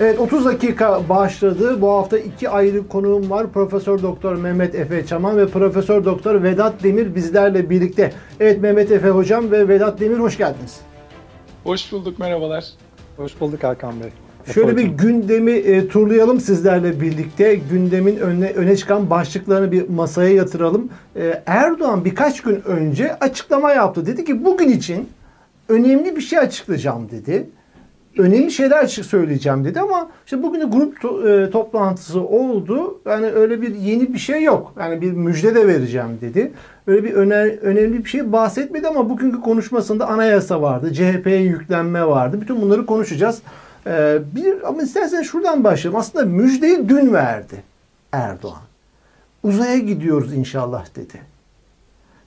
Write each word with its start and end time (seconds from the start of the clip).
Evet 0.00 0.18
30 0.20 0.44
dakika 0.44 1.08
başladı. 1.08 1.80
Bu 1.80 1.90
hafta 1.90 2.18
iki 2.18 2.48
ayrı 2.48 2.88
konuğum 2.88 3.30
var. 3.30 3.52
Profesör 3.52 4.02
Doktor 4.02 4.36
Mehmet 4.36 4.74
Efe 4.74 5.06
Çaman 5.06 5.36
ve 5.36 5.46
Profesör 5.46 6.04
Doktor 6.04 6.42
Vedat 6.42 6.82
Demir 6.82 7.14
bizlerle 7.14 7.70
birlikte. 7.70 8.12
Evet 8.40 8.62
Mehmet 8.62 8.92
Efe 8.92 9.08
hocam 9.10 9.50
ve 9.50 9.68
Vedat 9.68 10.00
Demir 10.00 10.18
hoş 10.18 10.38
geldiniz. 10.38 10.80
Hoş 11.64 11.92
bulduk 11.92 12.18
merhabalar. 12.18 12.64
Hoş 13.16 13.40
bulduk 13.40 13.64
Hakan 13.64 14.00
Bey. 14.00 14.08
Şöyle 14.54 14.76
bir 14.76 14.84
gündemi 14.84 15.52
e, 15.52 15.88
turlayalım 15.88 16.40
sizlerle 16.40 17.00
birlikte. 17.00 17.54
Gündemin 17.54 18.16
öne, 18.16 18.50
öne 18.50 18.76
çıkan 18.76 19.10
başlıklarını 19.10 19.72
bir 19.72 19.88
masaya 19.88 20.34
yatıralım. 20.34 20.88
E, 21.16 21.42
Erdoğan 21.46 22.04
birkaç 22.04 22.40
gün 22.40 22.62
önce 22.62 23.18
açıklama 23.18 23.72
yaptı. 23.72 24.06
Dedi 24.06 24.24
ki 24.24 24.44
bugün 24.44 24.68
için 24.68 25.08
önemli 25.68 26.16
bir 26.16 26.20
şey 26.20 26.38
açıklayacağım 26.38 27.10
dedi 27.10 27.46
önemli 28.18 28.50
şeyler 28.50 28.86
söyleyeceğim 28.86 29.64
dedi 29.64 29.80
ama 29.80 30.10
işte 30.24 30.42
bugün 30.42 30.60
de 30.60 30.64
grup 30.64 30.98
to- 30.98 31.46
e, 31.46 31.50
toplantısı 31.50 32.20
oldu. 32.20 33.00
Yani 33.06 33.26
öyle 33.26 33.62
bir 33.62 33.74
yeni 33.74 34.12
bir 34.14 34.18
şey 34.18 34.42
yok. 34.42 34.72
Yani 34.80 35.00
bir 35.00 35.12
müjde 35.12 35.54
de 35.54 35.66
vereceğim 35.66 36.18
dedi. 36.20 36.52
Öyle 36.86 37.04
bir 37.04 37.12
öner- 37.12 37.58
önemli 37.60 38.04
bir 38.04 38.08
şey 38.08 38.32
bahsetmedi 38.32 38.88
ama 38.88 39.10
bugünkü 39.10 39.40
konuşmasında 39.40 40.08
anayasa 40.08 40.62
vardı. 40.62 40.92
CHP'ye 40.94 41.40
yüklenme 41.42 42.06
vardı. 42.06 42.38
Bütün 42.40 42.62
bunları 42.62 42.86
konuşacağız. 42.86 43.42
Ee, 43.86 44.18
bir 44.36 44.68
ama 44.68 44.82
isterseniz 44.82 45.26
şuradan 45.26 45.64
başlayalım. 45.64 46.00
Aslında 46.00 46.24
müjdeyi 46.24 46.88
dün 46.88 47.12
verdi 47.12 47.62
Erdoğan. 48.12 48.62
Uzaya 49.42 49.78
gidiyoruz 49.78 50.34
inşallah 50.34 50.86
dedi. 50.96 51.20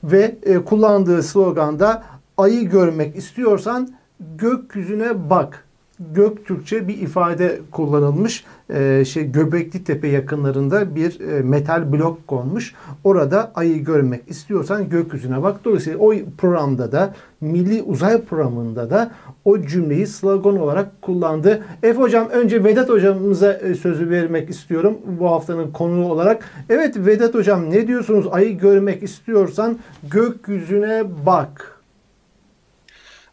Ve 0.03 0.35
e, 0.43 0.57
kullandığı 0.57 1.23
sloganda 1.23 2.03
ayı 2.37 2.69
görmek 2.69 3.15
istiyorsan 3.15 3.89
gökyüzüne 4.37 5.29
bak 5.29 5.63
Göktürkçe 5.99 6.87
bir 6.87 6.97
ifade 6.97 7.59
kullanılmış. 7.71 8.43
Ee, 8.69 9.03
şey 9.05 9.31
Göbekli 9.31 9.83
Tepe 9.83 10.07
yakınlarında 10.07 10.95
bir 10.95 11.19
e, 11.19 11.41
metal 11.41 11.91
blok 11.93 12.27
konmuş. 12.27 12.73
Orada 13.03 13.51
ayı 13.55 13.83
görmek 13.83 14.21
istiyorsan 14.27 14.89
gökyüzüne 14.89 15.43
bak. 15.43 15.65
Dolayısıyla 15.65 15.99
o 15.99 16.13
programda 16.37 16.91
da 16.91 17.13
Milli 17.41 17.83
Uzay 17.83 18.21
Programı'nda 18.21 18.89
da 18.89 19.11
o 19.45 19.61
cümleyi 19.61 20.07
slogan 20.07 20.59
olarak 20.59 21.01
kullandı. 21.01 21.63
Efe 21.83 21.99
Hocam 21.99 22.29
önce 22.29 22.63
Vedat 22.63 22.89
Hocamıza 22.89 23.53
e, 23.53 23.75
sözü 23.75 24.09
vermek 24.09 24.49
istiyorum 24.49 24.97
bu 25.19 25.31
haftanın 25.31 25.71
konuğu 25.71 26.11
olarak. 26.11 26.49
Evet 26.69 26.97
Vedat 26.97 27.33
Hocam 27.33 27.69
ne 27.69 27.87
diyorsunuz? 27.87 28.27
Ayı 28.31 28.57
görmek 28.57 29.03
istiyorsan 29.03 29.77
gökyüzüne 30.11 31.03
bak. 31.25 31.76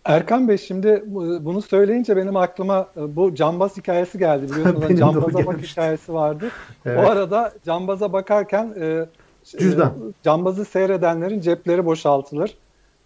Erkan 0.04 0.48
Bey 0.48 0.58
şimdi 0.58 1.02
bunu 1.40 1.62
söyleyince 1.62 2.16
benim 2.16 2.36
aklıma 2.36 2.88
e, 2.96 3.16
bu 3.16 3.34
cambaz 3.34 3.76
hikayesi 3.76 4.18
geldi. 4.18 4.52
Biliyorsunuz 4.52 4.98
cambaza 4.98 5.46
bak 5.46 5.62
hikayesi 5.62 6.14
vardı. 6.14 6.50
Evet. 6.86 6.98
O 6.98 7.10
arada 7.10 7.52
cambaza 7.64 8.12
bakarken 8.12 8.74
e, 8.80 9.06
Cüzdan. 9.44 9.88
E, 9.88 10.12
cambazı 10.22 10.64
seyredenlerin 10.64 11.40
cepleri 11.40 11.86
boşaltılır. 11.86 12.56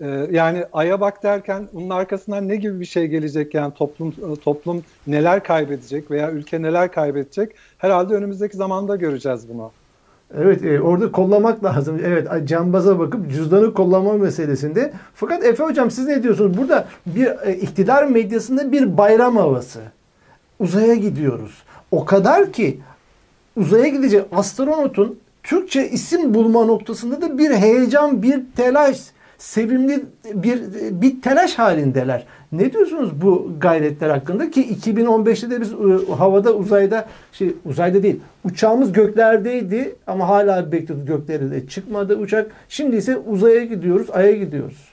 E, 0.00 0.06
yani 0.30 0.64
aya 0.72 1.00
bak 1.00 1.22
derken 1.22 1.68
bunun 1.72 1.90
arkasından 1.90 2.48
ne 2.48 2.56
gibi 2.56 2.80
bir 2.80 2.84
şey 2.84 3.06
gelecek 3.06 3.54
yani 3.54 3.74
toplum 3.74 4.08
e, 4.08 4.36
toplum 4.40 4.82
neler 5.06 5.42
kaybedecek 5.42 6.10
veya 6.10 6.30
ülke 6.30 6.62
neler 6.62 6.92
kaybedecek 6.92 7.52
herhalde 7.78 8.14
önümüzdeki 8.14 8.56
zamanda 8.56 8.96
göreceğiz 8.96 9.48
bunu. 9.48 9.70
Evet 10.36 10.64
e, 10.64 10.80
orada 10.80 11.12
kollamak 11.12 11.64
lazım. 11.64 12.00
Evet 12.04 12.28
cambaza 12.44 12.98
bakıp 12.98 13.30
cüzdanı 13.30 13.74
kollama 13.74 14.12
meselesinde. 14.12 14.92
Fakat 15.14 15.44
Efe 15.44 15.64
Hocam 15.64 15.90
siz 15.90 16.06
ne 16.06 16.22
diyorsunuz? 16.22 16.58
Burada 16.58 16.84
bir 17.06 17.26
e, 17.26 17.56
iktidar 17.56 18.04
medyasında 18.04 18.72
bir 18.72 18.98
bayram 18.98 19.36
havası. 19.36 19.80
Uzaya 20.60 20.94
gidiyoruz. 20.94 21.62
O 21.90 22.04
kadar 22.04 22.52
ki 22.52 22.80
uzaya 23.56 23.88
gidecek 23.88 24.24
astronotun 24.32 25.18
Türkçe 25.42 25.88
isim 25.88 26.34
bulma 26.34 26.64
noktasında 26.64 27.22
da 27.22 27.38
bir 27.38 27.50
heyecan, 27.50 28.22
bir 28.22 28.40
telaş, 28.56 28.98
sevimli 29.38 30.04
bir 30.34 30.62
bir 30.90 31.22
telaş 31.22 31.54
halindeler. 31.58 32.26
Ne 32.52 32.72
diyorsunuz 32.72 33.22
bu 33.22 33.52
gayretler 33.60 34.10
hakkında 34.10 34.50
ki 34.50 34.78
2015'te 34.84 35.50
de 35.50 35.60
biz 35.60 35.72
e, 35.72 36.12
havada 36.12 36.54
uzayda 36.54 37.08
şey 37.32 37.52
uzayda 37.64 38.02
değil 38.02 38.20
uçağımız 38.44 38.92
göklerdeydi 38.92 39.94
ama 40.06 40.28
hala 40.28 40.72
bekliyoruz 40.72 41.06
gökleri 41.06 41.50
de 41.50 41.68
çıkmadı 41.68 42.16
uçak. 42.16 42.50
Şimdi 42.68 42.96
ise 42.96 43.16
uzaya 43.16 43.64
gidiyoruz, 43.64 44.10
aya 44.10 44.32
gidiyoruz. 44.32 44.88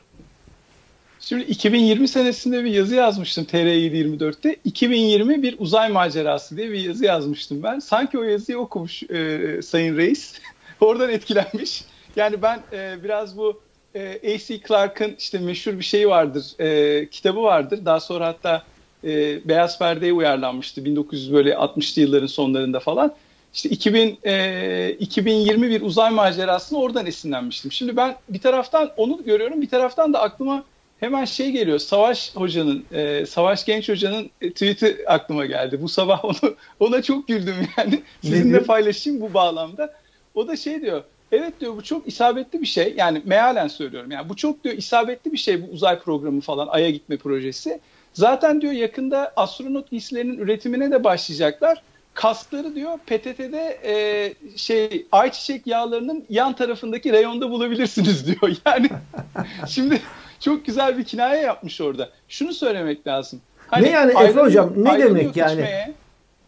Şimdi 1.19 1.43
2020 1.43 2.07
senesinde 2.07 2.63
bir 2.63 2.71
yazı 2.71 2.95
yazmıştım 2.95 3.43
TR724'te. 3.43 4.55
2020 4.63 5.43
bir 5.43 5.55
uzay 5.59 5.89
macerası 5.89 6.57
diye 6.57 6.71
bir 6.71 6.79
yazı 6.79 7.05
yazmıştım 7.05 7.63
ben. 7.63 7.79
Sanki 7.79 8.19
o 8.19 8.23
yazıyı 8.23 8.57
okumuş 8.57 9.03
e, 9.03 9.61
Sayın 9.61 9.97
Reis. 9.97 10.33
Oradan 10.81 11.09
etkilenmiş. 11.09 11.83
Yani 12.15 12.41
ben 12.41 12.59
e, 12.73 13.03
biraz 13.03 13.37
bu 13.37 13.61
e, 13.95 14.35
A.C. 14.35 14.59
Clarke'ın 14.67 15.15
işte 15.19 15.39
meşhur 15.39 15.73
bir 15.79 15.83
şeyi 15.83 16.07
vardır, 16.07 16.45
e, 16.59 17.09
kitabı 17.09 17.43
vardır. 17.43 17.85
Daha 17.85 17.99
sonra 17.99 18.27
hatta 18.27 18.63
e, 19.03 19.39
Beyaz 19.47 19.79
Perde'ye 19.79 20.13
uyarlanmıştı 20.13 20.81
1960'lı 20.81 22.01
yılların 22.01 22.27
sonlarında 22.27 22.79
falan. 22.79 23.13
İşte 23.53 23.69
2000, 23.69 24.19
e, 24.23 24.95
2020 24.99 25.69
bir 25.69 25.81
uzay 25.81 26.11
macerasını 26.11 26.79
oradan 26.79 27.05
esinlenmiştim. 27.05 27.71
Şimdi 27.71 27.97
ben 27.97 28.15
bir 28.29 28.39
taraftan 28.39 28.91
onu 28.97 29.23
görüyorum, 29.25 29.61
bir 29.61 29.69
taraftan 29.69 30.13
da 30.13 30.21
aklıma 30.21 30.63
hemen 30.99 31.25
şey 31.25 31.51
geliyor. 31.51 31.79
Savaş 31.79 32.35
Hoca'nın, 32.35 32.85
e, 32.91 33.25
Savaş 33.25 33.65
Genç 33.65 33.89
Hoca'nın 33.89 34.29
e, 34.41 34.49
tweet'i 34.51 34.97
aklıma 35.07 35.45
geldi. 35.45 35.81
Bu 35.81 35.89
sabah 35.89 36.25
onu 36.25 36.55
ona 36.79 37.01
çok 37.01 37.27
güldüm 37.27 37.55
yani. 37.77 38.01
Sizinle 38.21 38.63
paylaşayım 38.63 39.21
bu 39.21 39.33
bağlamda. 39.33 39.93
O 40.35 40.47
da 40.47 40.55
şey 40.55 40.81
diyor. 40.81 41.03
Evet 41.35 41.61
diyor 41.61 41.77
bu 41.77 41.83
çok 41.83 42.07
isabetli 42.07 42.61
bir 42.61 42.65
şey. 42.65 42.93
Yani 42.97 43.21
mealen 43.25 43.67
söylüyorum. 43.67 44.11
Yani 44.11 44.29
bu 44.29 44.35
çok 44.35 44.63
diyor 44.63 44.75
isabetli 44.77 45.31
bir 45.31 45.37
şey 45.37 45.67
bu 45.67 45.71
uzay 45.71 45.99
programı 45.99 46.41
falan 46.41 46.67
Ay'a 46.67 46.89
gitme 46.89 47.17
projesi. 47.17 47.79
Zaten 48.13 48.61
diyor 48.61 48.73
yakında 48.73 49.33
astronot 49.35 49.89
giysilerinin 49.89 50.37
üretimine 50.37 50.91
de 50.91 51.03
başlayacaklar. 51.03 51.83
Kaskları 52.13 52.75
diyor 52.75 52.97
PTT'de 52.97 53.79
e, 53.83 54.33
şey 54.57 55.05
ayçiçek 55.11 55.67
yağlarının 55.67 56.25
yan 56.29 56.53
tarafındaki 56.55 57.13
reyonda 57.13 57.49
bulabilirsiniz 57.49 58.27
diyor. 58.41 58.55
Yani 58.65 58.89
şimdi 59.67 60.01
çok 60.39 60.65
güzel 60.65 60.97
bir 60.97 61.03
kinaye 61.03 61.41
yapmış 61.41 61.81
orada. 61.81 62.09
Şunu 62.29 62.53
söylemek 62.53 63.07
lazım. 63.07 63.41
Hani 63.67 63.85
ne 63.85 63.89
yani 63.89 64.11
Efe 64.23 64.39
hocam 64.39 64.73
ne 64.77 64.99
demek 64.99 65.35
yani? 65.35 65.51
Içmeye. 65.51 65.93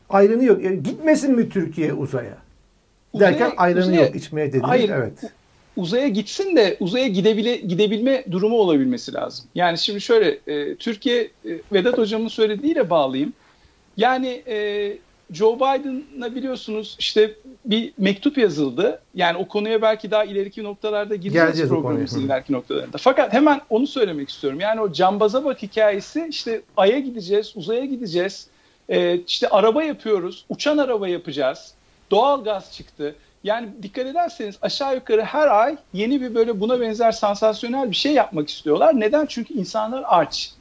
Ayrını 0.10 0.44
yok. 0.44 0.62
Gitmesin 0.62 1.36
mi 1.36 1.50
Türkiye 1.50 1.94
uzaya? 1.94 2.47
Derken 3.16 3.54
ayranı 3.58 3.84
uzaya, 3.84 4.02
yok 4.02 4.16
içmeye 4.16 4.48
dediniz. 4.48 4.68
Hayır, 4.68 4.90
evet. 4.90 5.20
Uzaya 5.78 6.08
gitsin 6.08 6.56
de 6.56 6.78
uzaya 6.80 7.08
gidebile 7.08 7.56
gidebilme 7.56 8.24
durumu 8.32 8.58
olabilmesi 8.58 9.14
lazım. 9.14 9.46
Yani 9.56 9.78
şimdi 9.78 10.02
şöyle 10.02 10.38
e, 10.48 10.76
Türkiye 10.76 11.22
e, 11.22 11.30
Vedat 11.74 11.98
hocamın 11.98 12.28
söylediğiyle 12.28 12.90
bağlayayım. 12.90 13.34
Yani 13.98 14.44
e, 14.48 14.98
Joe 15.32 15.56
Biden'a 15.56 16.36
biliyorsunuz 16.36 16.96
işte 17.00 17.32
bir 17.66 17.94
mektup 17.98 18.38
yazıldı. 18.38 19.02
Yani 19.16 19.38
o 19.38 19.48
konuya 19.48 19.82
belki 19.82 20.12
daha 20.12 20.24
ileriki 20.24 20.64
noktalarda 20.64 21.16
gireceğiz 21.16 21.70
programımızın 21.70 22.26
ileriki 22.26 22.54
noktalarında. 22.54 22.98
Fakat 22.98 23.34
hemen 23.34 23.62
onu 23.70 23.88
söylemek 23.88 24.30
istiyorum. 24.30 24.60
Yani 24.60 24.82
o 24.82 24.92
cambaza 24.92 25.46
bak 25.46 25.62
hikayesi 25.62 26.28
işte 26.30 26.62
Ay'a 26.78 27.00
gideceğiz, 27.00 27.54
uzaya 27.56 27.86
gideceğiz. 27.86 28.48
Ee, 28.90 29.20
işte 29.28 29.48
araba 29.48 29.84
yapıyoruz, 29.84 30.46
uçan 30.50 30.78
araba 30.78 31.08
yapacağız. 31.08 31.74
Doğal 32.12 32.44
gaz 32.44 32.74
çıktı. 32.74 33.16
Yani 33.44 33.70
dikkat 33.84 34.06
ederseniz 34.06 34.58
aşağı 34.62 34.96
yukarı 34.96 35.24
her 35.24 35.48
ay 35.48 35.78
yeni 35.94 36.22
bir 36.22 36.36
böyle 36.36 36.60
buna 36.60 36.82
benzer 36.82 37.12
sansasyonel 37.12 37.92
bir 37.92 37.96
şey 37.96 38.14
yapmak 38.14 38.50
istiyorlar. 38.50 39.00
Neden? 39.00 39.26
Çünkü 39.26 39.54
insanlar 39.54 40.04
aç. 40.08 40.52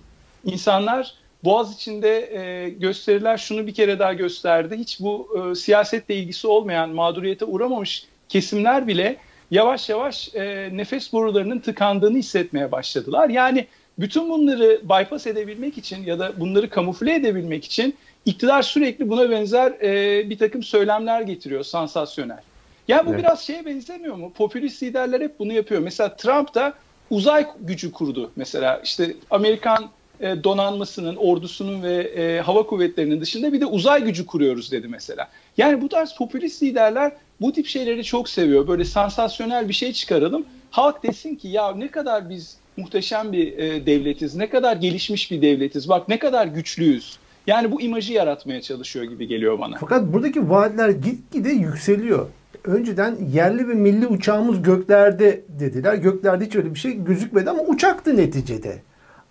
İnsanlar 0.45 1.15
Boğaz 1.45 1.75
içinde 1.75 2.39
e, 2.39 2.69
gösteriler 2.69 3.37
şunu 3.37 3.67
bir 3.67 3.75
kere 3.75 3.99
daha 3.99 4.13
gösterdi. 4.13 4.77
Hiç 4.79 5.01
bu 5.01 5.29
e, 5.39 5.55
siyasetle 5.55 6.15
ilgisi 6.17 6.47
olmayan, 6.47 6.91
mağduriyete 6.91 7.45
uğramamış 7.45 8.07
kesimler 8.29 8.87
bile 8.87 9.17
yavaş 9.51 9.89
yavaş 9.89 10.35
e, 10.35 10.71
nefes 10.73 11.13
borularının 11.13 11.59
tıkandığını 11.59 12.19
hissetmeye 12.19 12.73
başladılar. 12.73 13.29
Yani 13.29 13.67
bütün 13.99 14.31
bunları 14.31 14.81
bypass 14.83 15.27
edebilmek 15.27 15.79
için 15.79 16.05
ya 16.05 16.19
da 16.19 16.33
bunları 16.41 16.71
kamufle 16.71 17.15
edebilmek 17.15 17.65
için 17.65 17.97
İktidar 18.27 18.63
sürekli 18.63 19.09
buna 19.09 19.31
benzer 19.31 19.71
e, 19.71 20.31
bir 20.31 20.39
takım 20.39 20.63
söylemler 20.63 21.21
getiriyor, 21.21 21.65
sansasyonel. 21.65 22.41
Yani 22.89 23.07
bu 23.07 23.11
evet. 23.11 23.21
biraz 23.21 23.41
şeye 23.47 23.67
benzemiyor 23.67 24.15
mu? 24.17 24.33
Popülist 24.33 24.83
liderler 24.83 25.21
hep 25.21 25.39
bunu 25.39 25.53
yapıyor. 25.53 25.81
Mesela 25.81 26.17
Trump 26.17 26.55
da 26.55 26.75
uzay 27.11 27.47
gücü 27.61 27.93
kurdu. 27.93 28.31
Mesela 28.37 28.81
işte 28.85 29.17
Amerikan 29.31 29.91
e, 30.21 30.45
donanmasının, 30.45 31.17
ordusunun 31.17 31.83
ve 31.83 31.95
e, 31.95 32.41
hava 32.41 32.67
kuvvetlerinin 32.67 33.21
dışında 33.21 33.53
bir 33.53 33.61
de 33.61 33.67
uzay 33.67 34.05
gücü 34.05 34.27
kuruyoruz 34.27 34.73
dedi 34.73 34.89
mesela. 34.89 35.29
Yani 35.57 35.83
bu 35.83 35.89
tarz 35.89 36.15
popülist 36.15 36.63
liderler 36.63 37.13
bu 37.41 37.53
tip 37.53 37.67
şeyleri 37.67 38.05
çok 38.05 38.29
seviyor. 38.29 38.69
Böyle 38.69 38.85
sansasyonel 38.85 39.69
bir 39.69 39.75
şey 39.75 39.93
çıkaralım. 39.93 40.47
Halk 40.71 41.03
desin 41.03 41.35
ki 41.35 41.49
ya 41.49 41.73
ne 41.73 41.89
kadar 41.89 42.31
biz 42.31 42.57
muhteşem 42.77 43.33
bir 43.33 43.59
e, 43.59 43.87
devletiz, 43.87 44.35
ne 44.37 44.51
kadar 44.51 44.77
gelişmiş 44.77 45.31
bir 45.31 45.43
devletiz, 45.43 45.89
bak 45.89 46.09
ne 46.09 46.19
kadar 46.19 46.47
güçlüyüz. 46.47 47.19
Yani 47.47 47.73
bu 47.73 47.81
imajı 47.81 48.13
yaratmaya 48.13 48.61
çalışıyor 48.61 49.05
gibi 49.05 49.27
geliyor 49.27 49.59
bana. 49.59 49.77
Fakat 49.81 50.13
buradaki 50.13 50.51
vaatler 50.51 50.89
gitgide 50.89 51.51
yükseliyor. 51.51 52.27
Önceden 52.65 53.17
yerli 53.33 53.69
ve 53.69 53.75
milli 53.75 54.07
uçağımız 54.07 54.63
göklerde 54.63 55.41
dediler. 55.49 55.95
Göklerde 55.95 56.47
hiç 56.47 56.57
öyle 56.57 56.75
bir 56.75 56.79
şey 56.79 57.05
gözükmedi 57.05 57.51
ama 57.51 57.63
uçaktı 57.63 58.17
neticede. 58.17 58.79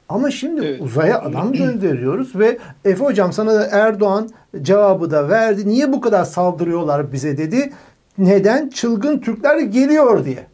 Ama 0.10 0.32
şimdi 0.32 0.66
evet. 0.66 0.82
uzaya 0.82 1.22
adam 1.22 1.54
gönderiyoruz 1.54 2.36
ve 2.36 2.58
Efe 2.86 3.06
hocam 3.06 3.34
sana 3.34 3.54
da 3.54 3.68
Erdoğan 3.72 4.30
cevabı 4.62 5.12
da 5.12 5.30
verdi. 5.30 5.70
Niye 5.70 5.94
bu 5.94 6.02
kadar 6.02 6.26
saldırıyorlar 6.26 7.12
bize 7.12 7.38
dedi. 7.38 7.74
Neden? 8.18 8.70
Çılgın 8.70 9.20
Türkler 9.20 9.60
geliyor 9.60 10.26
diye. 10.26 10.48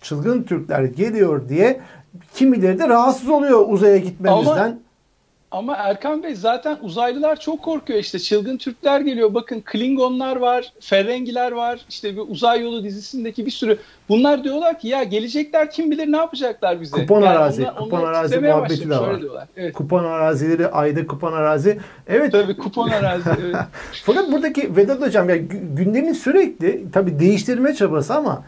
Çılgın 0.00 0.42
Türkler 0.42 0.84
geliyor 0.84 1.48
diye 1.48 1.80
kimileri 2.34 2.78
de 2.78 2.88
rahatsız 2.88 3.28
oluyor 3.28 3.64
uzaya 3.68 3.96
gitmemizden. 3.96 4.52
Ama 4.52 4.78
ama 5.50 5.74
Erkan 5.76 6.22
Bey 6.22 6.34
zaten 6.34 6.78
uzaylılar 6.82 7.40
çok 7.40 7.62
korkuyor 7.62 7.98
işte 7.98 8.18
çılgın 8.18 8.56
Türkler 8.56 9.00
geliyor 9.00 9.34
bakın 9.34 9.60
Klingonlar 9.60 10.36
var 10.36 10.72
Ferengiler 10.80 11.52
var 11.52 11.80
işte 11.88 12.16
bir 12.16 12.22
uzay 12.28 12.62
yolu 12.62 12.84
dizisindeki 12.84 13.46
bir 13.46 13.50
sürü 13.50 13.78
bunlar 14.08 14.44
diyorlar 14.44 14.78
ki 14.78 14.88
ya 14.88 15.02
gelecekler 15.02 15.70
kim 15.70 15.90
bilir 15.90 16.12
ne 16.12 16.16
yapacaklar 16.16 16.80
bize. 16.80 17.00
Kupon 17.00 17.20
yani 17.20 17.28
arazi 17.28 17.62
onlar, 17.62 17.76
kupon 17.76 17.98
onlar 18.00 18.12
arazi 18.12 18.40
muhabbeti 18.40 18.90
de 18.90 18.98
var. 18.98 19.20
Evet. 19.56 19.72
Kupon 19.74 20.04
arazileri 20.04 20.68
ayda 20.68 21.06
kupon 21.06 21.32
arazi 21.32 21.78
evet. 22.08 22.32
Tabii 22.32 22.56
kupon 22.56 22.88
arazi 22.88 23.30
evet. 23.40 23.56
Fakat 24.04 24.32
buradaki 24.32 24.76
Vedat 24.76 25.00
Hocam 25.00 25.28
ya 25.28 25.36
gündemin 25.36 26.12
sürekli 26.12 26.84
tabii 26.92 27.18
değiştirme 27.18 27.74
çabası 27.74 28.14
ama 28.14 28.44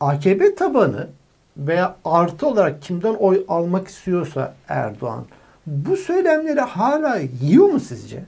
AKP 0.00 0.54
tabanı 0.54 1.08
veya 1.56 1.96
artı 2.04 2.46
olarak 2.46 2.82
kimden 2.82 3.14
oy 3.14 3.44
almak 3.48 3.88
istiyorsa 3.88 4.54
Erdoğan 4.68 5.24
bu 5.66 5.96
söylemleri 5.96 6.60
hala 6.60 7.18
yiyor 7.42 7.66
mu 7.66 7.80
sizce? 7.80 8.24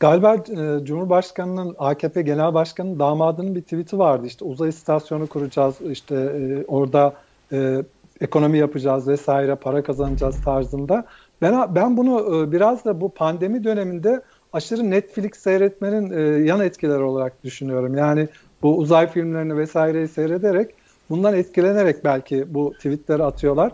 Galiba 0.00 0.34
e, 0.34 0.84
Cumhurbaşkanı'nın 0.84 1.76
AKP 1.78 2.22
Genel 2.22 2.54
Başkanı'nın 2.54 2.98
damadının 2.98 3.54
bir 3.54 3.62
tweet'i 3.62 3.98
vardı. 3.98 4.26
İşte 4.26 4.44
uzay 4.44 4.68
istasyonu 4.68 5.26
kuracağız, 5.26 5.74
işte 5.90 6.14
e, 6.14 6.64
orada 6.64 7.14
e, 7.52 7.82
ekonomi 8.20 8.58
yapacağız 8.58 9.08
vesaire, 9.08 9.54
para 9.54 9.82
kazanacağız 9.82 10.44
tarzında. 10.44 11.04
Ben 11.42 11.74
ben 11.74 11.96
bunu 11.96 12.36
e, 12.36 12.52
biraz 12.52 12.84
da 12.84 13.00
bu 13.00 13.08
pandemi 13.08 13.64
döneminde 13.64 14.22
aşırı 14.52 14.90
Netflix 14.90 15.36
seyretmenin 15.36 16.10
e, 16.10 16.44
yan 16.44 16.60
etkileri 16.60 17.02
olarak 17.02 17.44
düşünüyorum. 17.44 17.96
Yani 17.96 18.28
bu 18.62 18.76
uzay 18.76 19.10
filmlerini 19.10 19.56
vesaireyi 19.56 20.08
seyrederek 20.08 20.74
bundan 21.10 21.34
etkilenerek 21.34 22.04
belki 22.04 22.54
bu 22.54 22.72
tweetleri 22.72 23.24
atıyorlar. 23.24 23.72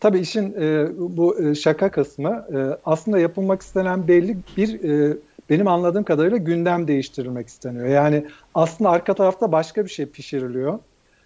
Tabii 0.00 0.18
işin 0.18 0.54
e, 0.60 0.88
bu 0.98 1.40
e, 1.40 1.54
şaka 1.54 1.90
kısmı 1.90 2.46
e, 2.54 2.78
aslında 2.84 3.18
yapılmak 3.18 3.62
istenen 3.62 4.08
belli 4.08 4.36
bir 4.56 4.84
e, 4.84 5.16
benim 5.50 5.68
anladığım 5.68 6.04
kadarıyla 6.04 6.36
gündem 6.36 6.88
değiştirilmek 6.88 7.48
isteniyor. 7.48 7.86
Yani 7.86 8.26
aslında 8.54 8.90
arka 8.90 9.14
tarafta 9.14 9.52
başka 9.52 9.84
bir 9.84 9.90
şey 9.90 10.06
pişiriliyor. 10.06 10.78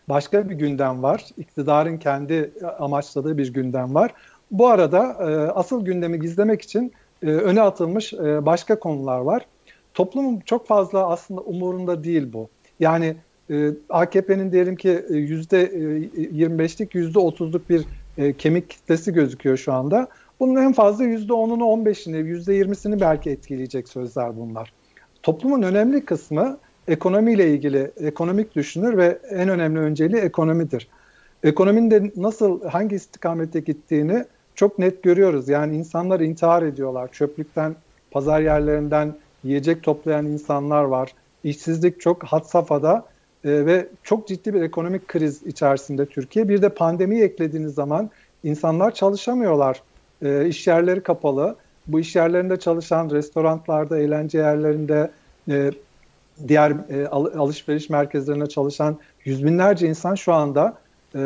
Başka 0.08 0.48
bir 0.48 0.54
gündem 0.54 1.02
var. 1.02 1.24
İktidarın 1.36 1.96
kendi 1.98 2.52
amaçladığı 2.78 3.38
bir 3.38 3.52
gündem 3.52 3.94
var. 3.94 4.14
Bu 4.50 4.68
arada 4.68 5.16
e, 5.20 5.50
asıl 5.50 5.84
gündemi 5.84 6.20
gizlemek 6.20 6.62
için 6.62 6.92
e, 7.22 7.26
öne 7.26 7.62
atılmış 7.62 8.12
e, 8.12 8.46
başka 8.46 8.78
konular 8.78 9.20
var. 9.20 9.46
Toplumun 9.94 10.40
çok 10.40 10.66
fazla 10.66 11.08
aslında 11.08 11.40
umurunda 11.40 12.04
değil 12.04 12.32
bu. 12.32 12.48
Yani 12.80 13.16
e, 13.50 13.70
AKP'nin 13.90 14.52
diyelim 14.52 14.76
ki 14.76 15.04
yüzde 15.10 15.66
25'lik 15.66 16.94
yüzde 16.94 17.18
30'luk 17.18 17.60
bir 17.68 17.84
e, 18.18 18.32
kemik 18.32 18.70
kitlesi 18.70 19.12
gözüküyor 19.12 19.56
şu 19.56 19.72
anda. 19.72 20.08
Bunun 20.40 20.56
en 20.56 20.72
fazla 20.72 21.04
%10'unu, 21.04 21.62
15'ini, 21.62 22.16
%20'sini 22.16 23.00
belki 23.00 23.30
etkileyecek 23.30 23.88
sözler 23.88 24.36
bunlar. 24.36 24.72
Toplumun 25.22 25.62
önemli 25.62 26.04
kısmı 26.04 26.58
ekonomiyle 26.88 27.50
ilgili 27.50 27.90
ekonomik 28.00 28.54
düşünür 28.54 28.96
ve 28.96 29.18
en 29.30 29.48
önemli 29.48 29.80
önceliği 29.80 30.22
ekonomidir. 30.22 30.88
Ekonominin 31.42 31.90
de 31.90 32.12
nasıl, 32.16 32.64
hangi 32.64 32.96
istikamete 32.96 33.60
gittiğini 33.60 34.24
çok 34.54 34.78
net 34.78 35.02
görüyoruz. 35.02 35.48
Yani 35.48 35.76
insanlar 35.76 36.20
intihar 36.20 36.62
ediyorlar. 36.62 37.08
Çöplükten, 37.12 37.76
pazar 38.10 38.40
yerlerinden 38.40 39.14
yiyecek 39.44 39.82
toplayan 39.82 40.26
insanlar 40.26 40.84
var. 40.84 41.14
İşsizlik 41.44 42.00
çok 42.00 42.24
had 42.24 42.44
safhada 42.44 43.06
e, 43.44 43.66
ve 43.66 43.88
çok 44.02 44.28
ciddi 44.28 44.54
bir 44.54 44.62
ekonomik 44.62 45.08
kriz 45.08 45.42
içerisinde 45.42 46.06
Türkiye. 46.06 46.48
Bir 46.48 46.62
de 46.62 46.68
pandemi 46.68 47.20
eklediğiniz 47.20 47.74
zaman 47.74 48.10
insanlar 48.44 48.94
çalışamıyorlar. 48.94 49.82
E, 50.22 50.46
iş 50.46 50.66
yerleri 50.66 51.02
kapalı. 51.02 51.56
Bu 51.86 52.00
iş 52.00 52.16
yerlerinde 52.16 52.56
çalışan 52.56 53.10
restoranlarda, 53.10 53.98
eğlence 53.98 54.38
yerlerinde, 54.38 55.10
e, 55.48 55.70
diğer 56.48 56.70
e, 56.90 57.06
alışveriş 57.08 57.90
merkezlerinde 57.90 58.46
çalışan 58.46 58.98
yüz 59.24 59.44
binlerce 59.44 59.88
insan 59.88 60.14
şu 60.14 60.32
anda 60.32 60.76
e, 61.14 61.20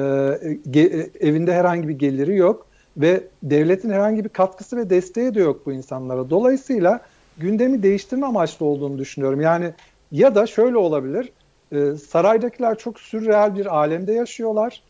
ge, 0.71 1.11
evinde 1.21 1.55
herhangi 1.55 1.89
bir 1.89 1.99
geliri 1.99 2.37
yok 2.37 2.67
ve 2.97 3.25
devletin 3.43 3.91
herhangi 3.91 4.25
bir 4.25 4.29
katkısı 4.29 4.77
ve 4.77 4.91
desteği 4.91 5.35
de 5.35 5.41
yok 5.41 5.67
bu 5.67 5.73
insanlara. 5.73 6.31
Dolayısıyla 6.31 7.01
gündemi 7.39 7.83
değiştirme 7.83 8.27
amaçlı 8.27 8.67
olduğunu 8.67 8.99
düşünüyorum. 8.99 9.41
Yani 9.41 9.71
ya 10.12 10.35
da 10.35 10.47
şöyle 10.47 10.77
olabilir. 10.77 11.33
E, 11.73 11.95
saraydakiler 11.95 12.79
çok 12.79 13.01
sürreal 13.01 13.57
bir 13.57 13.77
alemde 13.77 14.13
yaşıyorlar. 14.13 14.83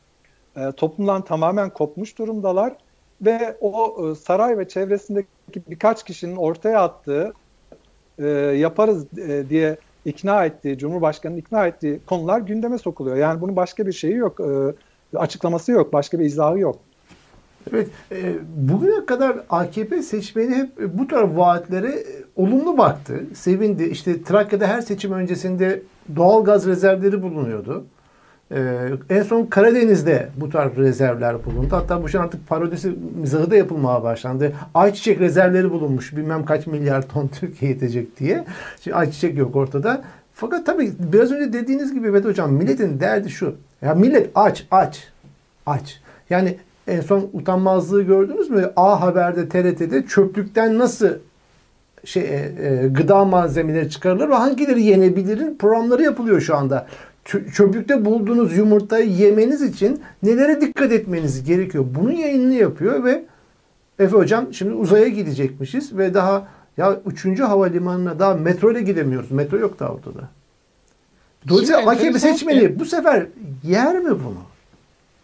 E, 0.57 0.73
toplumdan 0.73 1.25
tamamen 1.25 1.71
kopmuş 1.71 2.19
durumdalar 2.19 2.77
ve 3.23 3.57
o 3.61 3.97
e, 4.11 4.15
saray 4.15 4.59
ve 4.59 4.69
çevresindeki 4.69 5.29
birkaç 5.71 6.05
kişinin 6.05 6.37
ortaya 6.37 6.83
attığı 6.83 7.33
e, 8.19 8.27
yaparız 8.57 9.19
e, 9.19 9.49
diye 9.49 9.77
ikna 10.05 10.45
ettiği, 10.45 10.79
Cumhurbaşkanı'nın 10.79 11.39
ikna 11.39 11.67
ettiği 11.67 12.01
konular 12.07 12.41
gündeme 12.41 12.79
sokuluyor. 12.79 13.17
Yani 13.17 13.41
bunun 13.41 13.57
başka 13.57 13.87
bir 13.87 13.93
şeyi 13.93 14.15
yok, 14.15 14.41
e, 14.41 14.75
açıklaması 15.19 15.73
yok, 15.73 15.93
başka 15.93 16.19
bir 16.19 16.25
izahı 16.25 16.59
yok. 16.59 16.79
Evet, 17.73 17.89
e, 18.13 18.35
bugüne 18.57 19.07
kadar 19.07 19.37
AKP 19.51 20.03
seçmeni 20.03 20.55
hep 20.55 20.71
bu 20.79 21.09
tarz 21.09 21.37
vaatlere 21.37 22.05
olumlu 22.37 22.79
baktı, 22.79 23.25
sevindi. 23.35 23.85
İşte 23.85 24.23
Trakya'da 24.23 24.67
her 24.67 24.81
seçim 24.81 25.13
öncesinde 25.13 25.83
doğal 26.17 26.45
gaz 26.45 26.67
rezervleri 26.67 27.23
bulunuyordu. 27.23 27.85
Ee, 28.53 28.89
en 29.11 29.23
son 29.23 29.47
Karadeniz'de 29.47 30.29
bu 30.37 30.51
tarz 30.51 30.77
rezervler 30.77 31.45
bulundu. 31.45 31.69
Hatta 31.71 32.03
bu 32.03 32.09
şey 32.09 32.21
artık 32.21 32.49
parodisi 32.49 32.95
mizahı 33.21 33.51
da 33.51 33.57
yapılmaya 33.57 34.03
başlandı. 34.03 34.53
Ayçiçek 34.75 35.21
rezervleri 35.21 35.71
bulunmuş. 35.71 36.17
Bilmem 36.17 36.45
kaç 36.45 36.67
milyar 36.67 37.09
ton 37.09 37.29
Türkiye 37.41 37.71
yetecek 37.71 38.19
diye. 38.19 38.45
Şimdi 38.81 38.97
ayçiçek 38.97 39.39
yok 39.39 39.57
ortada. 39.57 40.03
Fakat 40.35 40.67
tabii 40.67 40.93
biraz 40.99 41.33
önce 41.33 41.53
dediğiniz 41.53 41.95
gibi 41.95 42.13
Vedat 42.13 42.25
Hocam 42.25 42.53
milletin 42.53 43.01
derdi 43.01 43.31
şu. 43.31 43.55
Ya 43.83 43.95
millet 43.95 44.31
aç, 44.35 44.67
aç, 44.71 45.09
aç. 45.67 46.01
Yani 46.31 46.57
en 46.87 47.01
son 47.01 47.31
utanmazlığı 47.33 48.03
gördünüz 48.03 48.51
mü? 48.51 48.71
A 48.77 49.01
Haber'de, 49.01 49.49
TRT'de 49.49 50.07
çöplükten 50.07 50.79
nasıl 50.79 51.09
şey 52.05 52.23
e, 52.23 52.55
e, 52.61 52.89
gıda 52.89 53.25
malzemeleri 53.25 53.91
çıkarılır 53.91 54.29
ve 54.29 54.35
hangileri 54.35 54.83
yenebilirin 54.83 55.57
programları 55.59 56.03
yapılıyor 56.03 56.41
şu 56.41 56.57
anda. 56.57 56.87
Çöplükte 57.55 58.05
bulduğunuz 58.05 58.57
yumurtayı 58.57 59.11
yemeniz 59.11 59.63
için 59.63 60.01
nelere 60.23 60.61
dikkat 60.61 60.93
etmeniz 60.93 61.45
gerekiyor? 61.45 61.85
Bunun 61.95 62.13
yayınını 62.13 62.55
yapıyor 62.55 63.05
ve 63.05 63.25
Efe 63.99 64.17
hocam 64.17 64.55
şimdi 64.55 64.75
uzaya 64.75 65.09
gidecekmişiz 65.09 65.99
ve 65.99 66.15
daha 66.15 66.49
ya 66.77 67.01
3. 67.07 67.41
havalimanına 67.41 68.19
daha 68.19 68.35
metro 68.35 68.73
ile 68.73 68.83
gidemiyoruz. 68.83 69.31
Metro 69.31 69.59
yok 69.59 69.81
da 69.81 69.89
ortada. 69.89 70.29
Dolayısıyla 71.49 71.91
AKP 71.91 72.19
seçmeni 72.19 72.79
bu 72.79 72.85
sefer 72.85 73.27
yer 73.63 73.99
mi 73.99 74.11
bunu? 74.11 74.43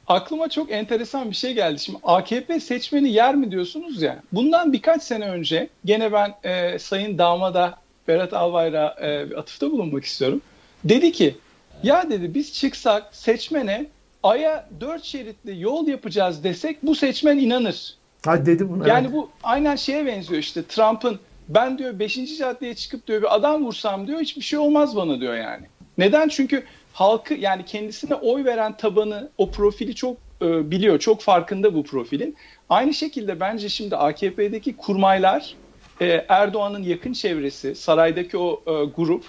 Aklıma 0.07 0.49
çok 0.49 0.73
enteresan 0.73 1.31
bir 1.31 1.37
şey 1.37 1.55
geldi. 1.55 1.79
Şimdi 1.79 1.99
AKP 2.03 2.61
seçmeni 2.61 3.13
yer 3.13 3.35
mi 3.35 3.51
diyorsunuz 3.51 4.03
ya. 4.03 4.23
Bundan 4.33 4.73
birkaç 4.73 5.03
sene 5.03 5.29
önce 5.29 5.69
gene 5.85 6.13
ben 6.13 6.35
e, 6.45 6.79
Sayın 6.79 7.19
Damada 7.19 7.75
Berat 8.09 8.33
Albayrak'a 8.33 9.07
e, 9.07 9.37
atıfta 9.37 9.71
bulunmak 9.71 10.05
istiyorum. 10.05 10.43
Dedi 10.85 11.13
ki 11.13 11.37
ya 11.83 12.11
dedi 12.11 12.35
biz 12.35 12.53
çıksak 12.53 13.09
seçmene 13.13 13.87
aya 14.23 14.69
dört 14.81 15.05
şeritli 15.05 15.61
yol 15.61 15.87
yapacağız 15.87 16.45
desek 16.45 16.83
bu 16.83 16.95
seçmen 16.95 17.39
inanır. 17.39 17.95
Ha 18.25 18.47
dedi 18.47 18.69
bunu. 18.69 18.89
Yani 18.89 19.07
evet. 19.07 19.17
bu 19.17 19.31
aynen 19.43 19.77
şeye 19.77 20.07
benziyor 20.07 20.41
işte 20.41 20.63
Trump'ın 20.67 21.19
ben 21.49 21.79
diyor 21.79 21.99
5. 21.99 22.39
caddeye 22.39 22.75
çıkıp 22.75 23.07
diyor 23.07 23.23
bir 23.23 23.35
adam 23.35 23.65
vursam 23.65 24.07
diyor 24.07 24.21
hiçbir 24.21 24.43
şey 24.43 24.59
olmaz 24.59 24.97
bana 24.97 25.21
diyor 25.21 25.37
yani. 25.37 25.67
Neden? 25.99 26.29
Çünkü 26.29 26.65
halkı 26.93 27.35
yani 27.35 27.65
kendisine 27.65 28.15
oy 28.15 28.45
veren 28.45 28.77
tabanı 28.77 29.31
o 29.39 29.51
profili 29.51 29.95
çok 29.95 30.17
e, 30.43 30.71
biliyor. 30.71 30.99
Çok 30.99 31.21
farkında 31.21 31.75
bu 31.75 31.85
profilin. 31.85 32.37
Aynı 32.69 32.95
şekilde 32.95 33.41
bence 33.41 33.69
şimdi 33.69 33.97
AKP'deki 33.97 34.77
kurmaylar 34.77 35.57
e, 36.01 36.25
Erdoğan'ın 36.29 36.83
yakın 36.83 37.13
çevresi, 37.13 37.75
saraydaki 37.75 38.39
o 38.39 38.63
e, 38.67 38.85
grup 38.85 39.25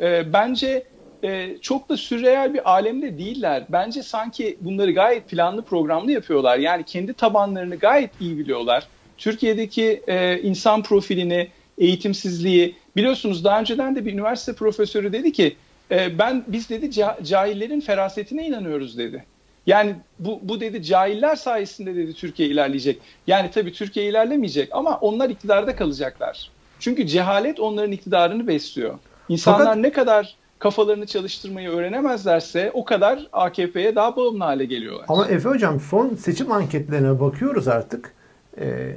e, 0.00 0.32
bence 0.32 0.86
e, 1.24 1.58
çok 1.62 1.88
da 1.88 1.96
sürreel 1.96 2.54
bir 2.54 2.70
alemde 2.70 3.18
değiller. 3.18 3.66
Bence 3.68 4.02
sanki 4.02 4.58
bunları 4.60 4.92
gayet 4.92 5.28
planlı 5.28 5.62
programlı 5.62 6.12
yapıyorlar. 6.12 6.58
Yani 6.58 6.84
kendi 6.84 7.14
tabanlarını 7.14 7.76
gayet 7.76 8.10
iyi 8.20 8.38
biliyorlar. 8.38 8.88
Türkiye'deki 9.18 10.02
e, 10.06 10.38
insan 10.42 10.82
profilini, 10.82 11.48
eğitimsizliği 11.78 12.76
biliyorsunuz 12.96 13.44
daha 13.44 13.60
önceden 13.60 13.96
de 13.96 14.04
bir 14.04 14.12
üniversite 14.12 14.52
profesörü 14.52 15.12
dedi 15.12 15.32
ki 15.32 15.56
e, 15.92 16.18
ben 16.18 16.44
biz 16.46 16.70
dedi 16.70 16.90
cahillerin 17.22 17.80
ferasetine 17.80 18.46
inanıyoruz 18.46 18.98
dedi. 18.98 19.24
Yani 19.66 19.96
bu, 20.18 20.40
bu 20.42 20.60
dedi 20.60 20.82
cahiller 20.82 21.36
sayesinde 21.36 21.94
dedi 21.94 22.14
Türkiye 22.14 22.48
ilerleyecek. 22.48 23.00
Yani 23.26 23.50
tabii 23.50 23.72
Türkiye 23.72 24.06
ilerlemeyecek 24.06 24.68
ama 24.72 24.98
onlar 24.98 25.30
iktidarda 25.30 25.76
kalacaklar. 25.76 26.50
Çünkü 26.80 27.06
cehalet 27.06 27.60
onların 27.60 27.92
iktidarını 27.92 28.46
besliyor. 28.46 28.94
İnsanlar 29.28 29.58
Fakat... 29.58 29.76
ne 29.76 29.92
kadar 29.92 30.36
kafalarını 30.58 31.06
çalıştırmayı 31.06 31.70
öğrenemezlerse 31.70 32.70
o 32.74 32.84
kadar 32.84 33.28
AKP'ye 33.32 33.94
daha 33.94 34.16
bağımlı 34.16 34.44
hale 34.44 34.64
geliyorlar. 34.64 35.04
Ama 35.08 35.26
Efe 35.26 35.48
Hocam 35.48 35.80
son 35.80 36.14
seçim 36.14 36.52
anketlerine 36.52 37.20
bakıyoruz 37.20 37.68
artık. 37.68 38.14
Ee, 38.60 38.96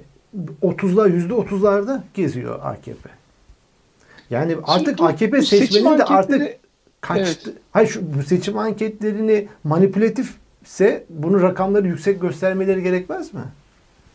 30'lar 0.64 1.28
%30'larda 1.30 2.00
geziyor 2.14 2.60
AKP. 2.64 3.10
Yani 4.30 4.56
artık 4.64 4.98
Şimdi 4.98 5.04
AKP 5.04 5.42
seçmeni 5.42 5.98
de 5.98 6.04
artık 6.04 6.65
kaçtı. 7.08 7.50
Evet. 7.50 7.62
Hayır 7.72 7.90
şu 7.90 8.14
bu 8.14 8.24
seçim 8.24 8.58
anketlerini 8.58 9.48
manipülatifse 9.64 11.04
bunu 11.10 11.42
rakamları 11.42 11.88
yüksek 11.88 12.22
göstermeleri 12.22 12.84
gerekmez 12.84 13.34
mi? 13.34 13.42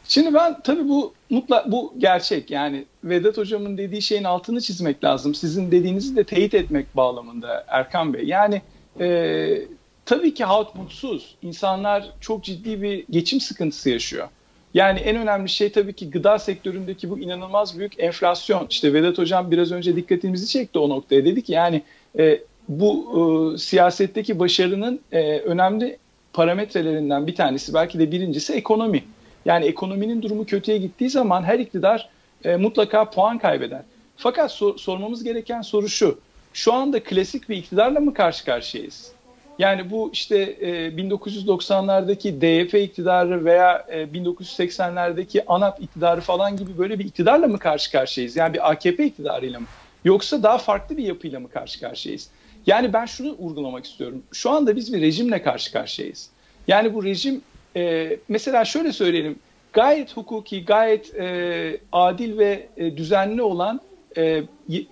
Şimdi 0.08 0.34
ben 0.34 0.60
tabii 0.60 0.88
bu 0.88 1.14
mutla 1.30 1.64
bu 1.68 1.94
gerçek 1.98 2.50
yani 2.50 2.84
Vedat 3.04 3.36
hocamın 3.38 3.78
dediği 3.78 4.02
şeyin 4.02 4.24
altını 4.24 4.60
çizmek 4.60 5.04
lazım. 5.04 5.34
Sizin 5.34 5.70
dediğinizi 5.70 6.16
de 6.16 6.24
teyit 6.24 6.54
etmek 6.54 6.96
bağlamında 6.96 7.64
Erkan 7.68 8.14
Bey. 8.14 8.24
Yani 8.24 8.62
e, 9.00 9.62
tabii 10.04 10.34
ki 10.34 10.44
halk 10.44 10.74
mutsuz. 10.74 11.36
İnsanlar 11.42 12.10
çok 12.20 12.44
ciddi 12.44 12.82
bir 12.82 13.04
geçim 13.10 13.40
sıkıntısı 13.40 13.90
yaşıyor. 13.90 14.28
Yani 14.74 14.98
en 14.98 15.16
önemli 15.16 15.48
şey 15.48 15.72
tabii 15.72 15.92
ki 15.92 16.10
gıda 16.10 16.38
sektöründeki 16.38 17.10
bu 17.10 17.18
inanılmaz 17.18 17.78
büyük 17.78 18.00
enflasyon. 18.00 18.66
İşte 18.70 18.92
Vedat 18.92 19.18
Hocam 19.18 19.50
biraz 19.50 19.72
önce 19.72 19.96
dikkatimizi 19.96 20.46
çekti 20.48 20.78
o 20.78 20.88
noktaya. 20.88 21.24
Dedi 21.24 21.42
ki 21.42 21.52
yani 21.52 21.82
e, 22.18 22.40
bu 22.70 23.54
e, 23.54 23.58
siyasetteki 23.58 24.38
başarının 24.38 25.00
e, 25.12 25.38
önemli 25.38 25.98
parametrelerinden 26.32 27.26
bir 27.26 27.34
tanesi 27.34 27.74
belki 27.74 27.98
de 27.98 28.12
birincisi 28.12 28.52
ekonomi. 28.52 29.04
Yani 29.44 29.64
ekonominin 29.64 30.22
durumu 30.22 30.46
kötüye 30.46 30.78
gittiği 30.78 31.10
zaman 31.10 31.42
her 31.42 31.58
iktidar 31.58 32.08
e, 32.44 32.56
mutlaka 32.56 33.10
puan 33.10 33.38
kaybeder. 33.38 33.82
Fakat 34.16 34.52
sor, 34.52 34.78
sormamız 34.78 35.24
gereken 35.24 35.62
soru 35.62 35.88
şu. 35.88 36.18
Şu 36.52 36.72
anda 36.72 37.02
klasik 37.02 37.48
bir 37.48 37.56
iktidarla 37.56 38.00
mı 38.00 38.14
karşı 38.14 38.44
karşıyayız? 38.44 39.12
Yani 39.58 39.90
bu 39.90 40.10
işte 40.12 40.38
e, 40.38 40.68
1990'lardaki 40.88 42.40
DYP 42.40 42.74
iktidarı 42.74 43.44
veya 43.44 43.86
e, 43.88 44.02
1980'lerdeki 44.02 45.44
ANAP 45.46 45.82
iktidarı 45.82 46.20
falan 46.20 46.56
gibi 46.56 46.78
böyle 46.78 46.98
bir 46.98 47.04
iktidarla 47.04 47.46
mı 47.46 47.58
karşı 47.58 47.92
karşıyayız? 47.92 48.36
Yani 48.36 48.54
bir 48.54 48.70
AKP 48.70 49.06
iktidarıyla 49.06 49.60
mı? 49.60 49.66
Yoksa 50.04 50.42
daha 50.42 50.58
farklı 50.58 50.96
bir 50.96 51.04
yapıyla 51.04 51.40
mı 51.40 51.48
karşı 51.50 51.80
karşıyayız? 51.80 52.28
Yani 52.66 52.92
ben 52.92 53.06
şunu 53.06 53.36
vurgulamak 53.38 53.84
istiyorum. 53.84 54.22
Şu 54.32 54.50
anda 54.50 54.76
biz 54.76 54.92
bir 54.92 55.00
rejimle 55.00 55.42
karşı 55.42 55.72
karşıyayız. 55.72 56.30
Yani 56.68 56.94
bu 56.94 57.04
rejim 57.04 57.42
e, 57.76 58.16
mesela 58.28 58.64
şöyle 58.64 58.92
söyleyelim. 58.92 59.38
Gayet 59.72 60.16
hukuki, 60.16 60.64
gayet 60.64 61.14
e, 61.14 61.80
adil 61.92 62.38
ve 62.38 62.68
e, 62.76 62.96
düzenli 62.96 63.42
olan 63.42 63.80
e, 64.16 64.42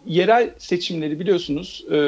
yerel 0.07 0.51
seçimleri 0.59 1.21
biliyorsunuz 1.21 1.85
e, 1.91 1.99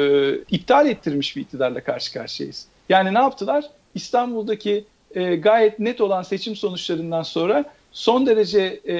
iptal 0.51 0.87
ettirmiş 0.87 1.35
bir 1.35 1.41
iktidarla 1.41 1.83
karşı 1.83 2.13
karşıyayız. 2.13 2.67
Yani 2.89 3.13
ne 3.13 3.19
yaptılar? 3.19 3.65
İstanbul'daki 3.95 4.85
e, 5.15 5.35
gayet 5.35 5.79
net 5.79 6.01
olan 6.01 6.23
seçim 6.23 6.55
sonuçlarından 6.55 7.23
sonra 7.23 7.65
son 7.91 8.25
derece 8.25 8.79
e, 8.87 8.95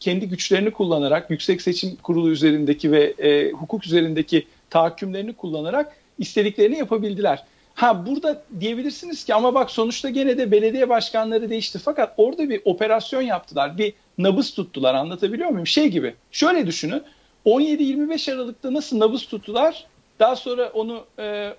kendi 0.00 0.28
güçlerini 0.28 0.70
kullanarak 0.70 1.30
Yüksek 1.30 1.62
Seçim 1.62 1.96
Kurulu 2.02 2.30
üzerindeki 2.30 2.92
ve 2.92 3.14
e, 3.18 3.50
hukuk 3.50 3.86
üzerindeki 3.86 4.46
tahakkümlerini 4.70 5.32
kullanarak 5.36 5.96
istediklerini 6.18 6.78
yapabildiler. 6.78 7.44
Ha 7.74 8.06
burada 8.06 8.42
diyebilirsiniz 8.60 9.24
ki 9.24 9.34
ama 9.34 9.54
bak 9.54 9.70
sonuçta 9.70 10.10
gene 10.10 10.38
de 10.38 10.50
belediye 10.50 10.88
başkanları 10.88 11.50
değişti. 11.50 11.78
Fakat 11.78 12.14
orada 12.16 12.48
bir 12.48 12.60
operasyon 12.64 13.22
yaptılar. 13.22 13.78
Bir 13.78 13.92
nabız 14.18 14.54
tuttular 14.54 14.94
anlatabiliyor 14.94 15.48
muyum? 15.48 15.66
Şey 15.66 15.88
gibi 15.88 16.14
şöyle 16.32 16.66
düşünün 16.66 17.02
17-25 17.46 18.34
Aralık'ta 18.34 18.74
nasıl 18.74 18.98
nabız 18.98 19.26
tuttular? 19.26 19.86
Daha 20.18 20.36
sonra 20.36 20.70
onu 20.74 21.04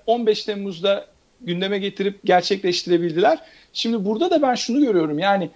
15 0.07 0.41
e, 0.41 0.45
Temmuz'da 0.45 1.05
gündeme 1.41 1.79
getirip 1.79 2.19
gerçekleştirebildiler. 2.24 3.39
Şimdi 3.74 4.05
burada 4.05 4.31
da 4.31 4.41
ben 4.41 4.55
şunu 4.55 4.81
görüyorum 4.81 5.19
yani 5.19 5.50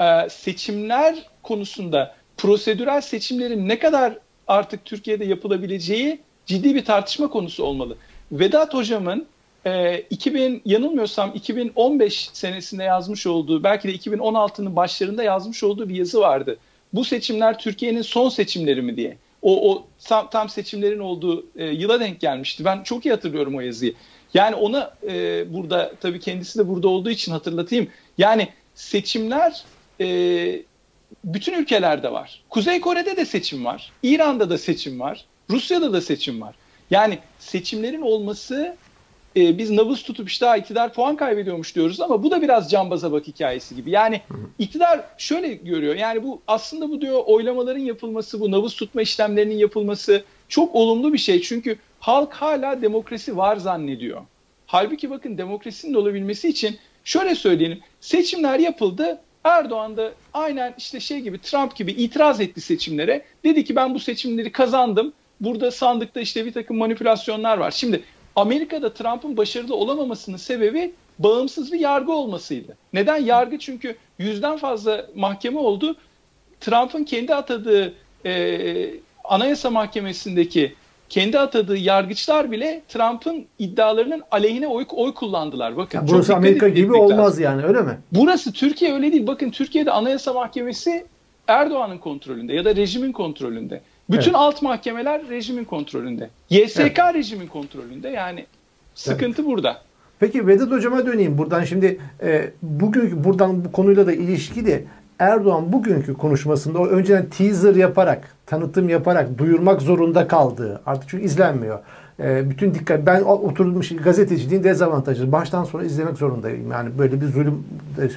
e, 0.00 0.28
seçimler 0.30 1.14
konusunda 1.42 2.14
prosedürel 2.36 3.00
seçimlerin 3.00 3.68
ne 3.68 3.78
kadar 3.78 4.18
artık 4.46 4.84
Türkiye'de 4.84 5.24
yapılabileceği 5.24 6.20
ciddi 6.48 6.74
bir 6.74 6.84
tartışma 6.84 7.28
konusu 7.28 7.64
olmalı. 7.64 7.96
Vedat 8.32 8.74
hocamın 8.74 9.26
e, 9.66 10.00
2000 10.10 10.62
yanılmıyorsam 10.64 11.32
2015 11.34 12.30
senesinde 12.32 12.84
yazmış 12.84 13.26
olduğu 13.26 13.64
belki 13.64 13.88
de 13.88 13.94
2016'nın 13.94 14.76
başlarında 14.76 15.22
yazmış 15.22 15.64
olduğu 15.64 15.88
bir 15.88 15.94
yazı 15.94 16.20
vardı. 16.20 16.58
Bu 16.92 17.04
seçimler 17.04 17.58
Türkiye'nin 17.58 18.02
son 18.02 18.28
seçimleri 18.28 18.82
mi 18.82 18.96
diye. 18.96 19.16
O, 19.42 19.72
o 19.72 19.86
tam, 20.04 20.30
tam 20.30 20.48
seçimlerin 20.48 20.98
olduğu 20.98 21.46
e, 21.56 21.64
yıla 21.64 22.00
denk 22.00 22.20
gelmişti. 22.20 22.64
Ben 22.64 22.82
çok 22.82 23.06
iyi 23.06 23.10
hatırlıyorum 23.10 23.56
o 23.56 23.60
yazıyı. 23.60 23.94
Yani 24.34 24.54
ona 24.54 24.94
e, 25.08 25.44
burada 25.54 25.92
tabii 26.00 26.20
kendisi 26.20 26.58
de 26.58 26.68
burada 26.68 26.88
olduğu 26.88 27.10
için 27.10 27.32
hatırlatayım. 27.32 27.88
Yani 28.18 28.48
seçimler 28.74 29.64
e, 30.00 30.06
bütün 31.24 31.52
ülkelerde 31.52 32.12
var. 32.12 32.42
Kuzey 32.50 32.80
Kore'de 32.80 33.16
de 33.16 33.24
seçim 33.24 33.64
var. 33.64 33.92
İran'da 34.02 34.50
da 34.50 34.58
seçim 34.58 35.00
var. 35.00 35.24
Rusya'da 35.50 35.92
da 35.92 36.00
seçim 36.00 36.40
var. 36.40 36.54
Yani 36.90 37.18
seçimlerin 37.38 38.00
olması 38.00 38.76
e, 39.36 39.58
biz 39.58 39.70
nabız 39.70 40.02
tutup 40.02 40.28
işte 40.28 40.58
iktidar 40.58 40.94
puan 40.94 41.16
kaybediyormuş 41.16 41.74
diyoruz 41.74 42.00
ama 42.00 42.22
bu 42.22 42.30
da 42.30 42.42
biraz 42.42 42.70
cambaza 42.70 43.12
bak 43.12 43.26
hikayesi 43.26 43.76
gibi. 43.76 43.90
Yani 43.90 44.20
iktidar 44.58 45.04
şöyle 45.18 45.54
görüyor. 45.54 45.94
Yani 45.94 46.22
bu 46.22 46.40
aslında 46.46 46.90
bu 46.90 47.00
diyor 47.00 47.22
oylamaların 47.26 47.80
yapılması, 47.80 48.40
bu 48.40 48.50
nabız 48.50 48.74
tutma 48.74 49.02
işlemlerinin 49.02 49.58
yapılması 49.58 50.24
çok 50.48 50.74
olumlu 50.74 51.12
bir 51.12 51.18
şey. 51.18 51.42
Çünkü 51.42 51.76
halk 52.00 52.32
hala 52.32 52.82
demokrasi 52.82 53.36
var 53.36 53.56
zannediyor. 53.56 54.20
Halbuki 54.66 55.10
bakın 55.10 55.38
demokrasinin 55.38 55.94
olabilmesi 55.94 56.48
için 56.48 56.78
şöyle 57.04 57.34
söyleyelim. 57.34 57.80
Seçimler 58.00 58.58
yapıldı. 58.58 59.20
Erdoğan 59.44 59.96
da 59.96 60.12
aynen 60.34 60.74
işte 60.78 61.00
şey 61.00 61.20
gibi 61.20 61.40
Trump 61.40 61.76
gibi 61.76 61.92
itiraz 61.92 62.40
etti 62.40 62.60
seçimlere. 62.60 63.24
Dedi 63.44 63.64
ki 63.64 63.76
ben 63.76 63.94
bu 63.94 64.00
seçimleri 64.00 64.52
kazandım. 64.52 65.12
Burada 65.40 65.70
sandıkta 65.70 66.20
işte 66.20 66.46
bir 66.46 66.52
takım 66.52 66.76
manipülasyonlar 66.76 67.58
var. 67.58 67.70
Şimdi 67.70 68.02
Amerika'da 68.36 68.94
Trump'ın 68.94 69.36
başarılı 69.36 69.76
olamamasının 69.76 70.36
sebebi 70.36 70.92
bağımsız 71.18 71.72
bir 71.72 71.80
yargı 71.80 72.12
olmasıydı. 72.12 72.76
Neden? 72.92 73.16
Yargı 73.16 73.58
çünkü 73.58 73.96
yüzden 74.18 74.56
fazla 74.56 75.06
mahkeme 75.14 75.58
oldu. 75.58 75.96
Trump'ın 76.60 77.04
kendi 77.04 77.34
atadığı 77.34 77.94
e, 78.26 78.90
Anayasa 79.24 79.70
Mahkemesi'ndeki 79.70 80.74
kendi 81.08 81.38
atadığı 81.38 81.76
yargıçlar 81.76 82.50
bile 82.50 82.82
Trump'ın 82.88 83.46
iddialarının 83.58 84.22
aleyhine 84.30 84.66
oy, 84.66 84.86
oy 84.90 85.14
kullandılar. 85.14 85.76
Bakın 85.76 85.98
yani 85.98 86.08
burası 86.08 86.34
Amerika 86.34 86.68
gibi 86.68 86.92
olmaz 86.92 87.18
lazım. 87.18 87.44
yani 87.44 87.64
öyle 87.64 87.82
mi? 87.82 87.98
Burası 88.12 88.52
Türkiye 88.52 88.94
öyle 88.94 89.12
değil. 89.12 89.26
Bakın 89.26 89.50
Türkiye'de 89.50 89.90
Anayasa 89.90 90.32
Mahkemesi 90.32 91.06
Erdoğan'ın 91.48 91.98
kontrolünde 91.98 92.54
ya 92.54 92.64
da 92.64 92.76
rejimin 92.76 93.12
kontrolünde. 93.12 93.80
Bütün 94.10 94.30
evet. 94.30 94.34
alt 94.34 94.62
mahkemeler 94.62 95.28
rejimin 95.28 95.64
kontrolünde. 95.64 96.30
YSK 96.50 96.80
evet. 96.80 97.14
rejimin 97.14 97.46
kontrolünde. 97.46 98.08
Yani 98.08 98.46
sıkıntı 98.94 99.42
evet. 99.42 99.50
burada. 99.50 99.78
Peki 100.20 100.46
Vedat 100.46 100.70
Hocam'a 100.70 101.06
döneyim. 101.06 101.38
Buradan 101.38 101.64
şimdi 101.64 102.00
e, 102.22 102.50
bugünkü 102.62 103.24
buradan 103.24 103.64
bu 103.64 103.72
konuyla 103.72 104.06
da 104.06 104.12
ilişkili 104.12 104.84
Erdoğan 105.18 105.72
bugünkü 105.72 106.14
konuşmasında 106.14 106.78
o 106.78 106.86
önceden 106.86 107.26
teaser 107.26 107.74
yaparak, 107.74 108.36
tanıtım 108.46 108.88
yaparak 108.88 109.38
duyurmak 109.38 109.82
zorunda 109.82 110.28
kaldığı, 110.28 110.82
artık 110.86 111.08
çünkü 111.08 111.24
izlenmiyor. 111.24 111.78
E, 112.20 112.50
bütün 112.50 112.74
dikkat, 112.74 113.06
ben 113.06 113.22
oturmuş 113.22 113.96
gazeteciliğin 113.96 114.64
dezavantajı. 114.64 115.32
Baştan 115.32 115.64
sonra 115.64 115.84
izlemek 115.84 116.16
zorundayım. 116.16 116.70
Yani 116.70 116.98
böyle 116.98 117.20
bir 117.20 117.26
zulüm 117.26 117.64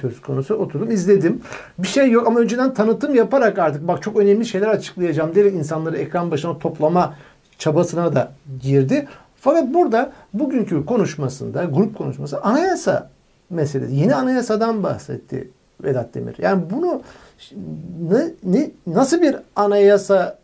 söz 0.00 0.20
konusu. 0.20 0.54
Oturdum 0.54 0.90
izledim. 0.90 1.40
Bir 1.78 1.88
şey 1.88 2.10
yok 2.10 2.26
ama 2.26 2.40
önceden 2.40 2.74
tanıtım 2.74 3.14
yaparak 3.14 3.58
artık 3.58 3.88
bak 3.88 4.02
çok 4.02 4.16
önemli 4.16 4.46
şeyler 4.46 4.68
açıklayacağım 4.68 5.34
diye 5.34 5.50
insanları 5.50 5.96
ekran 5.96 6.30
başına 6.30 6.58
toplama 6.58 7.14
çabasına 7.58 8.14
da 8.14 8.32
girdi. 8.62 9.06
Fakat 9.40 9.74
burada 9.74 10.12
bugünkü 10.34 10.86
konuşmasında, 10.86 11.64
grup 11.64 11.98
konuşması 11.98 12.42
anayasa 12.42 13.10
meselesi. 13.50 13.94
Yeni 13.94 14.14
anayasadan 14.14 14.82
bahsetti 14.82 15.48
Vedat 15.82 16.14
Demir. 16.14 16.34
Yani 16.38 16.62
bunu 16.70 17.02
ne, 18.10 18.30
ne, 18.44 18.70
nasıl 18.86 19.22
bir 19.22 19.36
anayasa 19.56 20.38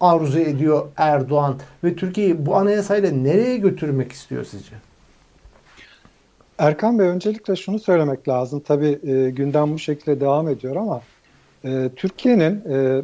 arzu 0.00 0.38
ediyor 0.38 0.86
Erdoğan 0.96 1.56
ve 1.84 1.96
Türkiye'yi 1.96 2.46
bu 2.46 2.56
anayasayla 2.56 3.10
nereye 3.10 3.56
götürmek 3.56 4.12
istiyor 4.12 4.44
sizce? 4.44 4.72
Erkan 6.58 6.98
Bey 6.98 7.08
öncelikle 7.08 7.56
şunu 7.56 7.78
söylemek 7.78 8.28
lazım. 8.28 8.60
Tabii 8.60 8.98
e, 9.02 9.30
gündem 9.30 9.72
bu 9.72 9.78
şekilde 9.78 10.20
devam 10.20 10.48
ediyor 10.48 10.76
ama 10.76 11.02
e, 11.64 11.90
Türkiye'nin 11.96 12.64
e, 12.70 13.02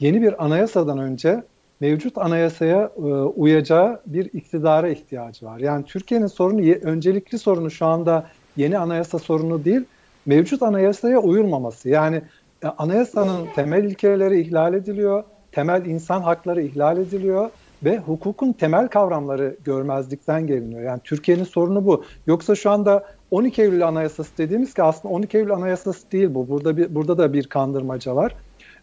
yeni 0.00 0.22
bir 0.22 0.44
anayasadan 0.44 0.98
önce 0.98 1.42
mevcut 1.80 2.18
anayasaya 2.18 2.90
e, 2.96 3.00
uyacağı 3.12 4.00
bir 4.06 4.24
iktidara 4.32 4.88
ihtiyacı 4.88 5.46
var. 5.46 5.58
Yani 5.58 5.84
Türkiye'nin 5.84 6.26
sorunu 6.26 6.74
öncelikli 6.82 7.38
sorunu 7.38 7.70
şu 7.70 7.86
anda 7.86 8.26
yeni 8.56 8.78
anayasa 8.78 9.18
sorunu 9.18 9.64
değil, 9.64 9.84
mevcut 10.26 10.62
anayasaya 10.62 11.18
uyulmaması. 11.18 11.88
Yani 11.88 12.22
e, 12.62 12.66
anayasanın 12.66 13.46
temel 13.54 13.84
ilkeleri 13.84 14.40
ihlal 14.40 14.74
ediliyor, 14.74 15.24
temel 15.54 15.86
insan 15.86 16.22
hakları 16.22 16.62
ihlal 16.62 16.98
ediliyor 16.98 17.50
ve 17.84 17.98
hukukun 17.98 18.52
temel 18.52 18.88
kavramları 18.88 19.56
görmezlikten 19.64 20.46
geliniyor. 20.46 20.82
Yani 20.82 21.00
Türkiye'nin 21.04 21.44
sorunu 21.44 21.86
bu. 21.86 22.04
Yoksa 22.26 22.54
şu 22.54 22.70
anda 22.70 23.04
12 23.30 23.62
Eylül 23.62 23.88
Anayasası 23.88 24.38
dediğimiz 24.38 24.74
ki 24.74 24.82
aslında 24.82 25.14
12 25.14 25.38
Eylül 25.38 25.52
Anayasası 25.52 26.12
değil 26.12 26.34
bu. 26.34 26.48
Burada 26.48 26.76
bir 26.76 26.94
burada 26.94 27.18
da 27.18 27.32
bir 27.32 27.46
kandırmaca 27.46 28.16
var. 28.16 28.34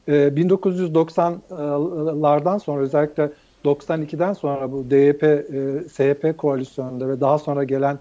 Ee, 0.07 0.13
1990'lardan 0.13 2.59
sonra 2.59 2.81
özellikle 2.81 3.31
92'den 3.65 4.33
sonra 4.33 4.71
bu 4.71 4.89
DYP, 4.89 5.23
e, 5.23 5.43
SHP 5.89 6.37
koalisyonunda 6.37 7.09
ve 7.09 7.21
daha 7.21 7.37
sonra 7.37 7.63
gelen 7.63 7.99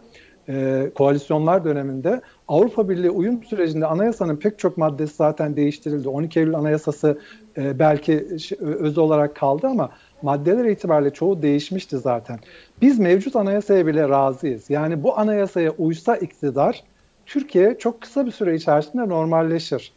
e, 0.48 0.86
koalisyonlar 0.94 1.64
döneminde 1.64 2.20
Avrupa 2.50 2.88
Birliği 2.88 3.10
uyum 3.10 3.44
sürecinde 3.44 3.86
anayasanın 3.86 4.36
pek 4.36 4.58
çok 4.58 4.76
maddesi 4.76 5.14
zaten 5.14 5.56
değiştirildi. 5.56 6.08
12 6.08 6.40
Eylül 6.40 6.54
Anayasası 6.54 7.18
e, 7.56 7.78
belki 7.78 8.28
öz 8.60 8.98
olarak 8.98 9.34
kaldı 9.36 9.66
ama 9.66 9.90
maddeler 10.22 10.64
itibariyle 10.64 11.10
çoğu 11.10 11.42
değişmişti 11.42 11.98
zaten. 11.98 12.38
Biz 12.82 12.98
mevcut 12.98 13.36
anayasaya 13.36 13.86
bile 13.86 14.08
razıyız. 14.08 14.70
Yani 14.70 15.02
bu 15.02 15.18
anayasaya 15.18 15.70
uysa 15.70 16.16
iktidar 16.16 16.84
Türkiye 17.26 17.78
çok 17.78 18.00
kısa 18.00 18.26
bir 18.26 18.30
süre 18.30 18.54
içerisinde 18.54 19.08
normalleşir. 19.08 19.92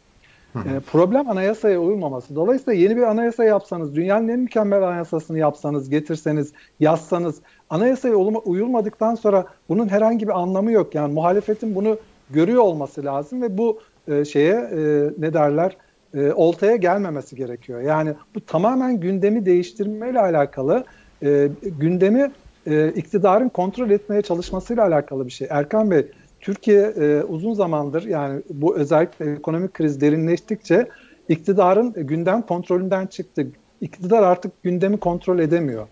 E, 0.54 0.80
problem 0.92 1.28
anayasaya 1.28 1.80
uymaması. 1.80 2.34
Dolayısıyla 2.34 2.72
yeni 2.80 2.96
bir 2.96 3.02
anayasa 3.02 3.44
yapsanız, 3.44 3.96
dünyanın 3.96 4.28
en 4.28 4.40
mükemmel 4.40 4.82
anayasasını 4.82 5.38
yapsanız, 5.38 5.90
getirseniz, 5.90 6.52
yazsanız, 6.80 7.40
anayasaya 7.70 8.14
uyulmadıktan 8.14 9.14
sonra 9.14 9.44
bunun 9.68 9.88
herhangi 9.88 10.28
bir 10.28 10.40
anlamı 10.40 10.72
yok. 10.72 10.94
Yani 10.94 11.14
muhalefetin 11.14 11.74
bunu 11.74 11.98
görüyor 12.30 12.62
olması 12.62 13.04
lazım 13.04 13.42
ve 13.42 13.58
bu 13.58 13.80
e, 14.08 14.24
şeye 14.24 14.54
e, 14.54 15.10
ne 15.18 15.34
derler 15.34 15.76
e, 16.14 16.32
oltaya 16.32 16.76
gelmemesi 16.76 17.36
gerekiyor. 17.36 17.80
Yani 17.80 18.14
bu 18.34 18.40
tamamen 18.40 19.00
gündemi 19.00 19.46
değiştirmeyle 19.46 20.20
alakalı, 20.20 20.84
e, 21.22 21.48
gündemi 21.62 22.30
e, 22.66 22.88
iktidarın 22.88 23.48
kontrol 23.48 23.90
etmeye 23.90 24.22
çalışmasıyla 24.22 24.86
alakalı 24.86 25.26
bir 25.26 25.32
şey. 25.32 25.48
Erkan 25.50 25.90
Bey, 25.90 26.06
Türkiye 26.40 26.82
e, 26.82 27.22
uzun 27.22 27.54
zamandır 27.54 28.02
yani 28.02 28.42
bu 28.50 28.76
özellikle 28.76 29.32
ekonomik 29.32 29.74
kriz 29.74 30.00
derinleştikçe 30.00 30.88
iktidarın 31.28 31.92
gündem 31.92 32.42
kontrolünden 32.42 33.06
çıktı. 33.06 33.46
İktidar 33.80 34.22
artık 34.22 34.62
gündemi 34.62 34.96
kontrol 34.96 35.38
edemiyor. 35.38 35.88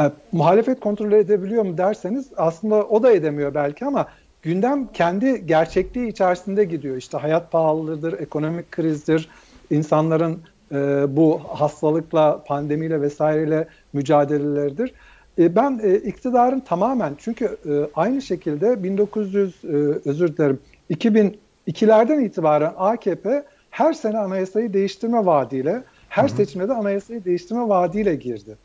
E, 0.00 0.10
muhalefet 0.32 0.80
kontrol 0.80 1.12
edebiliyor 1.12 1.64
mu 1.64 1.78
derseniz 1.78 2.28
aslında 2.36 2.74
o 2.74 3.02
da 3.02 3.12
edemiyor 3.12 3.54
belki 3.54 3.84
ama 3.84 4.06
gündem 4.42 4.92
kendi 4.92 5.46
gerçekliği 5.46 6.08
içerisinde 6.08 6.64
gidiyor. 6.64 6.96
İşte 6.96 7.18
hayat 7.18 7.52
pahalılığıdır, 7.52 8.20
ekonomik 8.20 8.72
krizdir, 8.72 9.28
insanların 9.70 10.40
e, 10.72 10.76
bu 11.16 11.40
hastalıkla, 11.48 12.44
pandemiyle 12.46 13.00
vesaireyle 13.00 13.68
mücadeleleridir. 13.92 14.92
E, 15.38 15.56
ben 15.56 15.80
e, 15.82 15.94
iktidarın 15.94 16.60
tamamen 16.60 17.14
çünkü 17.18 17.44
e, 17.44 17.70
aynı 17.94 18.22
şekilde 18.22 18.82
1900 18.82 19.64
e, 19.64 19.68
özür 20.04 20.36
dilerim 20.36 20.60
2002'lerden 20.90 22.24
itibaren 22.24 22.72
AKP 22.76 23.44
her 23.70 23.92
sene 23.92 24.18
anayasayı 24.18 24.72
değiştirme 24.72 25.26
vaadiyle 25.26 25.82
her 26.08 26.28
seçimde 26.28 26.68
de 26.68 26.72
anayasayı 26.72 27.24
değiştirme 27.24 27.68
vaadiyle 27.68 28.14
girdi. 28.14 28.56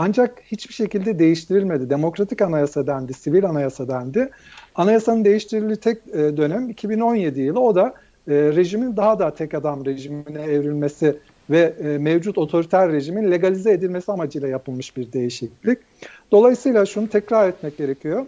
Ancak 0.00 0.42
hiçbir 0.44 0.74
şekilde 0.74 1.18
değiştirilmedi. 1.18 1.90
Demokratik 1.90 2.42
anayasa 2.42 2.86
dendi, 2.86 3.14
sivil 3.14 3.44
anayasa 3.44 3.88
dendi. 3.88 4.30
Anayasanın 4.74 5.24
değiştirildiği 5.24 5.76
tek 5.76 5.98
e, 6.08 6.36
dönem 6.36 6.70
2017 6.70 7.40
yılı. 7.40 7.60
O 7.60 7.74
da 7.74 7.94
e, 8.28 8.34
rejimin 8.34 8.96
daha 8.96 9.18
da 9.18 9.34
tek 9.34 9.54
adam 9.54 9.84
rejimine 9.84 10.42
evrilmesi 10.42 11.16
ve 11.50 11.74
e, 11.82 11.98
mevcut 11.98 12.38
otoriter 12.38 12.92
rejimin 12.92 13.30
legalize 13.30 13.72
edilmesi 13.72 14.12
amacıyla 14.12 14.48
yapılmış 14.48 14.96
bir 14.96 15.12
değişiklik. 15.12 15.78
Dolayısıyla 16.32 16.86
şunu 16.86 17.08
tekrar 17.08 17.48
etmek 17.48 17.78
gerekiyor. 17.78 18.26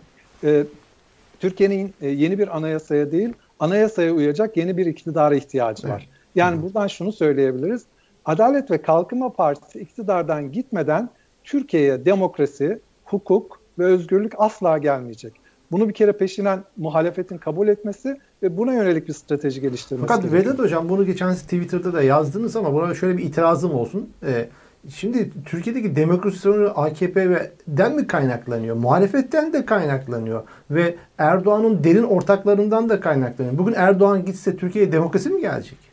Türkiye'nin 1.41 1.95
yeni 2.01 2.39
bir 2.39 2.57
anayasaya 2.57 3.13
değil, 3.13 3.33
anayasaya 3.61 4.13
uyacak 4.13 4.57
yeni 4.57 4.77
bir 4.77 4.87
iktidara 4.87 5.35
ihtiyacı 5.35 5.89
var. 5.89 6.09
Yani 6.35 6.63
buradan 6.63 6.87
şunu 6.87 7.13
söyleyebiliriz. 7.13 7.83
Adalet 8.25 8.71
ve 8.71 8.83
Kalkınma 8.83 9.33
Partisi 9.33 9.81
iktidardan 9.81 10.53
gitmeden 10.53 11.09
Türkiye'ye 11.45 12.05
demokrasi, 12.05 12.81
hukuk 13.05 13.61
ve 13.79 13.85
özgürlük 13.85 14.33
asla 14.39 14.79
gelmeyecek. 14.79 15.33
Bunu 15.73 15.89
bir 15.89 15.95
kere 15.95 16.13
peşinen 16.13 16.65
muhalefetin 16.77 17.39
kabul 17.39 17.69
etmesi 17.69 18.17
ve 18.43 18.57
buna 18.57 18.75
yönelik 18.75 19.09
bir 19.09 19.13
strateji 19.13 19.61
geliştirmesi 19.61 20.09
Fakat 20.09 20.23
gerekiyor. 20.23 20.45
Vedat 20.45 20.59
Hocam 20.59 20.89
bunu 20.89 21.07
geçen 21.07 21.35
Twitter'da 21.35 21.93
da 21.93 22.03
yazdınız 22.03 22.57
ama 22.57 22.75
buna 22.75 22.95
şöyle 22.95 23.19
bir 23.19 23.25
itirazım 23.25 23.75
olsun. 23.75 24.11
Ee, 24.27 24.49
şimdi 24.89 25.31
Türkiye'deki 25.45 25.97
demokrasi 25.97 26.39
sorunu 26.39 26.73
AKP'den 26.81 27.97
mi 27.97 28.07
kaynaklanıyor? 28.07 28.77
Muhalefetten 28.77 29.53
de 29.53 29.65
kaynaklanıyor. 29.65 30.43
Ve 30.71 30.95
Erdoğan'ın 31.19 31.85
derin 31.85 32.03
ortaklarından 32.03 32.89
da 32.89 33.01
kaynaklanıyor. 33.01 33.59
Bugün 33.59 33.73
Erdoğan 33.73 34.25
gitse 34.25 34.57
Türkiye'ye 34.57 34.93
demokrasi 34.93 35.31
mi 35.31 35.41
gelecek? 35.41 35.90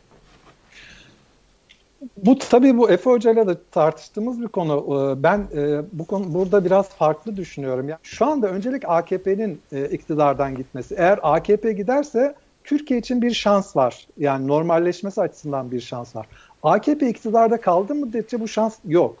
Bu 2.16 2.38
tabii 2.38 2.78
bu 2.78 2.90
Efe 2.90 3.10
Hoca 3.10 3.32
ile 3.32 3.46
de 3.46 3.56
tartıştığımız 3.70 4.40
bir 4.40 4.48
konu. 4.48 4.84
Ee, 4.88 5.22
ben 5.22 5.46
e, 5.56 5.82
bu 5.92 6.06
konu 6.06 6.34
burada 6.34 6.64
biraz 6.64 6.88
farklı 6.88 7.36
düşünüyorum. 7.36 7.88
Yani 7.88 7.98
şu 8.02 8.26
anda 8.26 8.48
öncelik 8.48 8.82
AKP'nin 8.86 9.60
e, 9.72 9.84
iktidardan 9.84 10.54
gitmesi. 10.54 10.94
Eğer 10.98 11.18
AKP 11.22 11.72
giderse 11.72 12.34
Türkiye 12.64 13.00
için 13.00 13.22
bir 13.22 13.30
şans 13.30 13.76
var. 13.76 14.06
Yani 14.18 14.46
normalleşmesi 14.46 15.20
açısından 15.20 15.70
bir 15.70 15.80
şans 15.80 16.16
var. 16.16 16.26
AKP 16.62 17.08
iktidarda 17.08 17.60
kaldı 17.60 17.94
müddetçe 17.94 18.40
bu 18.40 18.48
şans 18.48 18.78
yok. 18.84 19.16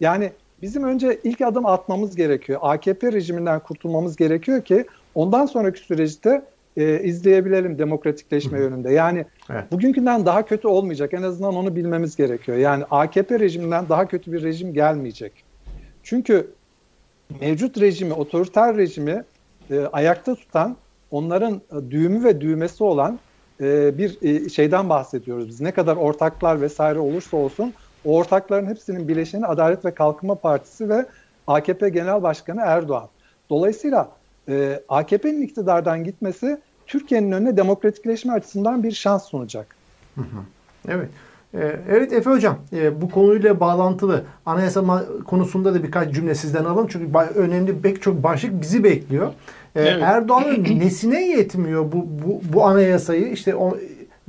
Yani 0.00 0.32
bizim 0.62 0.84
önce 0.84 1.20
ilk 1.24 1.40
adım 1.40 1.66
atmamız 1.66 2.16
gerekiyor. 2.16 2.60
AKP 2.62 3.12
rejiminden 3.12 3.60
kurtulmamız 3.60 4.16
gerekiyor 4.16 4.62
ki 4.64 4.86
ondan 5.14 5.46
sonraki 5.46 5.80
süreçte 5.80 6.42
e, 6.76 7.02
izleyebilelim 7.02 7.78
demokratikleşme 7.78 8.58
Hı. 8.58 8.62
yönünde. 8.62 8.92
Yani 8.92 9.24
evet. 9.50 9.72
bugünkünden 9.72 10.26
daha 10.26 10.44
kötü 10.44 10.68
olmayacak. 10.68 11.14
En 11.14 11.22
azından 11.22 11.54
onu 11.54 11.76
bilmemiz 11.76 12.16
gerekiyor. 12.16 12.58
Yani 12.58 12.84
AKP 12.90 13.40
rejiminden 13.40 13.88
daha 13.88 14.08
kötü 14.08 14.32
bir 14.32 14.42
rejim 14.42 14.74
gelmeyecek. 14.74 15.32
Çünkü 16.02 16.50
mevcut 17.40 17.80
rejimi, 17.80 18.12
otoriter 18.12 18.76
rejimi 18.76 19.24
e, 19.70 19.80
ayakta 19.80 20.34
tutan, 20.34 20.76
onların 21.10 21.54
e, 21.54 21.90
düğümü 21.90 22.24
ve 22.24 22.40
düğmesi 22.40 22.84
olan 22.84 23.18
e, 23.60 23.98
bir 23.98 24.22
e, 24.22 24.48
şeyden 24.48 24.88
bahsediyoruz 24.88 25.48
biz. 25.48 25.60
Ne 25.60 25.70
kadar 25.70 25.96
ortaklar 25.96 26.60
vesaire 26.60 26.98
olursa 26.98 27.36
olsun 27.36 27.74
o 28.04 28.16
ortakların 28.16 28.66
hepsinin 28.66 29.08
bileşeni 29.08 29.46
Adalet 29.46 29.84
ve 29.84 29.94
Kalkınma 29.94 30.34
Partisi 30.34 30.88
ve 30.88 31.06
AKP 31.46 31.88
Genel 31.88 32.22
Başkanı 32.22 32.60
Erdoğan. 32.64 33.08
Dolayısıyla 33.50 34.08
e, 34.48 34.82
AKP'nin 34.88 35.42
iktidardan 35.42 36.04
gitmesi 36.04 36.58
Türkiye'nin 36.86 37.32
önüne 37.32 37.56
demokratikleşme 37.56 38.32
açısından 38.32 38.82
bir 38.82 38.92
şans 38.92 39.24
sunacak. 39.24 39.76
Evet. 40.88 41.08
Ee, 41.54 41.76
evet 41.90 42.12
Efe 42.12 42.30
Hocam 42.30 42.58
e, 42.72 43.00
bu 43.00 43.10
konuyla 43.10 43.60
bağlantılı 43.60 44.24
anayasa 44.46 45.04
konusunda 45.26 45.74
da 45.74 45.82
birkaç 45.82 46.14
cümle 46.14 46.34
sizden 46.34 46.64
alalım. 46.64 46.86
Çünkü 46.90 47.18
önemli 47.34 47.78
pek 47.78 48.02
çok 48.02 48.22
başlık 48.22 48.62
bizi 48.62 48.84
bekliyor. 48.84 49.26
Ee, 49.76 49.80
evet. 49.80 50.02
Erdoğan'ın 50.02 50.64
nesine 50.80 51.26
yetmiyor 51.26 51.92
bu, 51.92 52.06
bu, 52.26 52.40
bu 52.52 52.64
anayasayı 52.64 53.32
işte 53.32 53.56
o 53.56 53.78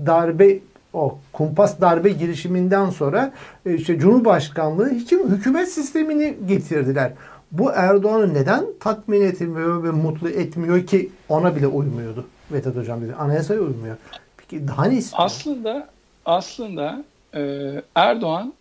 darbe 0.06 0.60
o 0.94 1.18
kumpas 1.34 1.82
darbe 1.82 2.10
girişiminden 2.10 2.90
sonra 2.90 3.32
e, 3.66 3.74
işte 3.74 4.00
Cumhurbaşkanlığı 4.00 4.90
hükümet 5.30 5.70
sistemini 5.70 6.36
getirdiler 6.48 7.14
bu 7.54 7.72
Erdoğan'ı 7.72 8.34
neden 8.34 8.66
tatmin 8.80 9.22
etmiyor 9.22 9.84
ve 9.84 9.92
mutlu 9.92 10.30
etmiyor 10.30 10.88
ki 10.88 11.12
ona 11.30 11.56
bile 11.56 11.68
uymuyordu 11.68 12.28
Vedat 12.52 12.76
Hocam 12.76 13.02
dedi. 13.02 13.14
Anayasaya 13.16 13.60
uymuyor. 13.60 13.98
Peki 14.38 14.68
daha 14.68 14.86
ne 14.86 14.98
istiyor? 14.98 15.24
Aslında 15.26 15.90
aslında 16.26 17.04
e, 17.36 17.72
Erdoğan 17.96 18.54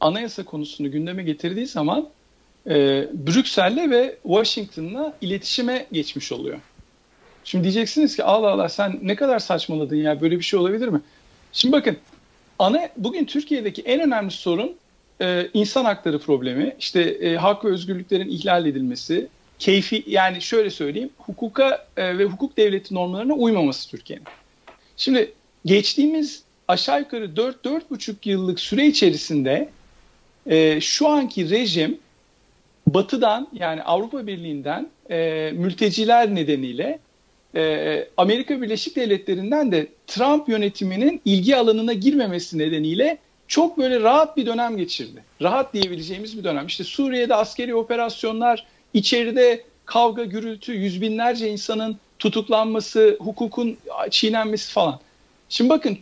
anayasa 0.00 0.44
konusunu 0.44 0.90
gündeme 0.90 1.22
getirdiği 1.22 1.66
zaman 1.66 2.08
e, 2.66 2.74
Brüksel'le 3.26 3.90
ve 3.90 4.16
Washington'la 4.22 5.14
iletişime 5.20 5.86
geçmiş 5.92 6.32
oluyor. 6.32 6.58
Şimdi 7.44 7.64
diyeceksiniz 7.64 8.16
ki 8.16 8.24
Allah 8.24 8.50
Allah 8.50 8.68
sen 8.68 8.98
ne 9.02 9.16
kadar 9.16 9.38
saçmaladın 9.38 9.96
ya 9.96 10.20
böyle 10.20 10.38
bir 10.38 10.44
şey 10.44 10.60
olabilir 10.60 10.88
mi? 10.88 11.00
Şimdi 11.52 11.72
bakın 11.72 11.96
ana 12.58 12.88
bugün 12.96 13.24
Türkiye'deki 13.24 13.82
en 13.82 14.00
önemli 14.00 14.30
sorun 14.30 14.76
e, 15.22 15.48
insan 15.54 15.84
hakları 15.84 16.18
problemi, 16.18 16.76
işte 16.78 17.00
e, 17.00 17.36
hak 17.36 17.64
ve 17.64 17.68
özgürlüklerin 17.68 18.28
ihlal 18.28 18.66
edilmesi, 18.66 19.28
keyfi 19.58 20.04
yani 20.06 20.40
şöyle 20.40 20.70
söyleyeyim, 20.70 21.10
hukuka 21.18 21.86
e, 21.96 22.18
ve 22.18 22.24
hukuk 22.24 22.56
devleti 22.56 22.94
normlarına 22.94 23.34
uymaması 23.34 23.90
Türkiye'nin. 23.90 24.26
Şimdi 24.96 25.32
geçtiğimiz 25.64 26.42
aşağı 26.68 27.00
yukarı 27.00 27.24
4-4,5 27.24 28.14
yıllık 28.24 28.60
süre 28.60 28.86
içerisinde 28.86 29.68
e, 30.46 30.80
şu 30.80 31.08
anki 31.08 31.50
rejim 31.50 31.98
batıdan 32.86 33.48
yani 33.52 33.82
Avrupa 33.82 34.26
Birliği'nden 34.26 34.88
e, 35.10 35.50
mülteciler 35.54 36.34
nedeniyle 36.34 36.98
e, 37.54 38.04
Amerika 38.16 38.62
Birleşik 38.62 38.96
Devletleri'nden 38.96 39.72
de 39.72 39.86
Trump 40.06 40.48
yönetiminin 40.48 41.20
ilgi 41.24 41.56
alanına 41.56 41.92
girmemesi 41.92 42.58
nedeniyle 42.58 43.18
çok 43.52 43.78
böyle 43.78 44.00
rahat 44.00 44.36
bir 44.36 44.46
dönem 44.46 44.76
geçirdi. 44.76 45.24
Rahat 45.42 45.74
diyebileceğimiz 45.74 46.38
bir 46.38 46.44
dönem. 46.44 46.66
İşte 46.66 46.84
Suriye'de 46.84 47.34
askeri 47.34 47.74
operasyonlar, 47.74 48.66
içeride 48.94 49.64
kavga, 49.84 50.24
gürültü, 50.24 50.72
yüz 50.72 51.00
binlerce 51.00 51.48
insanın 51.48 51.98
tutuklanması, 52.18 53.16
hukukun 53.20 53.76
çiğnenmesi 54.10 54.72
falan. 54.72 55.00
Şimdi 55.48 55.70
bakın 55.70 55.98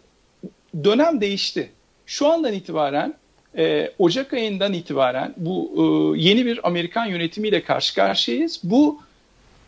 dönem 0.85 1.21
değişti. 1.21 1.71
Şu 2.07 2.29
andan 2.29 2.53
itibaren 2.53 3.15
e, 3.59 3.93
Ocak 3.99 4.33
ayından 4.33 4.73
itibaren 4.73 5.35
bu 5.37 5.73
e, 5.77 6.21
yeni 6.21 6.47
bir 6.47 6.67
Amerikan 6.67 7.07
yönetimiyle 7.07 7.63
karşı 7.63 7.95
karşıyayız. 7.95 8.61
Bu 8.63 9.01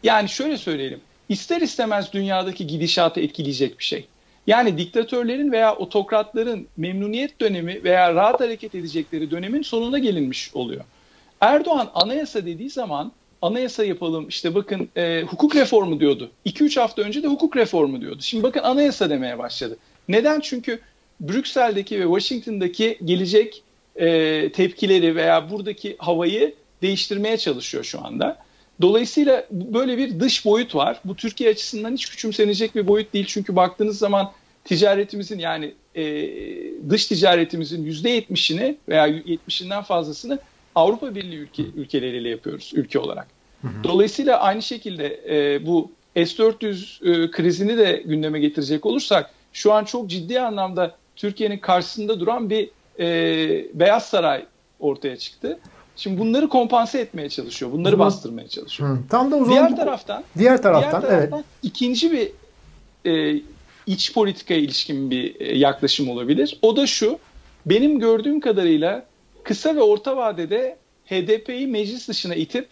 yani 0.03 0.29
şöyle 0.29 0.57
söyleyelim 0.57 1.01
ister 1.29 1.61
istemez 1.61 2.13
dünyadaki 2.13 2.67
gidişatı 2.67 3.21
etkileyecek 3.21 3.79
bir 3.79 3.85
şey. 3.85 4.07
Yani 4.47 4.79
diktatörlerin 4.79 5.53
veya 5.53 5.77
otokratların 5.77 6.67
memnuniyet 6.77 7.41
dönemi 7.41 7.85
veya 7.85 8.15
rahat 8.15 8.41
hareket 8.41 8.75
edecekleri 8.75 9.31
dönemin 9.31 9.63
sonuna 9.63 9.99
gelinmiş 9.99 10.51
oluyor. 10.55 10.85
Erdoğan 11.41 11.91
anayasa 11.95 12.47
dediği 12.47 12.71
zaman 12.71 13.13
anayasa 13.43 13.85
yapalım 13.85 14.29
işte 14.29 14.55
bakın 14.55 14.89
e, 14.97 15.23
hukuk 15.23 15.57
reformu 15.57 16.01
diyordu. 16.01 16.31
2-3 16.47 16.81
hafta 16.81 17.03
önce 17.03 17.23
de 17.23 17.27
hukuk 17.27 17.57
reformu 17.57 18.01
diyordu. 18.01 18.19
Şimdi 18.21 18.43
bakın 18.43 18.61
anayasa 18.61 19.11
demeye 19.11 19.39
başladı. 19.39 19.77
Neden? 20.09 20.41
Çünkü 20.41 20.81
Brüksel'deki 21.21 22.01
ve 22.01 22.05
Washington'daki 22.05 22.99
gelecek 23.05 23.63
e, 23.97 24.53
tepkileri 24.53 25.17
veya 25.17 25.51
buradaki 25.51 25.97
havayı 25.99 26.55
değiştirmeye 26.83 27.37
çalışıyor 27.37 27.85
şu 27.85 28.05
anda. 28.05 28.39
Dolayısıyla 28.83 29.47
böyle 29.51 29.99
bir 29.99 30.21
dış 30.21 30.45
boyut 30.45 30.75
var. 30.75 31.01
Bu 31.05 31.17
Türkiye 31.17 31.51
açısından 31.51 31.93
hiç 31.93 32.11
küçümsenecek 32.11 32.75
bir 32.75 32.87
boyut 32.87 33.13
değil. 33.13 33.27
Çünkü 33.29 33.57
baktığınız 33.57 33.99
zaman 33.99 34.33
ticaretimizin 34.65 35.39
yani 35.39 35.75
e, 35.95 36.05
dış 36.91 37.07
ticaretimizin 37.07 37.87
%70'ini 37.87 38.77
veya 38.89 39.09
%70'inden 39.09 39.83
fazlasını 39.83 40.39
Avrupa 40.75 41.15
Birliği 41.15 41.37
ülke, 41.37 41.63
ülkeleriyle 41.63 42.29
yapıyoruz 42.29 42.73
ülke 42.75 42.99
olarak. 42.99 43.27
Dolayısıyla 43.85 44.41
aynı 44.41 44.63
şekilde 44.63 45.21
e, 45.29 45.67
bu 45.67 45.91
S-400 46.17 47.25
e, 47.25 47.31
krizini 47.31 47.79
de 47.79 48.03
gündeme 48.07 48.41
getirecek 48.41 48.87
olursak 48.87 49.31
şu 49.53 49.73
an 49.73 49.85
çok 49.85 50.11
ciddi 50.11 50.41
anlamda 50.41 50.97
Türkiye'nin 51.17 51.59
karşısında 51.59 52.21
duran 52.21 52.51
bir 52.51 52.71
e, 52.99 53.07
Beyaz 53.75 54.07
Saray 54.07 54.45
ortaya 54.81 55.17
çıktı. 55.17 55.59
Şimdi 56.03 56.21
bunları 56.21 56.49
kompanse 56.49 57.01
etmeye 57.01 57.29
çalışıyor. 57.29 57.73
Bunları 57.73 57.93
Zaman. 57.93 58.07
bastırmaya 58.07 58.49
çalışıyor. 58.49 58.91
Hı. 58.91 58.99
Tam 59.11 59.31
da 59.31 59.37
zaman 59.37 59.51
diğer 59.51 59.77
taraftan 59.77 60.25
diğer 60.39 60.63
taraftan, 60.63 61.03
diğer 61.03 61.11
taraftan 61.11 61.39
evet. 61.39 61.45
ikinci 61.63 62.13
bir 62.13 62.33
e, 63.11 63.43
iç 63.87 64.15
politikaya 64.15 64.61
ilişkin 64.61 65.11
bir 65.11 65.41
e, 65.41 65.59
yaklaşım 65.59 66.09
olabilir. 66.09 66.59
O 66.63 66.77
da 66.77 66.87
şu. 66.87 67.19
Benim 67.67 67.99
gördüğüm 67.99 68.41
kadarıyla 68.41 69.07
kısa 69.45 69.77
ve 69.77 69.83
orta 69.83 70.17
vadede 70.17 70.77
HDP'yi 71.07 71.67
meclis 71.67 72.09
dışına 72.09 72.35
itip 72.35 72.69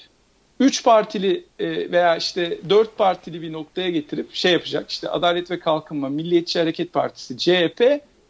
3 0.60 0.84
partili 0.84 1.44
e, 1.58 1.92
veya 1.92 2.16
işte 2.16 2.58
4 2.68 2.98
partili 2.98 3.42
bir 3.42 3.52
noktaya 3.52 3.90
getirip 3.90 4.34
şey 4.34 4.52
yapacak. 4.52 4.90
İşte 4.90 5.08
Adalet 5.08 5.50
ve 5.50 5.58
Kalkınma, 5.58 6.08
Milliyetçi 6.08 6.58
Hareket 6.58 6.92
Partisi, 6.92 7.38
CHP 7.38 7.80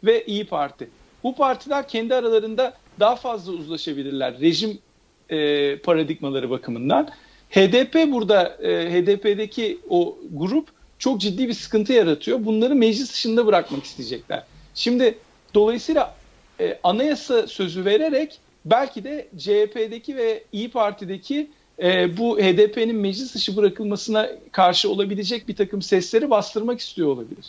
ve 0.03 0.25
İyi 0.25 0.45
Parti. 0.45 0.89
Bu 1.23 1.35
partiler 1.35 1.87
kendi 1.87 2.15
aralarında 2.15 2.73
daha 2.99 3.15
fazla 3.15 3.51
uzlaşabilirler 3.51 4.39
rejim 4.39 4.79
e, 5.31 5.77
paradigmaları 5.77 6.49
bakımından. 6.49 7.09
HDP 7.49 8.11
burada 8.11 8.57
e, 8.63 8.91
HDP'deki 8.91 9.79
o 9.89 10.17
grup 10.31 10.67
çok 10.99 11.21
ciddi 11.21 11.47
bir 11.47 11.53
sıkıntı 11.53 11.93
yaratıyor. 11.93 12.45
Bunları 12.45 12.75
meclis 12.75 13.13
dışında 13.13 13.45
bırakmak 13.45 13.83
isteyecekler. 13.83 14.43
Şimdi 14.75 15.17
dolayısıyla 15.53 16.15
e, 16.59 16.79
anayasa 16.83 17.47
sözü 17.47 17.85
vererek 17.85 18.39
belki 18.65 19.03
de 19.03 19.27
CHP'deki 19.37 20.15
ve 20.15 20.43
İyi 20.51 20.71
Parti'deki 20.71 21.49
e, 21.83 22.17
bu 22.17 22.39
HDP'nin 22.39 22.95
meclis 22.95 23.35
dışı 23.35 23.57
bırakılmasına 23.57 24.29
karşı 24.51 24.89
olabilecek 24.89 25.47
bir 25.47 25.55
takım 25.55 25.81
sesleri 25.81 26.29
bastırmak 26.29 26.79
istiyor 26.79 27.07
olabilir. 27.07 27.45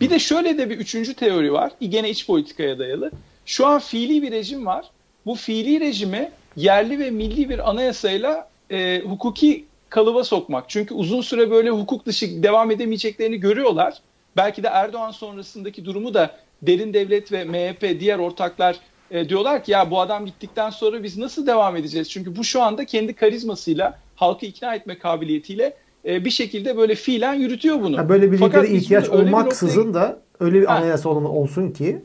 Bir 0.00 0.10
de 0.10 0.18
şöyle 0.18 0.58
de 0.58 0.70
bir 0.70 0.78
üçüncü 0.78 1.14
teori 1.14 1.52
var. 1.52 1.72
Gene 1.88 2.10
iç 2.10 2.26
politikaya 2.26 2.78
dayalı. 2.78 3.10
Şu 3.46 3.66
an 3.66 3.78
fiili 3.78 4.22
bir 4.22 4.30
rejim 4.30 4.66
var. 4.66 4.90
Bu 5.26 5.34
fiili 5.34 5.80
rejimi 5.80 6.30
yerli 6.56 6.98
ve 6.98 7.10
milli 7.10 7.48
bir 7.48 7.70
anayasayla 7.70 8.48
e, 8.70 9.00
hukuki 9.00 9.64
kalıba 9.90 10.24
sokmak. 10.24 10.64
Çünkü 10.68 10.94
uzun 10.94 11.20
süre 11.20 11.50
böyle 11.50 11.70
hukuk 11.70 12.06
dışı 12.06 12.42
devam 12.42 12.70
edemeyeceklerini 12.70 13.40
görüyorlar. 13.40 13.98
Belki 14.36 14.62
de 14.62 14.68
Erdoğan 14.68 15.10
sonrasındaki 15.10 15.84
durumu 15.84 16.14
da 16.14 16.36
derin 16.62 16.94
devlet 16.94 17.32
ve 17.32 17.44
MHP 17.44 18.00
diğer 18.00 18.18
ortaklar 18.18 18.76
e, 19.10 19.28
diyorlar 19.28 19.64
ki 19.64 19.72
ya 19.72 19.90
bu 19.90 20.00
adam 20.00 20.26
gittikten 20.26 20.70
sonra 20.70 21.02
biz 21.02 21.18
nasıl 21.18 21.46
devam 21.46 21.76
edeceğiz? 21.76 22.10
Çünkü 22.10 22.36
bu 22.36 22.44
şu 22.44 22.62
anda 22.62 22.84
kendi 22.84 23.14
karizmasıyla 23.14 23.98
halkı 24.16 24.46
ikna 24.46 24.74
etme 24.74 24.98
kabiliyetiyle 24.98 25.76
e, 26.04 26.24
bir 26.24 26.30
şekilde 26.30 26.76
böyle 26.76 26.94
fiilen 26.94 27.34
yürütüyor 27.34 27.82
bunu. 27.82 27.98
Ha, 27.98 28.08
böyle 28.08 28.32
bir 28.32 28.64
ihtiyaç 28.64 29.08
olmaksızın 29.08 29.86
noktaya... 29.86 30.08
da 30.08 30.18
öyle 30.40 30.60
bir 30.60 30.76
anayasa 30.76 31.10
ha. 31.10 31.14
olsun 31.14 31.70
ki 31.70 32.02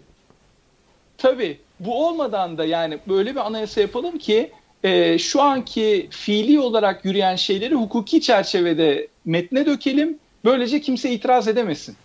Tabii 1.18 1.60
bu 1.80 2.08
olmadan 2.08 2.58
da 2.58 2.66
yani 2.66 3.00
böyle 3.08 3.32
bir 3.32 3.48
anayasa 3.48 3.82
yapalım 3.82 4.18
ki 4.18 4.52
e, 4.84 5.18
şu 5.18 5.42
anki 5.42 6.08
fiili 6.12 6.60
olarak 6.60 7.06
yürüyen 7.06 7.36
şeyleri 7.36 7.76
hukuki 7.76 8.22
çerçevede 8.22 9.08
metne 9.26 9.66
dökelim. 9.66 10.20
Böylece 10.46 10.82
kimse 10.82 11.12
itiraz 11.12 11.48
edemesin. 11.48 11.96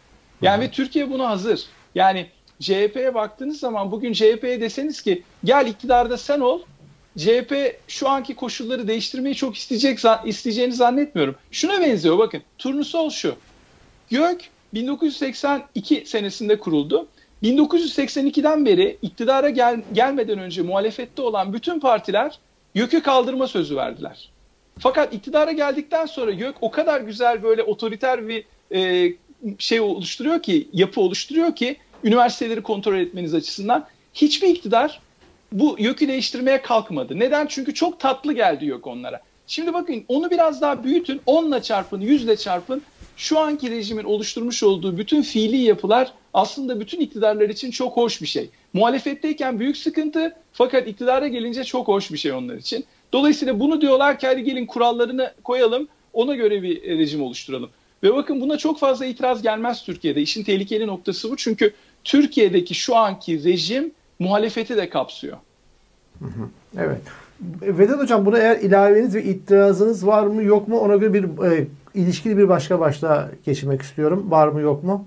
Yani 0.42 0.56
Hı-hı. 0.56 0.66
ve 0.66 0.70
Türkiye 0.70 1.10
buna 1.10 1.30
hazır. 1.30 1.64
Yani 1.94 2.26
CHP'ye 2.60 3.14
baktığınız 3.14 3.60
zaman 3.60 3.90
bugün 3.90 4.12
CHP'ye 4.12 4.60
deseniz 4.60 5.02
ki 5.02 5.22
gel 5.44 5.66
iktidarda 5.66 6.16
sen 6.18 6.40
ol. 6.40 6.60
CHP 7.18 7.80
şu 7.88 8.08
anki 8.08 8.34
koşulları 8.34 8.88
değiştirmeyi 8.88 9.34
çok 9.34 9.56
isteyecek 9.56 9.98
isteyeceğini 10.24 10.72
zannetmiyorum. 10.72 11.36
Şuna 11.50 11.80
benziyor 11.80 12.18
bakın. 12.18 12.42
Turnusol 12.58 13.10
şu. 13.10 13.36
GÖK 14.10 14.40
1982 14.74 16.04
senesinde 16.06 16.58
kuruldu. 16.58 17.08
1982'den 17.44 18.66
beri 18.66 18.98
iktidara 19.02 19.50
gel, 19.50 19.80
gelmeden 19.92 20.38
önce 20.38 20.62
muhalefette 20.62 21.22
olan 21.22 21.52
bütün 21.52 21.80
partiler 21.80 22.38
YÖK'ü 22.74 23.02
kaldırma 23.02 23.46
sözü 23.46 23.76
verdiler. 23.76 24.30
Fakat 24.78 25.14
iktidara 25.14 25.52
geldikten 25.52 26.06
sonra 26.06 26.30
YÖK 26.30 26.54
o 26.60 26.70
kadar 26.70 27.00
güzel 27.00 27.42
böyle 27.42 27.62
otoriter 27.62 28.28
bir 28.28 28.44
e, 28.74 29.12
şey 29.58 29.80
oluşturuyor 29.80 30.42
ki, 30.42 30.68
yapı 30.72 31.00
oluşturuyor 31.00 31.56
ki 31.56 31.76
üniversiteleri 32.04 32.62
kontrol 32.62 32.98
etmeniz 32.98 33.34
açısından 33.34 33.86
hiçbir 34.14 34.48
iktidar 34.48 35.00
bu 35.52 35.76
YÖK'ü 35.78 36.08
değiştirmeye 36.08 36.62
kalkmadı. 36.62 37.18
Neden? 37.18 37.46
Çünkü 37.46 37.74
çok 37.74 38.00
tatlı 38.00 38.32
geldi 38.32 38.64
YÖK 38.64 38.86
onlara. 38.86 39.20
Şimdi 39.46 39.72
bakın 39.72 40.04
onu 40.08 40.30
biraz 40.30 40.60
daha 40.60 40.84
büyütün, 40.84 41.20
10'la 41.26 41.62
çarpın, 41.62 42.00
100'le 42.00 42.36
çarpın 42.36 42.82
şu 43.16 43.38
anki 43.38 43.70
rejimin 43.70 44.04
oluşturmuş 44.04 44.62
olduğu 44.62 44.98
bütün 44.98 45.22
fiili 45.22 45.56
yapılar 45.56 46.12
aslında 46.34 46.80
bütün 46.80 47.00
iktidarlar 47.00 47.48
için 47.48 47.70
çok 47.70 47.96
hoş 47.96 48.22
bir 48.22 48.26
şey. 48.26 48.50
Muhalefetteyken 48.72 49.60
büyük 49.60 49.76
sıkıntı 49.76 50.36
fakat 50.52 50.88
iktidara 50.88 51.28
gelince 51.28 51.64
çok 51.64 51.88
hoş 51.88 52.12
bir 52.12 52.18
şey 52.18 52.32
onlar 52.32 52.54
için. 52.54 52.84
Dolayısıyla 53.12 53.60
bunu 53.60 53.80
diyorlar 53.80 54.18
ki 54.18 54.26
hadi 54.26 54.44
gelin 54.44 54.66
kurallarını 54.66 55.34
koyalım 55.44 55.88
ona 56.12 56.34
göre 56.34 56.62
bir 56.62 56.82
rejim 56.82 57.22
oluşturalım. 57.22 57.70
Ve 58.02 58.14
bakın 58.14 58.40
buna 58.40 58.58
çok 58.58 58.78
fazla 58.78 59.06
itiraz 59.06 59.42
gelmez 59.42 59.82
Türkiye'de. 59.82 60.22
İşin 60.22 60.44
tehlikeli 60.44 60.86
noktası 60.86 61.30
bu 61.30 61.36
çünkü 61.36 61.74
Türkiye'deki 62.04 62.74
şu 62.74 62.96
anki 62.96 63.44
rejim 63.44 63.92
muhalefeti 64.18 64.76
de 64.76 64.88
kapsıyor. 64.88 65.36
Evet. 66.78 67.02
Vedat 67.62 67.98
Hocam 67.98 68.26
buna 68.26 68.38
eğer 68.38 68.56
ilaveniz 68.56 69.14
ve 69.14 69.24
itirazınız 69.24 70.06
var 70.06 70.26
mı 70.26 70.42
yok 70.42 70.68
mu 70.68 70.78
ona 70.78 70.96
göre 70.96 71.14
bir 71.14 71.24
e, 71.24 71.66
ilişkili 71.94 72.36
bir 72.36 72.48
başka 72.48 72.80
başlığa 72.80 73.30
geçmek 73.44 73.82
istiyorum. 73.82 74.30
Var 74.30 74.48
mı 74.48 74.60
yok 74.60 74.84
mu? 74.84 75.06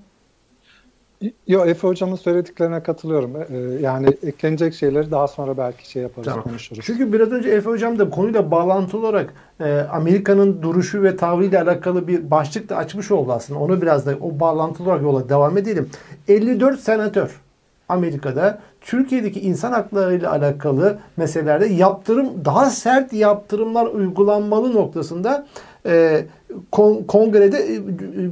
Yok 1.47 1.67
Efe 1.67 1.87
Hocam'ın 1.87 2.15
söylediklerine 2.15 2.83
katılıyorum. 2.83 3.31
Ee, 3.35 3.57
yani 3.81 4.07
eklenecek 4.23 4.73
şeyleri 4.73 5.11
daha 5.11 5.27
sonra 5.27 5.57
belki 5.57 5.91
şey 5.91 6.01
yaparız, 6.01 6.27
tamam. 6.27 6.43
konuşuruz. 6.43 6.85
Çünkü 6.85 7.13
biraz 7.13 7.31
önce 7.31 7.49
Efe 7.49 7.69
Hocam 7.69 7.99
da 7.99 8.09
konuyla 8.09 8.51
bağlantılı 8.51 9.01
olarak 9.01 9.33
e, 9.59 9.79
Amerika'nın 9.79 10.61
duruşu 10.61 11.03
ve 11.03 11.15
tavrıyla 11.15 11.63
alakalı 11.63 12.07
bir 12.07 12.31
başlık 12.31 12.69
da 12.69 12.77
açmış 12.77 13.11
oldu 13.11 13.31
aslında. 13.31 13.59
Onu 13.59 13.81
biraz 13.81 14.05
da 14.05 14.15
o 14.21 14.39
bağlantılı 14.39 14.87
olarak 14.87 15.03
yola 15.03 15.29
devam 15.29 15.57
edelim. 15.57 15.89
54 16.27 16.79
senatör 16.79 17.41
Amerika'da 17.89 18.61
Türkiye'deki 18.87 19.39
insan 19.41 19.71
hakları 19.71 20.15
ile 20.15 20.27
alakalı 20.27 20.99
meselelerde 21.17 21.65
yaptırım 21.65 22.45
daha 22.45 22.69
sert 22.69 23.13
yaptırımlar 23.13 23.85
uygulanmalı 23.85 24.73
noktasında 24.73 25.47
e, 25.85 26.25
kon, 26.71 27.03
kongrede 27.03 27.57
e, 27.57 27.85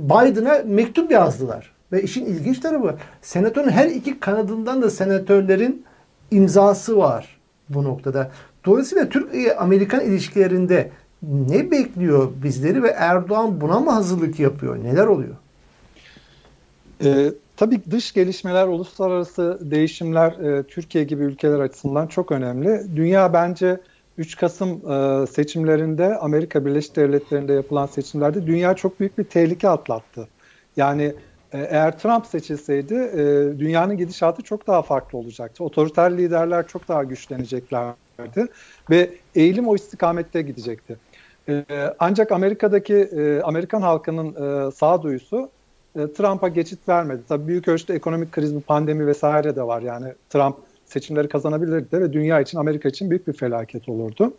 Biden'a 0.09 0.61
mektup 0.65 1.11
yazdılar. 1.11 1.71
Ve 1.91 2.03
işin 2.03 2.25
ilginç 2.25 2.59
tarafı 2.59 2.95
senatörün 3.21 3.69
her 3.69 3.85
iki 3.85 4.19
kanadından 4.19 4.81
da 4.81 4.89
senatörlerin 4.89 5.85
imzası 6.31 6.97
var 6.97 7.37
bu 7.69 7.83
noktada. 7.83 8.31
Dolayısıyla 8.65 9.09
Türk-Amerikan 9.09 10.01
ilişkilerinde 10.01 10.89
ne 11.21 11.71
bekliyor 11.71 12.31
bizleri 12.43 12.83
ve 12.83 12.89
Erdoğan 12.89 13.61
buna 13.61 13.79
mı 13.79 13.91
hazırlık 13.91 14.39
yapıyor? 14.39 14.83
Neler 14.83 15.07
oluyor? 15.07 15.35
Ee, 17.03 17.31
tabii 17.57 17.81
dış 17.91 18.13
gelişmeler, 18.13 18.67
uluslararası 18.67 19.59
değişimler 19.61 20.31
e, 20.31 20.63
Türkiye 20.63 21.03
gibi 21.03 21.23
ülkeler 21.23 21.59
açısından 21.59 22.07
çok 22.07 22.31
önemli. 22.31 22.95
Dünya 22.95 23.33
bence 23.33 23.79
3 24.17 24.37
Kasım 24.37 24.91
e, 24.91 25.27
seçimlerinde 25.27 26.17
Amerika 26.17 26.65
Birleşik 26.65 26.95
Devletleri'nde 26.95 27.53
yapılan 27.53 27.85
seçimlerde 27.85 28.47
dünya 28.47 28.73
çok 28.73 28.99
büyük 28.99 29.17
bir 29.17 29.23
tehlike 29.23 29.69
atlattı. 29.69 30.27
Yani 30.77 31.13
e, 31.53 31.57
eğer 31.59 31.99
Trump 31.99 32.25
seçilseydi 32.25 32.93
e, 32.93 33.59
dünyanın 33.59 33.97
gidişatı 33.97 34.41
çok 34.41 34.67
daha 34.67 34.81
farklı 34.81 35.17
olacaktı. 35.17 35.63
Otoriter 35.63 36.17
liderler 36.17 36.67
çok 36.67 36.87
daha 36.87 37.03
güçleneceklerdi 37.03 38.47
ve 38.89 39.09
eğilim 39.35 39.67
o 39.67 39.75
istikamette 39.75 40.41
gidecekti. 40.41 40.97
E, 41.49 41.65
ancak 41.99 42.31
Amerika'daki 42.31 42.95
e, 42.95 43.41
Amerikan 43.41 43.81
halkının 43.81 44.67
e, 44.67 44.71
sağduyusu 44.71 45.49
Trump'a 45.95 46.47
geçit 46.47 46.89
vermedi. 46.89 47.21
Tabii 47.27 47.47
büyük 47.47 47.67
ölçüde 47.67 47.93
ekonomik 47.93 48.31
kriz, 48.31 48.53
pandemi 48.61 49.07
vesaire 49.07 49.55
de 49.55 49.63
var. 49.63 49.81
Yani 49.81 50.13
Trump 50.29 50.55
seçimleri 50.85 51.27
kazanabilirdi 51.27 52.01
ve 52.01 52.13
dünya 52.13 52.41
için, 52.41 52.57
Amerika 52.57 52.89
için 52.89 53.09
büyük 53.09 53.27
bir 53.27 53.33
felaket 53.33 53.89
olurdu. 53.89 54.33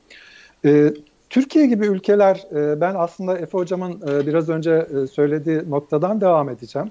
E, 0.65 0.93
Türkiye 1.31 1.67
gibi 1.67 1.87
ülkeler, 1.87 2.47
e, 2.55 2.81
ben 2.81 2.95
aslında 2.95 3.39
Efe 3.39 3.59
Hocam'ın 3.59 4.01
e, 4.09 4.27
biraz 4.27 4.49
önce 4.49 4.87
e, 5.03 5.07
söylediği 5.07 5.71
noktadan 5.71 6.21
devam 6.21 6.49
edeceğim. 6.49 6.91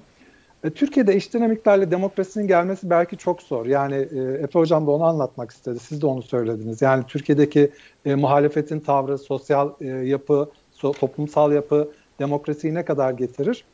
E, 0.64 0.70
Türkiye'de 0.70 1.14
eş 1.14 1.34
dinamiklerle 1.34 1.90
demokrasinin 1.90 2.48
gelmesi 2.48 2.90
belki 2.90 3.16
çok 3.16 3.42
zor. 3.42 3.66
Yani 3.66 3.94
e, 3.94 4.20
Efe 4.42 4.58
Hocam 4.58 4.86
da 4.86 4.90
onu 4.90 5.04
anlatmak 5.04 5.50
istedi, 5.50 5.78
siz 5.78 6.02
de 6.02 6.06
onu 6.06 6.22
söylediniz. 6.22 6.82
Yani 6.82 7.04
Türkiye'deki 7.08 7.70
e, 8.04 8.14
muhalefetin 8.14 8.80
tavrı, 8.80 9.18
sosyal 9.18 9.70
e, 9.80 9.86
yapı, 9.86 10.48
so, 10.72 10.92
toplumsal 10.92 11.52
yapı 11.52 11.88
demokrasiyi 12.18 12.74
ne 12.74 12.84
kadar 12.84 13.12
getirir? 13.12 13.64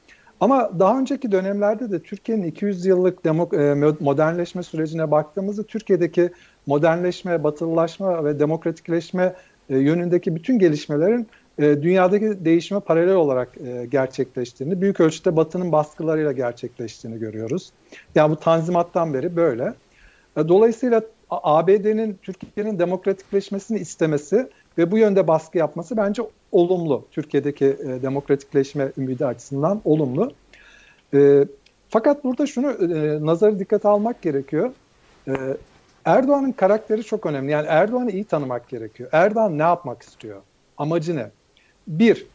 Ama 0.42 0.70
daha 0.78 0.98
önceki 0.98 1.32
dönemlerde 1.32 1.90
de 1.90 2.02
Türkiye'nin 2.02 2.42
200 2.42 2.86
yıllık 2.86 3.24
demok 3.24 3.54
e, 3.54 3.74
modernleşme 4.00 4.62
sürecine 4.62 5.10
baktığımızda 5.10 5.62
Türkiye'deki 5.62 6.30
modernleşme, 6.66 7.44
batılılaşma 7.44 8.24
ve 8.24 8.38
demokratikleşme 8.38 9.34
e, 9.70 9.78
yönündeki 9.78 10.36
bütün 10.36 10.58
gelişmelerin 10.58 11.26
e, 11.58 11.82
dünyadaki 11.82 12.44
değişime 12.44 12.80
paralel 12.80 13.14
olarak 13.14 13.54
gerçekleştiğini, 13.88 14.80
büyük 14.80 15.00
ölçüde 15.00 15.36
Batı'nın 15.36 15.72
baskılarıyla 15.72 16.32
gerçekleştiğini 16.32 17.18
görüyoruz. 17.18 17.70
Yani 18.14 18.30
bu 18.30 18.36
tanzimattan 18.36 19.14
beri 19.14 19.36
böyle. 19.36 19.74
Dolayısıyla 20.36 21.02
ABD'nin 21.30 22.18
Türkiye'nin 22.22 22.78
demokratikleşmesini 22.78 23.78
istemesi 23.78 24.48
ve 24.78 24.90
bu 24.90 24.98
yönde 24.98 25.28
baskı 25.28 25.58
yapması 25.58 25.96
bence 25.96 26.22
olumlu. 26.52 27.06
Türkiye'deki 27.10 27.66
e, 27.66 28.02
demokratikleşme 28.02 28.92
ümidi 28.98 29.26
açısından 29.26 29.80
olumlu. 29.84 30.32
E, 31.14 31.44
fakat 31.88 32.24
burada 32.24 32.46
şunu 32.46 32.70
e, 32.70 33.26
nazarı 33.26 33.58
dikkate 33.58 33.88
almak 33.88 34.22
gerekiyor. 34.22 34.72
E, 35.28 35.32
Erdoğan'ın 36.04 36.52
karakteri 36.52 37.04
çok 37.04 37.26
önemli. 37.26 37.50
Yani 37.50 37.66
Erdoğan'ı 37.66 38.10
iyi 38.10 38.24
tanımak 38.24 38.68
gerekiyor. 38.68 39.08
Erdoğan 39.12 39.58
ne 39.58 39.62
yapmak 39.62 40.02
istiyor? 40.02 40.40
Amacı 40.78 41.16
ne? 41.16 41.30
Bir, 41.88 42.26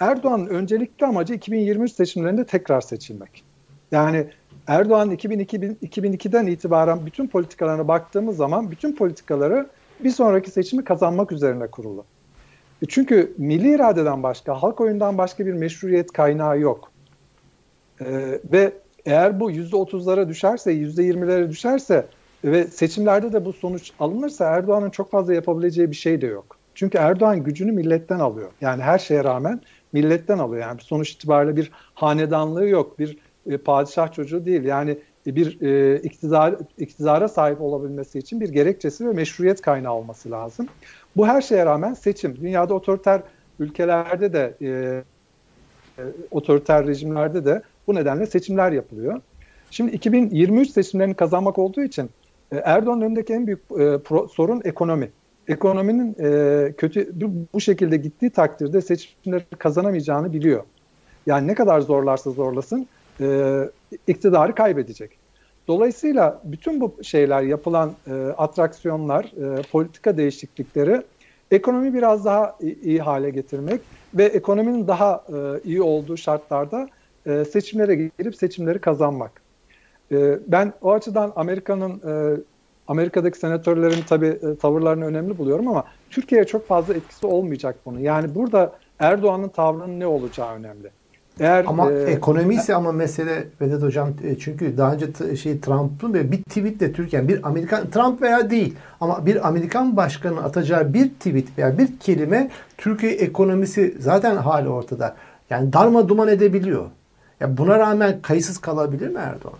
Erdoğan'ın 0.00 0.46
öncelikli 0.46 1.06
amacı 1.06 1.34
2023 1.34 1.92
seçimlerinde 1.92 2.46
tekrar 2.46 2.80
seçilmek. 2.80 3.44
Yani 3.92 4.26
Erdoğan 4.66 5.10
2002, 5.10 5.56
2002'den 5.58 6.46
itibaren 6.46 7.06
bütün 7.06 7.26
politikalarına 7.26 7.88
baktığımız 7.88 8.36
zaman 8.36 8.70
bütün 8.70 8.96
politikaları 8.96 9.66
bir 10.04 10.10
sonraki 10.10 10.50
seçimi 10.50 10.84
kazanmak 10.84 11.32
üzerine 11.32 11.66
kurulu. 11.66 12.04
E 12.82 12.86
çünkü 12.86 13.34
milli 13.38 13.74
iradeden 13.74 14.22
başka, 14.22 14.62
halk 14.62 14.80
oyundan 14.80 15.18
başka 15.18 15.46
bir 15.46 15.52
meşruiyet 15.52 16.12
kaynağı 16.12 16.60
yok. 16.60 16.92
Ee, 18.00 18.40
ve 18.52 18.72
eğer 19.06 19.40
bu 19.40 19.52
%30'lara 19.52 20.28
düşerse, 20.28 20.72
%20'lere 20.72 21.50
düşerse 21.50 22.06
ve 22.44 22.64
seçimlerde 22.64 23.32
de 23.32 23.44
bu 23.44 23.52
sonuç 23.52 23.92
alınırsa 24.00 24.44
Erdoğan'ın 24.44 24.90
çok 24.90 25.10
fazla 25.10 25.34
yapabileceği 25.34 25.90
bir 25.90 25.96
şey 25.96 26.20
de 26.20 26.26
yok. 26.26 26.56
Çünkü 26.74 26.98
Erdoğan 26.98 27.44
gücünü 27.44 27.72
milletten 27.72 28.18
alıyor. 28.18 28.50
Yani 28.60 28.82
her 28.82 28.98
şeye 28.98 29.24
rağmen 29.24 29.60
milletten 29.92 30.38
alıyor. 30.38 30.62
Yani 30.62 30.80
sonuç 30.80 31.10
itibariyle 31.10 31.56
bir 31.56 31.70
hanedanlığı 31.94 32.68
yok, 32.68 32.98
bir 32.98 33.18
e, 33.50 33.56
padişah 33.56 34.12
çocuğu 34.12 34.46
değil. 34.46 34.64
Yani 34.64 34.98
bir 35.26 35.60
e, 35.60 36.00
iktidar 36.02 36.54
iktidara 36.78 37.28
sahip 37.28 37.60
olabilmesi 37.60 38.18
için 38.18 38.40
bir 38.40 38.48
gerekçesi 38.48 39.08
ve 39.08 39.12
meşruiyet 39.12 39.60
kaynağı 39.60 39.94
olması 39.94 40.30
lazım. 40.30 40.66
Bu 41.16 41.26
her 41.26 41.42
şeye 41.42 41.66
rağmen 41.66 41.94
seçim. 41.94 42.36
Dünyada 42.36 42.74
otoriter 42.74 43.22
ülkelerde 43.58 44.32
de 44.32 44.54
e, 44.60 44.68
e, 45.98 46.02
otoriter 46.30 46.86
rejimlerde 46.86 47.44
de 47.44 47.62
bu 47.86 47.94
nedenle 47.94 48.26
seçimler 48.26 48.72
yapılıyor. 48.72 49.20
Şimdi 49.70 49.92
2023 49.92 50.70
seçimlerini 50.70 51.14
kazanmak 51.14 51.58
olduğu 51.58 51.82
için 51.82 52.10
e, 52.52 52.56
Erdoğan'ın 52.56 53.00
önündeki 53.00 53.32
en 53.32 53.46
büyük 53.46 53.60
e, 53.70 53.98
pro, 53.98 54.28
sorun 54.28 54.62
ekonomi. 54.64 55.10
Ekonominin 55.48 56.16
e, 56.20 56.72
kötü 56.72 57.12
bu 57.54 57.60
şekilde 57.60 57.96
gittiği 57.96 58.30
takdirde 58.30 58.80
seçimleri 58.80 59.44
kazanamayacağını 59.58 60.32
biliyor. 60.32 60.62
Yani 61.26 61.46
ne 61.46 61.54
kadar 61.54 61.80
zorlarsa 61.80 62.30
zorlasın 62.30 62.86
e, 63.20 63.70
iktidarı 64.06 64.54
kaybedecek. 64.54 65.10
Dolayısıyla 65.68 66.40
bütün 66.44 66.80
bu 66.80 66.94
şeyler 67.02 67.42
yapılan 67.42 67.92
e, 68.06 68.12
atraksiyonlar, 68.14 69.24
e, 69.24 69.62
politika 69.62 70.16
değişiklikleri 70.16 71.02
ekonomi 71.50 71.94
biraz 71.94 72.24
daha 72.24 72.56
iyi, 72.60 72.82
iyi 72.82 73.00
hale 73.00 73.30
getirmek 73.30 73.80
ve 74.14 74.24
ekonominin 74.24 74.86
daha 74.86 75.24
e, 75.28 75.60
iyi 75.64 75.82
olduğu 75.82 76.16
şartlarda 76.16 76.88
e, 77.26 77.44
seçimlere 77.44 77.94
girip 77.94 78.36
seçimleri 78.36 78.78
kazanmak. 78.78 79.42
E, 80.12 80.38
ben 80.46 80.72
o 80.82 80.92
açıdan 80.92 81.32
Amerika'nın 81.36 82.00
e, 82.06 82.40
Amerika'daki 82.88 83.38
senatörlerin 83.38 84.02
tabii 84.08 84.38
e, 84.42 84.56
tavırlarını 84.56 85.04
önemli 85.04 85.38
buluyorum 85.38 85.68
ama 85.68 85.84
Türkiye'ye 86.10 86.46
çok 86.46 86.66
fazla 86.66 86.94
etkisi 86.94 87.26
olmayacak 87.26 87.76
bunun. 87.86 87.98
Yani 87.98 88.34
burada 88.34 88.72
Erdoğan'ın 88.98 89.48
tavrının 89.48 90.00
ne 90.00 90.06
olacağı 90.06 90.54
önemli. 90.54 90.90
Eğer 91.40 91.64
ama 91.68 91.92
e, 91.92 92.02
ekonomi 92.02 92.54
ise 92.54 92.74
ama 92.74 92.92
mesele 92.92 93.44
Vedat 93.60 93.82
hocam 93.82 94.08
e, 94.24 94.38
çünkü 94.38 94.76
daha 94.76 94.92
önce 94.92 95.36
şey 95.36 95.60
Trump'ın 95.60 96.14
ve 96.14 96.32
bir 96.32 96.42
tweetle 96.42 96.92
Türkiye 96.92 97.28
bir 97.28 97.48
Amerikan 97.48 97.90
Trump 97.90 98.22
veya 98.22 98.50
değil 98.50 98.74
ama 99.00 99.26
bir 99.26 99.48
Amerikan 99.48 99.96
başkanı 99.96 100.44
atacağı 100.44 100.94
bir 100.94 101.08
tweet 101.08 101.58
veya 101.58 101.78
bir 101.78 101.98
kelime 102.00 102.50
Türkiye 102.78 103.12
ekonomisi 103.12 103.94
zaten 103.98 104.36
hali 104.36 104.68
ortada. 104.68 105.16
Yani 105.50 105.72
darma 105.72 106.08
duman 106.08 106.28
edebiliyor. 106.28 106.84
Ya 107.40 107.56
buna 107.56 107.78
rağmen 107.78 108.18
kayıtsız 108.22 108.58
kalabilir 108.58 109.08
mi 109.08 109.18
Erdoğan? 109.18 109.58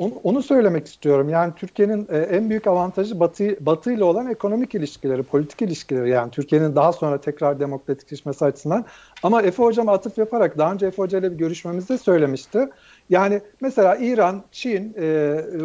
Onu, 0.00 0.12
onu 0.24 0.42
söylemek 0.42 0.86
istiyorum. 0.86 1.28
Yani 1.28 1.52
Türkiye'nin 1.56 2.08
e, 2.10 2.18
en 2.18 2.50
büyük 2.50 2.66
avantajı 2.66 3.20
Batı, 3.20 3.66
Batı 3.66 3.92
ile 3.92 4.04
olan 4.04 4.26
ekonomik 4.26 4.74
ilişkileri, 4.74 5.22
politik 5.22 5.62
ilişkileri. 5.62 6.10
Yani 6.10 6.30
Türkiye'nin 6.30 6.76
daha 6.76 6.92
sonra 6.92 7.20
tekrar 7.20 7.60
demokratikleşmesi 7.60 8.44
açısından. 8.44 8.84
Ama 9.22 9.42
Efe 9.42 9.62
Hocam 9.62 9.88
atıf 9.88 10.18
yaparak 10.18 10.58
daha 10.58 10.72
önce 10.72 10.86
Efe 10.86 11.02
Hoca 11.02 11.18
ile 11.18 11.32
bir 11.32 11.36
görüşmemizde 11.36 11.98
söylemişti. 11.98 12.68
Yani 13.10 13.40
mesela 13.60 13.96
İran, 13.96 14.42
Çin, 14.52 14.94
e, 14.98 15.04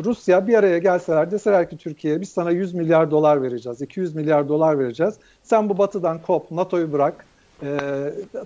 Rusya 0.03 0.47
bir 0.47 0.53
araya 0.53 0.77
gelseler 0.77 1.31
deseler 1.31 1.69
ki 1.69 1.77
Türkiye'ye 1.77 2.21
biz 2.21 2.29
sana 2.29 2.51
100 2.51 2.73
milyar 2.73 3.11
dolar 3.11 3.41
vereceğiz, 3.41 3.81
200 3.81 4.15
milyar 4.15 4.49
dolar 4.49 4.79
vereceğiz. 4.79 5.15
Sen 5.43 5.69
bu 5.69 5.77
batıdan 5.77 6.21
kop, 6.21 6.51
NATO'yu 6.51 6.91
bırak, 6.91 7.25
e, 7.63 7.69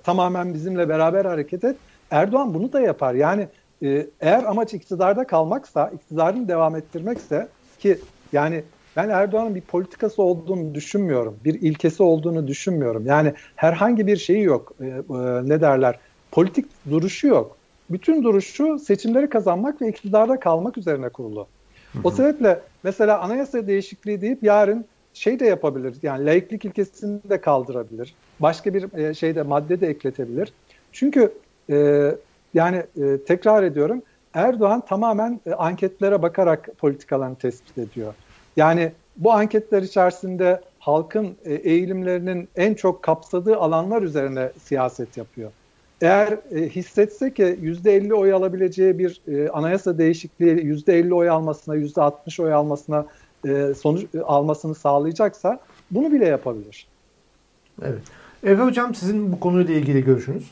tamamen 0.03 0.53
bizimle 0.53 0.89
beraber 0.89 1.25
hareket 1.25 1.63
et. 1.63 1.75
Erdoğan 2.11 2.53
bunu 2.53 2.73
da 2.73 2.79
yapar. 2.79 3.13
Yani 3.13 3.47
e, 3.83 4.07
eğer 4.21 4.43
amaç 4.43 4.73
iktidarda 4.73 5.27
kalmaksa, 5.27 5.91
iktidarını 5.95 6.47
devam 6.47 6.75
ettirmekse 6.75 7.47
ki 7.79 7.99
yani 8.33 8.63
ben 8.95 9.09
Erdoğan'ın 9.09 9.55
bir 9.55 9.61
politikası 9.61 10.23
olduğunu 10.23 10.75
düşünmüyorum. 10.75 11.37
Bir 11.45 11.61
ilkesi 11.61 12.03
olduğunu 12.03 12.47
düşünmüyorum. 12.47 13.05
Yani 13.05 13.33
herhangi 13.55 14.07
bir 14.07 14.17
şeyi 14.17 14.43
yok. 14.43 14.73
E, 14.81 14.85
e, 14.85 14.93
ne 15.43 15.61
derler? 15.61 15.99
Politik 16.31 16.65
duruşu 16.89 17.27
yok. 17.27 17.57
Bütün 17.89 18.23
duruşu 18.23 18.79
seçimleri 18.79 19.29
kazanmak 19.29 19.81
ve 19.81 19.89
iktidarda 19.89 20.39
kalmak 20.39 20.77
üzerine 20.77 21.09
kurulu. 21.09 21.47
Hı 21.93 21.99
hı. 21.99 22.01
O 22.03 22.11
sebeple 22.11 22.59
mesela 22.83 23.19
anayasa 23.19 23.67
değişikliği 23.67 24.21
deyip 24.21 24.43
yarın 24.43 24.85
şey 25.13 25.39
de 25.39 25.45
yapabilir. 25.45 25.95
Yani 26.01 26.25
laiklik 26.25 26.65
ilkesini 26.65 27.19
de 27.29 27.41
kaldırabilir. 27.41 28.15
Başka 28.39 28.73
bir 28.73 28.97
e, 28.97 29.13
şeyde 29.13 29.41
madde 29.41 29.81
de 29.81 29.87
ekletebilir. 29.87 30.53
Çünkü 30.91 31.33
e, 31.69 32.11
yani 32.53 32.83
e, 33.01 33.23
tekrar 33.27 33.63
ediyorum 33.63 34.01
Erdoğan 34.33 34.85
tamamen 34.85 35.39
e, 35.45 35.53
anketlere 35.53 36.21
bakarak 36.21 36.69
politikalarını 36.77 37.35
tespit 37.35 37.77
ediyor. 37.77 38.13
Yani 38.57 38.91
bu 39.17 39.33
anketler 39.33 39.81
içerisinde 39.81 40.61
halkın 40.79 41.35
e, 41.45 41.53
eğilimlerinin 41.53 42.49
en 42.55 42.73
çok 42.73 43.03
kapsadığı 43.03 43.57
alanlar 43.57 44.01
üzerine 44.01 44.51
siyaset 44.63 45.17
yapıyor. 45.17 45.51
eğer 46.01 46.37
e, 46.51 46.69
hissetse 46.69 47.33
ki 47.33 47.43
%50 47.43 48.13
oy 48.13 48.33
alabileceği 48.33 48.99
bir 48.99 49.21
e, 49.27 49.49
anayasa 49.49 49.97
değişikliği 49.97 50.55
%50 50.55 51.13
oy 51.13 51.29
almasına, 51.29 51.75
%60 51.75 52.43
oy 52.43 52.53
almasına 52.53 53.05
e, 53.47 53.73
sonuç 53.73 54.05
e, 54.15 54.21
almasını 54.21 54.75
sağlayacaksa 54.75 55.59
bunu 55.91 56.11
bile 56.11 56.25
yapabilir. 56.25 56.87
Evet. 57.81 58.01
Efe 58.43 58.63
Hocam 58.63 58.95
sizin 58.95 59.31
bu 59.31 59.39
konuyla 59.39 59.73
ilgili 59.73 60.03
görüşünüz? 60.03 60.51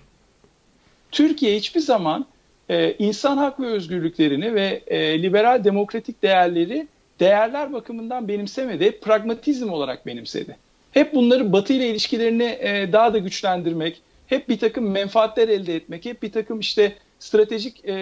Türkiye 1.17 1.57
hiçbir 1.57 1.79
zaman 1.79 2.25
e, 2.69 2.93
insan 2.93 3.37
hak 3.37 3.59
ve 3.59 3.65
özgürlüklerini 3.65 4.55
ve 4.55 4.81
e, 4.87 5.21
liberal 5.21 5.63
demokratik 5.63 6.23
değerleri 6.23 6.87
değerler 7.19 7.73
bakımından 7.73 8.27
benimsemedi. 8.27 8.99
Pragmatizm 8.99 9.69
olarak 9.69 10.05
benimsedi. 10.05 10.57
Hep 10.91 11.13
bunları 11.13 11.53
Batı 11.53 11.73
ile 11.73 11.89
ilişkilerini 11.89 12.43
e, 12.43 12.89
daha 12.91 13.13
da 13.13 13.17
güçlendirmek, 13.17 14.01
hep 14.27 14.49
bir 14.49 14.59
takım 14.59 14.91
menfaatler 14.91 15.47
elde 15.47 15.75
etmek, 15.75 16.05
hep 16.05 16.23
bir 16.23 16.31
takım 16.31 16.59
işte 16.59 16.95
stratejik 17.19 17.85
e, 17.85 17.95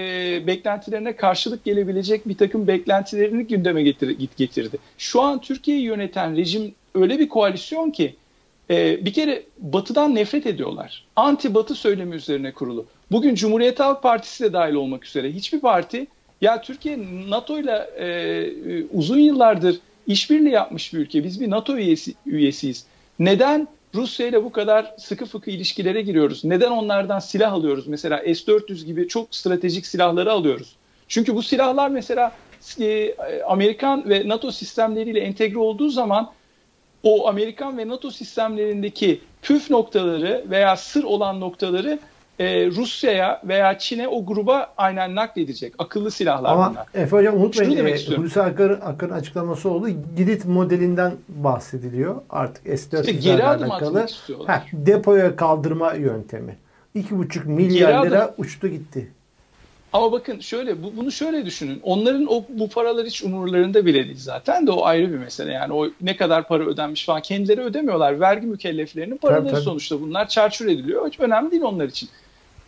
beklentilerine 0.47 1.15
karşılık 1.15 1.63
gelebilecek 1.63 2.27
bir 2.27 2.37
takım 2.37 2.67
beklentilerini 2.67 3.47
gündeme 3.47 3.83
getir, 3.83 4.17
getirdi. 4.37 4.77
Şu 4.97 5.21
an 5.21 5.41
Türkiye'yi 5.41 5.83
yöneten 5.83 6.37
rejim 6.37 6.75
öyle 6.95 7.19
bir 7.19 7.29
koalisyon 7.29 7.91
ki 7.91 8.15
e, 8.69 9.05
bir 9.05 9.13
kere 9.13 9.43
Batı'dan 9.59 10.15
nefret 10.15 10.45
ediyorlar. 10.45 11.05
Anti-Batı 11.15 11.75
söylemi 11.75 12.15
üzerine 12.15 12.51
kurulu. 12.51 12.85
Bugün 13.11 13.35
Cumhuriyet 13.35 13.79
Halk 13.79 14.03
Partisi 14.03 14.43
de 14.43 14.53
dahil 14.53 14.73
olmak 14.73 15.05
üzere 15.05 15.31
hiçbir 15.31 15.59
parti 15.59 16.07
ya 16.41 16.61
Türkiye 16.61 16.99
NATO 17.29 17.59
ile 17.59 17.89
uzun 18.93 19.19
yıllardır 19.19 19.79
işbirliği 20.07 20.51
yapmış 20.51 20.93
bir 20.93 20.99
ülke. 20.99 21.23
Biz 21.23 21.41
bir 21.41 21.49
NATO 21.49 21.77
üyesi, 21.77 22.13
üyesiyiz. 22.25 22.85
Neden 23.19 23.67
Rusya 23.95 24.27
ile 24.27 24.43
bu 24.43 24.51
kadar 24.51 24.93
sıkı 24.97 25.25
fıkı 25.25 25.51
ilişkilere 25.51 26.01
giriyoruz? 26.01 26.45
Neden 26.45 26.71
onlardan 26.71 27.19
silah 27.19 27.53
alıyoruz? 27.53 27.87
Mesela 27.87 28.17
S-400 28.17 28.85
gibi 28.85 29.07
çok 29.07 29.35
stratejik 29.35 29.85
silahları 29.85 30.31
alıyoruz. 30.31 30.75
Çünkü 31.07 31.35
bu 31.35 31.43
silahlar 31.43 31.89
mesela 31.89 32.31
e, 32.79 33.15
Amerikan 33.47 34.09
ve 34.09 34.27
NATO 34.27 34.51
sistemleriyle 34.51 35.19
entegre 35.19 35.59
olduğu 35.59 35.89
zaman 35.89 36.31
o 37.03 37.27
Amerikan 37.27 37.77
ve 37.77 37.87
NATO 37.87 38.11
sistemlerindeki 38.11 39.21
püf 39.41 39.69
noktaları 39.69 40.45
veya 40.49 40.77
sır 40.77 41.03
olan 41.03 41.39
noktaları 41.39 41.99
e, 42.39 42.67
Rusya'ya 42.67 43.41
veya 43.43 43.77
Çin'e 43.77 44.07
o 44.07 44.25
gruba 44.25 44.73
aynen 44.77 45.15
nakledecek. 45.15 45.73
Akıllı 45.77 46.11
silahlar 46.11 46.51
Ama 46.51 46.71
bunlar. 46.71 46.87
Efe 46.93 47.15
Hocam 47.15 47.41
unutmayın 47.41 47.85
e, 47.85 47.97
Hulusi 48.15 48.41
Akar'ın 48.41 48.81
Akar 48.81 49.09
açıklaması 49.09 49.69
oldu. 49.69 49.89
Gidit 50.17 50.45
modelinden 50.45 51.13
bahsediliyor. 51.29 52.21
Artık 52.29 52.63
S-400'lerle 52.65 53.01
işte 53.01 53.11
geri 53.11 53.43
adım 53.43 53.71
alakalı. 53.71 54.07
Ha, 54.47 54.63
depoya 54.73 55.35
kaldırma 55.35 55.93
yöntemi. 55.93 56.57
2,5 56.95 57.45
milyar 57.45 58.05
lira 58.05 58.33
uçtu 58.37 58.67
gitti. 58.67 59.11
Ama 59.93 60.11
bakın 60.11 60.39
şöyle 60.39 60.83
bu, 60.83 60.97
bunu 60.97 61.11
şöyle 61.11 61.45
düşünün. 61.45 61.79
Onların 61.83 62.25
o 62.29 62.43
bu 62.49 62.69
paralar 62.69 63.05
hiç 63.05 63.23
umurlarında 63.23 63.85
bile 63.85 64.05
değil 64.05 64.17
zaten 64.19 64.67
de 64.67 64.71
o 64.71 64.85
ayrı 64.85 65.11
bir 65.11 65.17
mesele. 65.17 65.51
Yani 65.51 65.73
o 65.73 65.87
ne 66.01 66.17
kadar 66.17 66.47
para 66.47 66.63
ödenmiş 66.65 67.05
falan 67.05 67.21
kendileri 67.21 67.61
ödemiyorlar. 67.61 68.19
Vergi 68.19 68.47
mükelleflerinin 68.47 69.17
paraları 69.17 69.43
tabii, 69.43 69.53
tabii. 69.53 69.63
sonuçta 69.63 70.01
bunlar 70.01 70.27
çarçur 70.27 70.65
ediliyor. 70.65 71.07
Hiç 71.07 71.19
önemli 71.19 71.51
değil 71.51 71.63
onlar 71.63 71.85
için. 71.85 72.09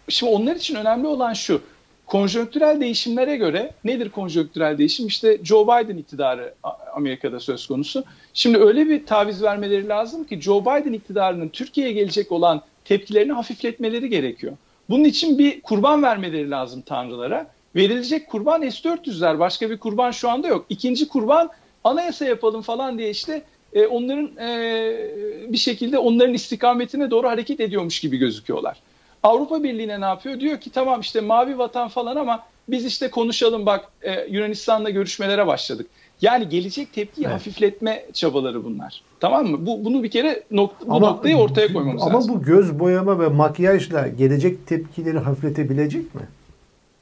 Şimdi 0.10 0.32
onlar 0.32 0.56
için 0.56 0.76
önemli 0.76 1.08
olan 1.08 1.34
şu. 1.34 1.62
Konjonktürel 2.06 2.82
değişimlere 2.82 3.38
göre 3.38 3.72
nedir 3.84 4.10
konjonktürel 4.10 4.78
değişim? 4.78 5.08
İşte 5.08 5.40
Joe 5.44 5.64
Biden 5.64 5.98
iktidarı 5.98 6.54
Amerika'da 6.96 7.40
söz 7.40 7.68
konusu. 7.68 8.04
Şimdi 8.34 8.58
öyle 8.58 8.90
bir 8.90 9.06
taviz 9.06 9.44
vermeleri 9.44 9.88
lazım 9.88 10.24
ki 10.24 10.42
Joe 10.42 10.62
Biden 10.62 10.94
iktidarının 10.94 11.50
Türkiye'ye 11.50 11.94
gelecek 11.94 12.32
olan 12.32 12.62
tepkilerini 12.86 13.32
hafifletmeleri 13.32 14.10
gerekiyor. 14.10 14.54
Bunun 14.90 15.04
için 15.04 15.38
bir 15.38 15.62
kurban 15.62 16.04
vermeleri 16.04 16.50
lazım 16.50 16.82
tanrılara. 16.82 17.48
Verilecek 17.76 18.28
kurban 18.28 18.70
S-400'ler. 18.70 19.40
Başka 19.40 19.70
bir 19.70 19.78
kurban 19.78 20.12
şu 20.12 20.30
anda 20.30 20.48
yok. 20.48 20.66
İkinci 20.70 21.08
kurban 21.08 21.50
anayasa 21.84 22.26
yapalım 22.26 22.62
falan 22.62 22.98
diye 22.98 23.10
işte 23.10 23.42
e, 23.74 23.88
onların 23.88 24.38
e, 24.38 25.50
bir 25.50 25.58
şekilde 25.58 25.98
onların 25.98 26.34
istikametine 26.34 27.12
doğru 27.12 27.28
hareket 27.28 27.60
ediyormuş 27.60 28.00
gibi 28.00 28.18
gözüküyorlar. 28.18 28.78
Avrupa 29.24 29.64
Birliği'ne 29.64 30.02
ne 30.02 30.06
yapıyor? 30.06 30.40
Diyor 30.40 30.60
ki 30.60 30.70
tamam 30.70 31.02
işte 31.02 31.22
mavi 31.22 31.58
vatan 31.58 31.88
falan 31.88 32.16
ama 32.16 32.44
biz 32.70 32.86
işte 32.86 33.10
konuşalım 33.10 33.66
bak 33.66 33.86
e, 34.02 34.28
Yunanistan'la 34.30 34.90
görüşmelere 34.90 35.48
başladık. 35.48 35.88
Yani 36.22 36.50
gelecek 36.50 36.94
tepkiyi 36.94 37.26
evet. 37.26 37.36
hafifletme 37.36 38.06
çabaları 38.14 38.64
bunlar. 38.64 39.02
Tamam 39.20 39.48
mı? 39.48 39.66
Bu 39.66 39.86
bunu 39.86 40.04
bir 40.04 40.12
kere 40.12 40.44
nokta, 40.52 40.88
bu 40.88 40.96
ama, 40.96 41.10
noktayı 41.10 41.38
ortaya 41.38 41.74
koymamız 41.74 42.02
ama 42.02 42.14
lazım. 42.14 42.32
Ama 42.32 42.42
bu 42.42 42.46
göz 42.46 42.80
boyama 42.80 43.20
ve 43.20 43.28
makyajla 43.28 44.08
gelecek 44.08 44.68
tepkileri 44.68 45.20
hafifletebilecek 45.20 46.16
mi? 46.16 46.22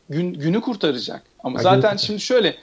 Gün, 0.10 0.34
günü 0.34 0.62
kurtaracak. 0.62 1.23
Ama 1.43 1.60
ha, 1.60 1.63
zaten 1.63 1.97
şimdi 1.97 2.19
şöyle 2.19 2.56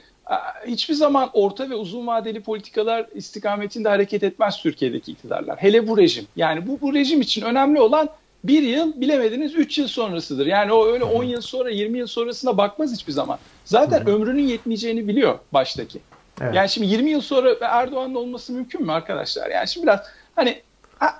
hiçbir 0.66 0.94
zaman 0.94 1.30
orta 1.32 1.70
ve 1.70 1.74
uzun 1.74 2.06
vadeli 2.06 2.40
politikalar 2.40 3.06
istikametinde 3.14 3.88
hareket 3.88 4.22
etmez 4.22 4.56
Türkiye'deki 4.56 5.12
iktidarlar. 5.12 5.56
Hele 5.58 5.88
bu 5.88 5.98
rejim. 5.98 6.26
Yani 6.36 6.66
bu, 6.66 6.80
bu 6.80 6.94
rejim 6.94 7.20
için 7.20 7.42
önemli 7.42 7.80
olan 7.80 8.08
bir 8.44 8.62
yıl 8.62 9.00
bilemediniz 9.00 9.54
3 9.54 9.78
yıl 9.78 9.88
sonrasıdır. 9.88 10.46
Yani 10.46 10.72
o 10.72 10.86
öyle 10.86 11.04
10 11.04 11.24
yıl 11.24 11.40
sonra 11.40 11.70
20 11.70 11.98
yıl 11.98 12.06
sonrasına 12.06 12.58
bakmaz 12.58 12.92
hiçbir 12.92 13.12
zaman. 13.12 13.38
Zaten 13.64 14.00
Hı-hı. 14.00 14.10
ömrünün 14.10 14.42
yetmeyeceğini 14.42 15.08
biliyor 15.08 15.38
baştaki. 15.52 16.00
Evet. 16.40 16.54
Yani 16.54 16.68
şimdi 16.68 16.86
20 16.86 17.10
yıl 17.10 17.20
sonra 17.20 17.54
Erdoğan'ın 17.60 18.14
olması 18.14 18.52
mümkün 18.52 18.82
mü 18.82 18.92
arkadaşlar? 18.92 19.50
Yani 19.50 19.68
şimdi 19.68 19.86
biraz 19.86 20.00
hani 20.36 20.62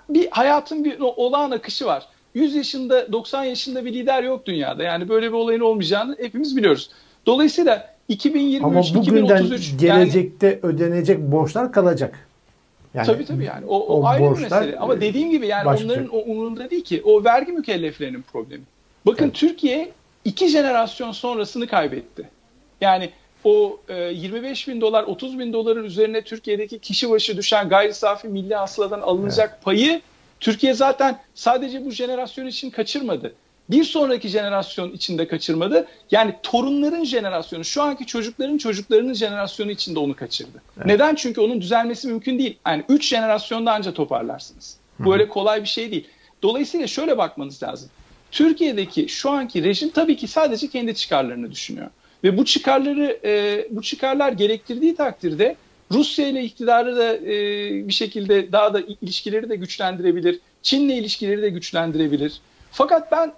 bir 0.08 0.28
hayatın 0.30 0.85
bir 0.85 1.00
olağan 1.00 1.50
akışı 1.50 1.87
var. 1.87 2.06
100 2.35 2.54
yaşında 2.54 3.12
90 3.12 3.44
yaşında 3.44 3.85
bir 3.85 3.92
lider 3.94 4.22
yok 4.22 4.46
dünyada. 4.46 4.82
Yani 4.82 5.08
böyle 5.08 5.28
bir 5.28 5.37
olayın 5.37 5.61
olmayacağını 5.61 6.16
hepimiz 6.20 6.56
biliyoruz. 6.56 6.90
Dolayısıyla 7.26 7.94
2023 8.08 8.64
Ama 8.64 9.00
bugünden 9.00 9.37
2033 9.37 9.80
gelecekte 9.80 10.46
yani, 10.46 10.58
ödenecek 10.62 11.18
borçlar 11.18 11.72
kalacak. 11.72 12.28
Yani, 12.94 13.07
tabii 13.07 13.24
tabii 13.24 13.44
yani 13.44 13.66
o, 13.66 13.76
o, 13.76 14.00
o 14.00 14.07
ayrı 14.07 14.37
bir 14.37 14.40
mesele. 14.40 14.78
Ama 14.78 15.00
dediğim 15.00 15.31
gibi 15.31 15.46
yani 15.46 15.64
başka. 15.64 15.87
onların 15.87 16.09
o 16.09 16.18
umurunda 16.18 16.70
değil 16.70 16.85
ki. 16.85 17.02
O 17.05 17.24
vergi 17.24 17.52
mükelleflerinin 17.52 18.22
problemi. 18.22 18.62
Bakın 19.07 19.24
evet. 19.24 19.35
Türkiye 19.35 19.92
iki 20.24 20.48
jenerasyon 20.48 21.12
sonrasını 21.12 21.66
kaybetti. 21.66 22.28
Yani 22.81 23.11
o 23.44 23.81
e, 23.88 23.94
25 23.94 24.68
bin 24.68 24.81
dolar 24.81 25.02
30 25.05 25.38
bin 25.38 25.52
doların 25.52 25.85
üzerine 25.85 26.22
Türkiye'deki 26.22 26.78
kişi 26.78 27.11
başı 27.11 27.37
düşen 27.37 27.68
gayri 27.68 27.94
safi 27.94 28.28
milli 28.28 28.55
hasıladan 28.55 29.00
alınacak 29.00 29.50
evet. 29.55 29.64
payı 29.64 30.00
Türkiye 30.40 30.74
zaten 30.74 31.18
sadece 31.35 31.85
bu 31.85 31.90
jenerasyon 31.90 32.46
için 32.46 32.70
kaçırmadı. 32.70 33.35
Bir 33.72 33.85
sonraki 33.85 34.28
jenerasyon 34.28 34.92
içinde 34.92 35.28
kaçırmadı. 35.28 35.87
Yani 36.11 36.35
torunların 36.42 37.04
jenerasyonu, 37.04 37.64
şu 37.64 37.82
anki 37.82 38.06
çocukların 38.06 38.58
çocuklarının 38.58 39.14
jenerasyonu 39.14 39.70
içinde 39.70 39.98
onu 39.98 40.16
kaçırdı. 40.16 40.62
Evet. 40.76 40.87
Neden? 40.87 41.14
Çünkü 41.14 41.40
onun 41.40 41.61
düzelmesi 41.61 42.08
mümkün 42.08 42.38
değil. 42.38 42.58
Yani 42.66 42.85
3 42.88 43.08
jenerasyonda 43.08 43.72
anca 43.72 43.94
toparlarsınız. 43.94 44.76
Bu 44.98 45.12
öyle 45.12 45.28
kolay 45.28 45.62
bir 45.62 45.68
şey 45.68 45.90
değil. 45.90 46.06
Dolayısıyla 46.42 46.87
şöyle 46.87 47.18
bakmanız 47.18 47.62
lazım. 47.62 47.90
Türkiye'deki 48.30 49.08
şu 49.08 49.30
anki 49.30 49.64
rejim 49.64 49.90
tabii 49.90 50.16
ki 50.16 50.28
sadece 50.28 50.68
kendi 50.68 50.94
çıkarlarını 50.94 51.50
düşünüyor. 51.50 51.90
Ve 52.24 52.38
bu 52.38 52.44
çıkarları 52.44 53.18
e, 53.24 53.66
bu 53.70 53.82
çıkarlar 53.82 54.32
gerektirdiği 54.32 54.96
takdirde 54.96 55.56
Rusya 55.92 56.28
ile 56.28 56.44
iktidarı 56.44 56.96
da 56.96 57.16
e, 57.16 57.35
bir 57.88 57.92
şekilde 57.92 58.52
daha 58.52 58.74
da 58.74 58.80
ilişkileri 58.80 59.48
de 59.48 59.56
güçlendirebilir. 59.56 60.40
Çin'le 60.62 60.90
ilişkileri 60.90 61.42
de 61.42 61.50
güçlendirebilir. 61.50 62.40
Fakat 62.72 63.12
ben 63.12 63.32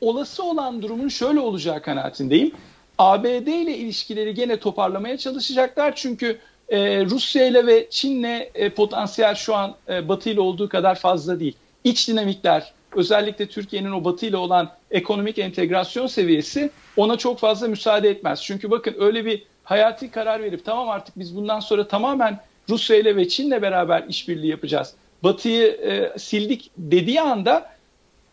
olası 0.00 0.44
olan 0.44 0.82
durumun 0.82 1.08
şöyle 1.08 1.40
olacağı 1.40 1.82
kanaatindeyim. 1.82 2.52
ABD 2.98 3.46
ile 3.46 3.76
ilişkileri 3.76 4.34
gene 4.34 4.60
toparlamaya 4.60 5.18
çalışacaklar 5.18 5.96
çünkü 5.96 6.38
e, 6.68 7.04
Rusya 7.04 7.46
ile 7.46 7.66
ve 7.66 7.86
Çin'le 7.90 8.48
e, 8.54 8.70
potansiyel 8.70 9.34
şu 9.34 9.54
an 9.54 9.74
e, 9.88 10.08
Batı 10.08 10.30
ile 10.30 10.40
olduğu 10.40 10.68
kadar 10.68 10.94
fazla 10.94 11.40
değil. 11.40 11.56
İç 11.84 12.08
dinamikler, 12.08 12.72
özellikle 12.96 13.46
Türkiye'nin 13.46 13.92
o 13.92 14.04
Batı 14.04 14.26
ile 14.26 14.36
olan 14.36 14.70
ekonomik 14.90 15.38
entegrasyon 15.38 16.06
seviyesi 16.06 16.70
ona 16.96 17.16
çok 17.16 17.38
fazla 17.38 17.68
müsaade 17.68 18.10
etmez. 18.10 18.42
Çünkü 18.42 18.70
bakın 18.70 18.94
öyle 18.98 19.24
bir 19.24 19.42
hayati 19.64 20.10
karar 20.10 20.42
verip 20.42 20.64
tamam 20.64 20.88
artık 20.88 21.18
biz 21.18 21.36
bundan 21.36 21.60
sonra 21.60 21.88
tamamen 21.88 22.40
Rusya 22.68 22.96
ile 22.96 23.16
ve 23.16 23.28
Çin'le 23.28 23.62
beraber 23.62 24.04
işbirliği 24.08 24.50
yapacağız. 24.50 24.94
Batı'yı 25.22 25.66
e, 25.66 26.18
sildik 26.18 26.70
dediği 26.78 27.20
anda 27.20 27.70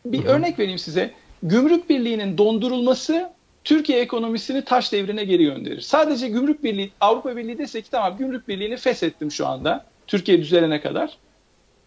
bir 0.06 0.26
örnek 0.26 0.60
vereyim 0.60 0.80
size. 0.80 1.12
Gümrük 1.44 1.90
Birliği'nin 1.90 2.38
dondurulması 2.38 3.30
Türkiye 3.64 4.00
ekonomisini 4.00 4.66
taş 4.66 4.92
devrine 4.92 5.24
geri 5.24 5.44
gönderir. 5.44 5.82
Sadece 5.82 6.28
Gümrük 6.28 6.64
Birliği, 6.64 6.92
Avrupa 7.02 7.38
Birliği 7.38 7.58
dese 7.58 7.82
ki 7.82 7.92
tamam 7.92 8.18
Gümrük 8.18 8.48
Birliği'ni 8.48 8.78
feshettim 8.78 9.32
şu 9.32 9.48
anda. 9.48 9.86
Türkiye 10.08 10.42
düzelene 10.42 10.82
kadar. 10.82 11.18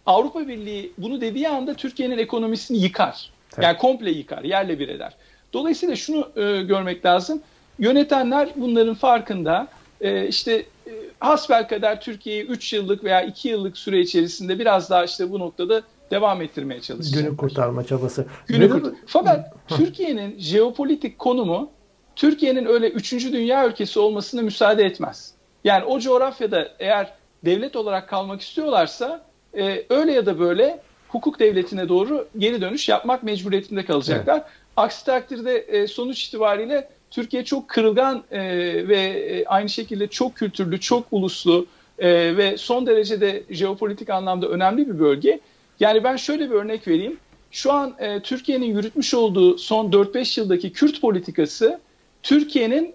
Avrupa 0.06 0.48
Birliği 0.48 0.92
bunu 0.98 1.20
dediği 1.20 1.48
anda 1.48 1.74
Türkiye'nin 1.74 2.18
ekonomisini 2.18 2.78
yıkar. 2.78 3.30
Tabii. 3.50 3.64
Yani 3.64 3.76
komple 3.76 4.10
yıkar, 4.10 4.44
yerle 4.44 4.78
bir 4.78 4.88
eder. 4.88 5.14
Dolayısıyla 5.52 5.96
şunu 5.96 6.30
e, 6.36 6.62
görmek 6.62 7.04
lazım. 7.04 7.42
Yönetenler 7.78 8.48
bunların 8.56 8.94
farkında. 8.94 9.68
E, 10.00 10.28
işte 10.28 10.52
e, 10.86 10.92
hasbel 11.20 11.68
kadar 11.68 12.00
Türkiye'yi 12.00 12.42
3 12.42 12.72
yıllık 12.72 13.04
veya 13.04 13.22
2 13.22 13.48
yıllık 13.48 13.78
süre 13.78 14.00
içerisinde 14.00 14.58
biraz 14.58 14.90
daha 14.90 15.04
işte 15.04 15.30
bu 15.30 15.38
noktada 15.38 15.82
devam 16.10 16.42
ettirmeye 16.42 16.80
çalışacak. 16.80 17.22
Günü 17.24 17.36
kurtarma 17.36 17.84
çabası. 17.84 18.26
Günü 18.46 18.70
kurt 18.70 18.94
Fakat 19.06 19.54
Türkiye'nin 19.68 20.38
jeopolitik 20.38 21.18
konumu 21.18 21.70
Türkiye'nin 22.16 22.66
öyle 22.66 22.88
üçüncü 22.88 23.32
dünya 23.32 23.68
ülkesi 23.68 23.98
olmasına 24.00 24.42
müsaade 24.42 24.84
etmez. 24.84 25.34
Yani 25.64 25.84
o 25.84 26.00
coğrafyada 26.00 26.68
eğer 26.78 27.12
devlet 27.44 27.76
olarak 27.76 28.08
kalmak 28.08 28.40
istiyorlarsa 28.40 29.24
e, 29.58 29.84
öyle 29.90 30.12
ya 30.12 30.26
da 30.26 30.38
böyle 30.38 30.80
hukuk 31.08 31.40
devletine 31.40 31.88
doğru 31.88 32.28
geri 32.38 32.60
dönüş 32.60 32.88
yapmak 32.88 33.22
mecburiyetinde 33.22 33.84
kalacaklar. 33.84 34.34
Evet. 34.34 34.46
Aksi 34.76 35.06
takdirde 35.06 35.58
e, 35.58 35.86
sonuç 35.86 36.24
itibariyle 36.24 36.88
Türkiye 37.10 37.44
çok 37.44 37.68
kırılgan 37.68 38.24
e, 38.30 38.40
ve 38.88 39.00
e, 39.00 39.44
aynı 39.44 39.68
şekilde 39.68 40.06
çok 40.06 40.36
kültürlü, 40.36 40.80
çok 40.80 41.06
uluslu 41.10 41.66
e, 41.98 42.36
ve 42.36 42.56
son 42.56 42.86
derece 42.86 43.20
de 43.20 43.42
jeopolitik 43.50 44.10
anlamda 44.10 44.48
önemli 44.48 44.88
bir 44.88 44.98
bölge. 44.98 45.40
Yani 45.80 46.04
ben 46.04 46.16
şöyle 46.16 46.50
bir 46.50 46.54
örnek 46.54 46.88
vereyim. 46.88 47.18
Şu 47.50 47.72
an 47.72 47.94
e, 47.98 48.22
Türkiye'nin 48.22 48.66
yürütmüş 48.66 49.14
olduğu 49.14 49.58
son 49.58 49.90
4-5 49.90 50.40
yıldaki 50.40 50.72
Kürt 50.72 51.00
politikası 51.00 51.80
Türkiye'nin 52.22 52.94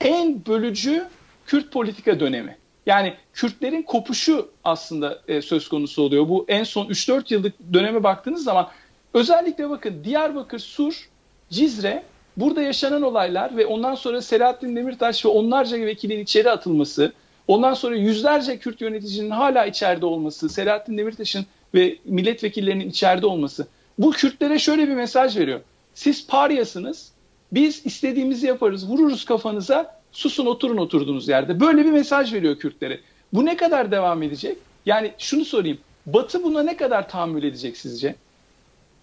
en 0.00 0.46
bölücü 0.46 1.08
Kürt 1.46 1.72
politika 1.72 2.20
dönemi. 2.20 2.56
Yani 2.86 3.14
Kürtlerin 3.32 3.82
kopuşu 3.82 4.48
aslında 4.64 5.22
e, 5.28 5.42
söz 5.42 5.68
konusu 5.68 6.02
oluyor. 6.02 6.28
Bu 6.28 6.44
en 6.48 6.64
son 6.64 6.86
3-4 6.86 7.34
yıllık 7.34 7.54
döneme 7.72 8.02
baktığınız 8.02 8.44
zaman 8.44 8.68
özellikle 9.14 9.70
bakın 9.70 10.04
Diyarbakır, 10.04 10.58
Sur, 10.58 11.08
Cizre 11.50 12.02
burada 12.36 12.62
yaşanan 12.62 13.02
olaylar 13.02 13.56
ve 13.56 13.66
ondan 13.66 13.94
sonra 13.94 14.22
Selahattin 14.22 14.76
Demirtaş 14.76 15.24
ve 15.24 15.28
onlarca 15.28 15.76
vekilin 15.76 16.20
içeri 16.20 16.50
atılması, 16.50 17.12
ondan 17.48 17.74
sonra 17.74 17.96
yüzlerce 17.96 18.58
Kürt 18.58 18.80
yöneticinin 18.80 19.30
hala 19.30 19.66
içeride 19.66 20.06
olması, 20.06 20.48
Selahattin 20.48 20.98
Demirtaş'ın 20.98 21.46
ve 21.76 21.98
milletvekillerinin 22.04 22.90
içeride 22.90 23.26
olması 23.26 23.66
bu 23.98 24.10
Kürtlere 24.10 24.58
şöyle 24.58 24.88
bir 24.88 24.94
mesaj 24.94 25.36
veriyor. 25.36 25.60
Siz 25.94 26.26
paryasınız, 26.26 27.12
biz 27.52 27.86
istediğimizi 27.86 28.46
yaparız, 28.46 28.90
vururuz 28.90 29.24
kafanıza, 29.24 30.00
susun 30.12 30.46
oturun 30.46 30.76
oturduğunuz 30.76 31.28
yerde. 31.28 31.60
Böyle 31.60 31.84
bir 31.84 31.90
mesaj 31.90 32.32
veriyor 32.32 32.58
Kürtlere. 32.58 33.00
Bu 33.32 33.46
ne 33.46 33.56
kadar 33.56 33.90
devam 33.90 34.22
edecek? 34.22 34.58
Yani 34.86 35.12
şunu 35.18 35.44
sorayım. 35.44 35.78
Batı 36.06 36.44
buna 36.44 36.62
ne 36.62 36.76
kadar 36.76 37.08
tahammül 37.08 37.42
edecek 37.42 37.76
sizce? 37.76 38.14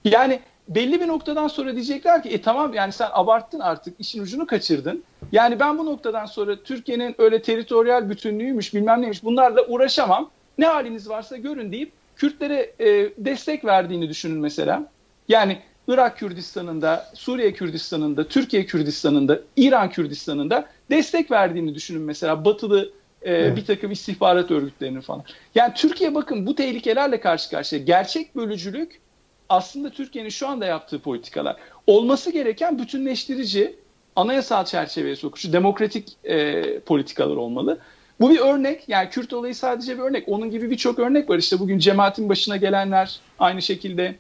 Yani 0.06 0.40
belli 0.68 1.02
bir 1.02 1.08
noktadan 1.08 1.48
sonra 1.48 1.74
diyecekler 1.74 2.24
ki 2.24 2.30
e 2.30 2.42
tamam 2.42 2.74
yani 2.74 2.92
sen 2.92 3.10
abarttın 3.12 3.60
artık 3.60 4.00
işin 4.00 4.22
ucunu 4.22 4.48
kaçırdın. 4.48 5.04
Yani 5.32 5.60
ben 5.60 5.78
bu 5.78 5.86
noktadan 5.86 6.26
sonra 6.26 6.64
Türkiye'nin 6.64 7.16
öyle 7.18 7.42
teritoryal 7.42 8.10
bütünlüğüymüş 8.10 8.74
bilmem 8.74 9.02
neymiş 9.02 9.24
bunlarla 9.24 9.66
uğraşamam. 9.68 10.30
Ne 10.58 10.66
haliniz 10.66 11.10
varsa 11.10 11.38
görün 11.38 11.72
deyip 11.72 11.92
Kürtlere 12.16 12.74
e, 12.80 13.14
destek 13.18 13.66
verdiğini 13.66 14.10
düşünün 14.10 14.40
mesela. 14.40 14.92
Yani 15.28 15.58
Irak 15.88 16.18
Kürdistan'ında, 16.18 17.12
Suriye 17.14 17.54
Kürdistan'ında, 17.54 18.28
Türkiye 18.28 18.66
Kürdistan'ında, 18.66 19.40
İran 19.56 19.90
Kürdistan'ında 19.90 20.70
destek 20.90 21.32
verdiğini 21.32 21.76
düşünün 21.76 22.02
mesela 22.02 22.46
batılı 22.46 22.92
e, 23.22 23.32
evet. 23.32 23.58
bir 23.58 23.66
takım 23.66 23.92
istihbarat 23.92 24.52
örgütlerinin 24.52 25.02
falan. 25.02 25.24
Yani 25.56 25.74
Türkiye 25.74 26.16
bakın 26.16 26.46
bu 26.46 26.56
tehlikelerle 26.56 27.20
karşı 27.20 27.50
karşıya. 27.50 27.82
Gerçek 27.82 28.36
bölücülük 28.36 29.02
aslında 29.50 29.90
Türkiye'nin 29.90 30.30
şu 30.30 30.48
anda 30.48 30.66
yaptığı 30.66 31.00
politikalar. 31.00 31.56
Olması 31.88 32.32
gereken 32.32 32.80
bütünleştirici, 32.80 33.76
anayasal 34.16 34.66
çerçeveye 34.66 35.16
sokuşu, 35.16 35.54
demokratik 35.54 36.18
e, 36.24 36.80
politikalar 36.80 37.36
olmalı. 37.36 37.80
Bu 38.24 38.30
bir 38.30 38.40
örnek. 38.40 38.84
Yani 38.88 39.10
Kürt 39.10 39.34
olayı 39.34 39.56
sadece 39.56 39.98
bir 39.98 40.04
örnek. 40.04 40.30
Onun 40.30 40.52
gibi 40.52 40.70
birçok 40.70 41.00
örnek 41.00 41.30
var. 41.30 41.38
İşte 41.38 41.60
bugün 41.60 41.80
cemaatin 41.80 42.30
başına 42.30 42.58
gelenler 42.58 43.20
aynı 43.40 43.62
şekilde. 43.62 44.16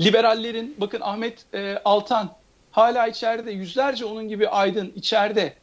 Liberallerin, 0.00 0.74
bakın 0.78 1.00
Ahmet 1.00 1.54
e, 1.54 1.78
Altan 1.84 2.30
hala 2.70 3.06
içeride. 3.06 3.50
Yüzlerce 3.50 4.04
onun 4.04 4.28
gibi 4.28 4.48
aydın 4.48 4.92
içeride. 4.96 5.54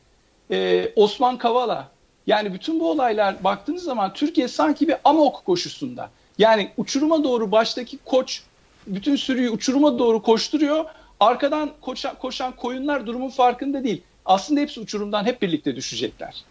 E, 0.51 0.91
Osman 0.95 1.37
Kavala. 1.37 1.91
Yani 2.27 2.53
bütün 2.53 2.79
bu 2.79 2.91
olaylar 2.91 3.43
baktığınız 3.43 3.83
zaman 3.83 4.13
Türkiye 4.13 4.47
sanki 4.47 4.87
bir 4.87 4.95
amok 5.03 5.45
koşusunda. 5.45 6.09
Yani 6.37 6.71
uçuruma 6.77 7.23
doğru 7.23 7.51
baştaki 7.51 7.97
koç 8.05 8.43
bütün 8.87 9.15
sürüyü 9.15 9.49
uçuruma 9.49 9.99
doğru 9.99 10.21
koşturuyor. 10.21 10.85
Arkadan 11.19 11.71
koşan, 11.81 12.15
koşan 12.15 12.55
koyunlar 12.55 13.05
durumun 13.05 13.29
farkında 13.29 13.83
değil. 13.83 14.01
Aslında 14.25 14.59
hepsi 14.59 14.79
uçurumdan 14.79 15.25
hep 15.25 15.41
birlikte 15.41 15.75
düşecekler. 15.75 16.43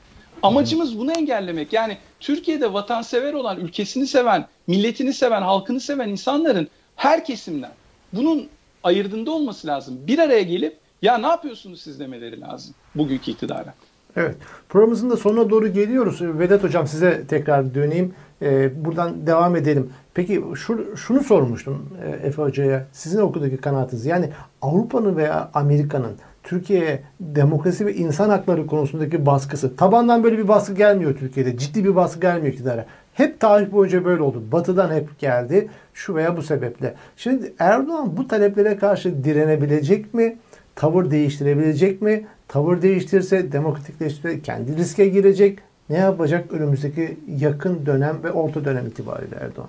Amacımız 0.42 0.98
bunu 0.98 1.12
engellemek. 1.12 1.72
Yani 1.72 1.96
Türkiye'de 2.20 2.72
vatansever 2.72 3.32
olan, 3.32 3.60
ülkesini 3.60 4.06
seven, 4.06 4.46
milletini 4.66 5.12
seven, 5.12 5.42
halkını 5.42 5.80
seven 5.80 6.08
insanların 6.08 6.68
her 6.96 7.24
kesimden 7.24 7.72
bunun 8.12 8.48
ayırdığında 8.84 9.30
olması 9.30 9.66
lazım. 9.66 9.98
Bir 10.06 10.18
araya 10.18 10.42
gelip 10.42 10.76
ya 11.02 11.18
ne 11.18 11.26
yapıyorsunuz 11.26 11.80
siz 11.80 12.00
demeleri 12.00 12.40
lazım 12.40 12.74
bugünkü 12.94 13.30
iktidara. 13.30 13.74
Evet. 14.16 14.36
Programımızın 14.68 15.10
da 15.10 15.16
sonuna 15.16 15.50
doğru 15.50 15.68
geliyoruz. 15.68 16.18
Vedat 16.22 16.62
Hocam 16.62 16.86
size 16.86 17.26
tekrar 17.26 17.74
döneyim. 17.74 18.14
Ee, 18.42 18.84
buradan 18.84 19.26
devam 19.26 19.56
edelim. 19.56 19.92
Peki 20.14 20.44
şu, 20.54 20.96
şunu 20.96 21.24
sormuştum 21.24 21.88
e, 22.04 22.26
Efe 22.26 22.42
Hoca'ya. 22.42 22.86
Sizin 22.92 23.20
okuldaki 23.20 23.56
kanaatiniz. 23.56 24.06
Yani 24.06 24.30
Avrupa'nın 24.62 25.16
veya 25.16 25.50
Amerika'nın 25.54 26.16
Türkiye'ye 26.48 27.02
demokrasi 27.20 27.86
ve 27.86 27.94
insan 27.94 28.30
hakları 28.30 28.66
konusundaki 28.66 29.26
baskısı. 29.26 29.76
Tabandan 29.76 30.24
böyle 30.24 30.38
bir 30.38 30.48
baskı 30.48 30.74
gelmiyor 30.74 31.16
Türkiye'de. 31.16 31.56
Ciddi 31.56 31.84
bir 31.84 31.96
baskı 31.96 32.20
gelmiyor 32.20 32.52
iktidara. 32.52 32.86
Hep 33.14 33.40
tarih 33.40 33.72
boyunca 33.72 34.04
böyle 34.04 34.22
oldu. 34.22 34.42
Batı'dan 34.52 34.94
hep 34.94 35.18
geldi. 35.18 35.68
Şu 35.94 36.14
veya 36.14 36.36
bu 36.36 36.42
sebeple. 36.42 36.94
Şimdi 37.16 37.52
Erdoğan 37.58 38.16
bu 38.16 38.28
taleplere 38.28 38.76
karşı 38.76 39.24
direnebilecek 39.24 40.14
mi? 40.14 40.36
Tavır 40.74 41.10
değiştirebilecek 41.10 42.02
mi? 42.02 42.26
Tavır 42.48 42.82
değiştirse 42.82 43.52
demokratikleştirecek, 43.52 44.44
kendi 44.44 44.76
riske 44.76 45.08
girecek. 45.08 45.58
Ne 45.90 45.96
yapacak 45.96 46.52
önümüzdeki 46.52 47.18
yakın 47.40 47.86
dönem 47.86 48.16
ve 48.24 48.32
orta 48.32 48.64
dönem 48.64 48.86
itibariyle 48.86 49.36
Erdoğan? 49.40 49.68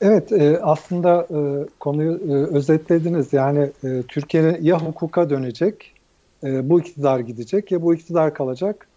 Evet 0.00 0.32
e, 0.32 0.60
aslında 0.62 1.26
e, 1.30 1.68
konuyu 1.80 2.12
e, 2.12 2.56
özetlediniz. 2.56 3.32
Yani 3.32 3.70
e, 3.84 4.02
Türkiye 4.08 4.58
ya 4.62 4.80
hukuka 4.80 5.30
dönecek, 5.30 5.94
bu 6.42 6.80
iktidar 6.80 7.18
gidecek 7.18 7.72
ya 7.72 7.82
bu 7.82 7.94
iktidar 7.94 8.34
kalacak, 8.34 8.88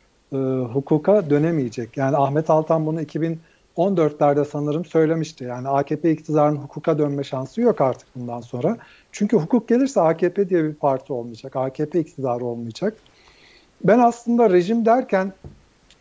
hukuka 0.74 1.30
dönemeyecek. 1.30 1.98
Yani 1.98 2.18
Ahmet 2.18 2.50
Altan 2.50 2.86
bunu 2.86 3.02
2014'lerde 3.02 4.46
sanırım 4.46 4.86
söylemişti. 4.86 5.44
Yani 5.44 5.68
AKP 5.68 6.12
iktidarının 6.12 6.60
hukuka 6.60 6.98
dönme 6.98 7.24
şansı 7.24 7.62
yok 7.62 7.82
artık 7.82 8.08
bundan 8.16 8.42
sonra. 8.42 8.78
Çünkü 9.12 9.38
hukuk 9.38 9.68
gelirse 9.68 10.02
AKP 10.02 10.50
diye 10.50 10.64
bir 10.64 10.74
parti 10.74 11.14
olmayacak, 11.14 11.56
AKP 11.56 12.00
iktidarı 12.00 12.46
olmayacak. 12.46 12.94
Ben 13.84 14.00
aslında 14.00 14.50
rejim 14.50 14.86
derken 14.86 15.34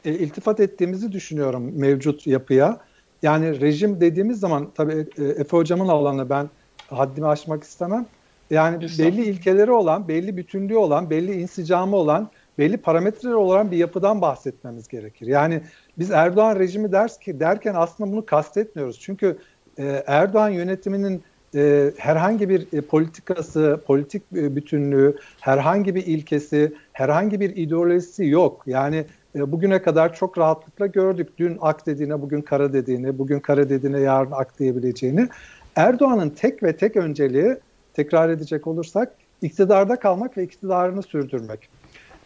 iltifat 0.05 0.61
ettiğimizi 0.61 1.13
düşünüyorum 1.13 1.73
mevcut 1.75 2.27
yapıya. 2.27 2.79
Yani 3.23 3.61
rejim 3.61 4.01
dediğimiz 4.01 4.41
zaman 4.41 4.71
tabii 4.75 5.07
e, 5.19 5.25
Efe 5.25 5.57
hocamın 5.57 5.89
alanı 5.89 6.31
ben 6.31 6.51
haddimi 6.89 7.27
aşmak 7.27 7.65
istemem. 7.65 8.07
Yani 8.51 8.83
belli 8.83 9.25
ilkeleri 9.25 9.71
olan, 9.71 10.09
belli 10.09 10.37
bütünlüğü 10.37 10.77
olan, 10.77 11.11
belli 11.11 11.41
insicamı 11.41 11.97
olan, 11.97 12.31
belli 12.59 12.77
parametreleri 12.77 13.37
olan 13.37 13.71
bir 13.71 13.77
yapıdan 13.77 14.21
bahsetmemiz 14.21 14.89
gerekir. 14.89 15.27
Yani 15.27 15.61
biz 15.99 16.11
Erdoğan 16.11 16.59
rejimi 16.59 16.93
ders 16.93 17.19
ki 17.19 17.41
derken 17.41 17.75
aslında 17.75 18.13
bunu 18.13 18.27
kastetmiyoruz. 18.27 19.01
Çünkü 19.01 19.39
e, 19.79 20.05
Erdoğan 20.07 20.49
yönetiminin 20.49 21.23
e, 21.55 21.93
herhangi 21.97 22.49
bir 22.49 22.67
e, 22.73 22.81
politikası, 22.81 23.81
politik 23.87 24.23
e, 24.37 24.57
bütünlüğü, 24.57 25.17
herhangi 25.41 25.95
bir 25.95 26.07
ilkesi, 26.07 26.75
herhangi 26.93 27.41
bir 27.41 27.57
ideolojisi 27.57 28.27
yok. 28.27 28.63
Yani 28.67 29.05
e, 29.35 29.53
bugüne 29.53 29.83
kadar 29.83 30.15
çok 30.15 30.39
rahatlıkla 30.39 30.87
gördük. 30.87 31.29
Dün 31.39 31.59
ak 31.61 31.87
dediğine 31.87 32.23
bugün 32.23 32.41
kara 32.41 32.73
dediğini, 32.73 33.19
bugün 33.19 33.41
kara 33.41 33.69
dediğine 33.69 34.01
yarın 34.01 34.33
ak 34.33 34.59
diyebileceğini. 34.59 35.29
Erdoğan'ın 35.77 36.31
tek 36.31 36.63
ve 36.63 36.77
tek 36.77 36.97
önceliği 36.97 37.57
tekrar 37.95 38.29
edecek 38.29 38.67
olursak 38.67 39.13
iktidarda 39.43 39.97
kalmak 39.97 40.37
ve 40.37 40.43
iktidarını 40.43 41.03
sürdürmek. 41.03 41.69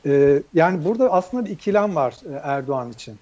E, 0.06 0.42
yani 0.54 0.84
burada 0.84 1.12
aslında 1.12 1.44
bir 1.44 1.50
ikilem 1.50 1.94
var 1.94 2.16
e, 2.32 2.40
Erdoğan 2.42 2.90
için. 2.90 3.14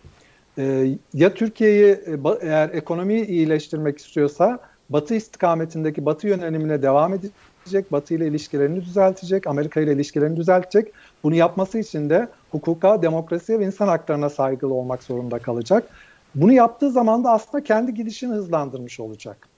Ya 1.14 1.34
Türkiye'yi 1.34 1.98
eğer 2.40 2.68
ekonomiyi 2.68 3.26
iyileştirmek 3.26 3.98
istiyorsa 3.98 4.58
Batı 4.90 5.14
istikametindeki 5.14 6.04
Batı 6.04 6.28
yönelimine 6.28 6.82
devam 6.82 7.14
edecek, 7.14 7.92
Batı 7.92 8.14
ile 8.14 8.26
ilişkilerini 8.26 8.80
düzeltecek, 8.80 9.46
Amerika 9.46 9.80
ile 9.80 9.92
ilişkilerini 9.92 10.36
düzeltecek. 10.36 10.92
Bunu 11.22 11.34
yapması 11.34 11.78
için 11.78 12.10
de 12.10 12.28
hukuka, 12.50 13.02
demokrasiye 13.02 13.58
ve 13.58 13.64
insan 13.64 13.88
haklarına 13.88 14.30
saygılı 14.30 14.74
olmak 14.74 15.02
zorunda 15.02 15.38
kalacak. 15.38 15.88
Bunu 16.34 16.52
yaptığı 16.52 16.90
zaman 16.90 17.24
da 17.24 17.30
aslında 17.30 17.64
kendi 17.64 17.94
gidişini 17.94 18.34
hızlandırmış 18.34 19.00
olacak. 19.00 19.48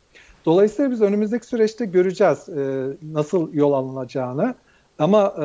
Dolayısıyla 0.45 0.91
biz 0.91 1.03
önümüzdeki 1.03 1.47
süreçte 1.47 1.85
göreceğiz 1.85 2.49
e, 2.49 2.87
nasıl 3.13 3.55
yol 3.55 3.73
alınacağını. 3.73 4.55
Ama 4.99 5.35
e, 5.39 5.45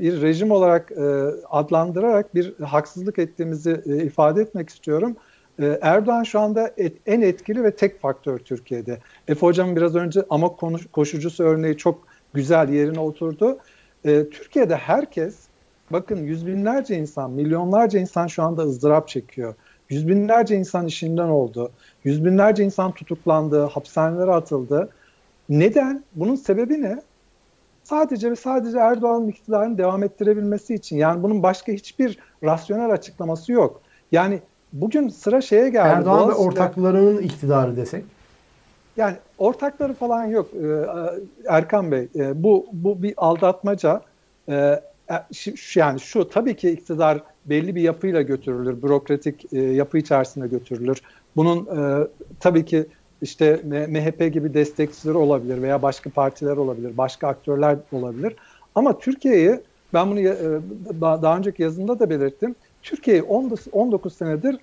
bir 0.00 0.22
rejim 0.22 0.50
olarak 0.50 0.92
e, 0.92 1.04
adlandırarak 1.50 2.34
bir 2.34 2.54
haksızlık 2.58 3.18
ettiğimizi 3.18 3.82
e, 3.86 3.96
ifade 3.96 4.42
etmek 4.42 4.70
istiyorum. 4.70 5.16
e, 5.58 5.78
Erdoğan 5.82 6.22
şu 6.22 6.40
anda 6.40 6.70
et, 6.76 6.96
en 7.06 7.20
etkili 7.20 7.64
ve 7.64 7.76
tek 7.76 8.00
faktör 8.00 8.38
Türkiye'de. 8.38 8.98
Efe 9.28 9.46
Hocam'ın 9.46 9.76
biraz 9.76 9.94
önce 9.96 10.24
ama 10.30 10.56
koşucusu 10.92 11.44
örneği 11.44 11.76
çok 11.76 11.98
güzel 12.34 12.68
yerine 12.68 13.00
oturdu. 13.00 13.58
E, 14.04 14.30
Türkiye'de 14.30 14.76
herkes 14.76 15.36
bakın 15.90 16.16
yüz 16.16 16.46
binlerce 16.46 16.96
insan, 16.96 17.30
milyonlarca 17.30 18.00
insan 18.00 18.26
şu 18.26 18.42
anda 18.42 18.62
ızdırap 18.62 19.08
çekiyor. 19.08 19.54
Yüz 19.88 20.08
binlerce 20.08 20.56
insan 20.56 20.86
işinden 20.86 21.28
oldu. 21.28 21.70
Yüz 22.04 22.24
binlerce 22.24 22.64
insan 22.64 22.92
tutuklandı, 22.92 23.64
hapishanelere 23.64 24.30
atıldı. 24.30 24.88
Neden? 25.48 26.04
Bunun 26.14 26.36
sebebi 26.36 26.82
ne? 26.82 27.02
Sadece 27.82 28.30
ve 28.30 28.36
sadece 28.36 28.78
Erdoğan'ın 28.78 29.28
iktidarını 29.28 29.78
devam 29.78 30.02
ettirebilmesi 30.02 30.74
için. 30.74 30.96
Yani 30.96 31.22
bunun 31.22 31.42
başka 31.42 31.72
hiçbir 31.72 32.18
rasyonel 32.42 32.90
açıklaması 32.90 33.52
yok. 33.52 33.80
Yani 34.12 34.40
bugün 34.72 35.08
sıra 35.08 35.40
şeye 35.40 35.68
geldi. 35.68 35.88
Erdoğan 35.88 36.28
ve 36.28 36.32
ortaklarının 36.32 37.18
iktidarı 37.18 37.76
desek. 37.76 38.04
Yani 38.96 39.16
ortakları 39.38 39.94
falan 39.94 40.24
yok 40.24 40.48
ee, 40.54 40.84
Erkan 41.48 41.92
Bey. 41.92 42.08
E, 42.16 42.42
bu 42.42 42.66
bu 42.72 43.02
bir 43.02 43.14
aldatmaca. 43.16 44.00
Ee, 44.48 44.80
e, 45.10 45.14
yani 45.74 46.00
şu 46.00 46.28
tabii 46.28 46.56
ki 46.56 46.70
iktidar 46.70 47.22
belli 47.46 47.74
bir 47.74 47.82
yapıyla 47.82 48.22
götürülür, 48.22 48.82
bürokratik 48.82 49.52
e, 49.52 49.60
yapı 49.60 49.98
içerisinde 49.98 50.48
götürülür. 50.48 51.02
Bunun 51.36 51.68
tabii 52.40 52.64
ki 52.64 52.86
işte 53.22 53.60
MHP 53.64 54.32
gibi 54.32 54.54
destekçileri 54.54 55.16
olabilir 55.16 55.62
veya 55.62 55.82
başka 55.82 56.10
partiler 56.10 56.56
olabilir, 56.56 56.96
başka 56.96 57.28
aktörler 57.28 57.76
olabilir. 57.92 58.36
Ama 58.74 58.98
Türkiye'yi 58.98 59.60
ben 59.94 60.10
bunu 60.10 60.22
daha 61.22 61.36
önceki 61.36 61.62
yazımda 61.62 61.98
da 61.98 62.10
belirttim. 62.10 62.54
Türkiye'yi 62.82 63.22
19 63.22 64.16
senedir 64.16 64.56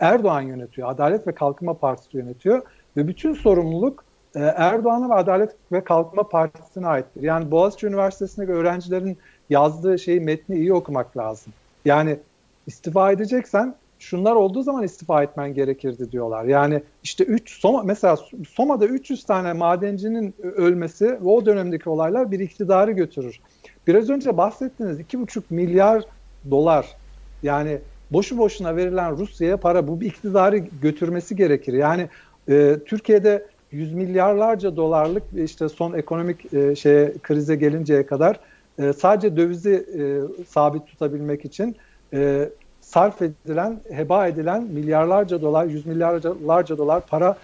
Erdoğan 0.00 0.42
yönetiyor. 0.42 0.90
Adalet 0.90 1.26
ve 1.26 1.32
Kalkınma 1.32 1.74
Partisi 1.74 2.16
yönetiyor 2.16 2.62
ve 2.96 3.08
bütün 3.08 3.34
sorumluluk 3.34 4.04
e, 4.34 4.40
Erdoğan'a 4.40 5.10
ve 5.10 5.14
Adalet 5.14 5.56
ve 5.72 5.84
Kalkınma 5.84 6.28
Partisi'ne 6.28 6.86
aittir. 6.86 7.22
Yani 7.22 7.50
Boğaziçi 7.50 7.86
Üniversitesi'ndeki 7.86 8.52
öğrencilerin 8.52 9.18
yazdığı 9.50 9.98
şeyi 9.98 10.20
metni 10.20 10.56
iyi 10.56 10.74
okumak 10.74 11.16
lazım. 11.16 11.52
Yani 11.84 12.18
istifa 12.66 13.12
edeceksen 13.12 13.74
şunlar 13.98 14.34
olduğu 14.34 14.62
zaman 14.62 14.82
istifa 14.82 15.22
etmen 15.22 15.54
gerekirdi 15.54 16.12
diyorlar. 16.12 16.44
Yani 16.44 16.82
işte 17.02 17.24
3 17.24 17.60
Soma 17.60 17.82
mesela 17.82 18.18
Soma'da 18.48 18.86
300 18.86 19.24
tane 19.24 19.52
madencinin 19.52 20.34
ölmesi 20.42 21.06
ve 21.06 21.28
o 21.28 21.46
dönemdeki 21.46 21.88
olaylar 21.90 22.30
bir 22.30 22.40
iktidarı 22.40 22.92
götürür. 22.92 23.40
Biraz 23.86 24.10
önce 24.10 24.36
bahsettiğiniz 24.36 25.00
2,5 25.00 25.42
milyar 25.50 26.04
dolar 26.50 26.96
yani 27.42 27.78
boşu 28.10 28.38
boşuna 28.38 28.76
verilen 28.76 29.16
Rusya'ya 29.18 29.56
para 29.56 29.88
bu 29.88 30.00
bir 30.00 30.06
iktidarı 30.06 30.56
götürmesi 30.58 31.36
gerekir. 31.36 31.72
Yani 31.72 32.08
e, 32.48 32.76
Türkiye'de 32.86 33.46
yüz 33.70 33.92
milyarlarca 33.92 34.76
dolarlık 34.76 35.22
işte 35.36 35.68
son 35.68 35.92
ekonomik 35.92 36.54
e, 36.54 36.76
şeye 36.76 37.12
krize 37.22 37.56
gelinceye 37.56 38.06
kadar 38.06 38.40
e, 38.78 38.92
sadece 38.92 39.36
dövizi 39.36 39.86
e, 39.98 40.02
sabit 40.44 40.86
tutabilmek 40.86 41.44
için 41.44 41.76
e, 42.12 42.48
sarf 42.80 43.22
edilen, 43.22 43.80
heba 43.90 44.26
edilen 44.26 44.62
milyarlarca 44.64 45.42
dolar, 45.42 45.64
yüz 45.64 45.86
milyarlarca 45.86 46.78
dolar 46.78 47.06
para 47.06 47.36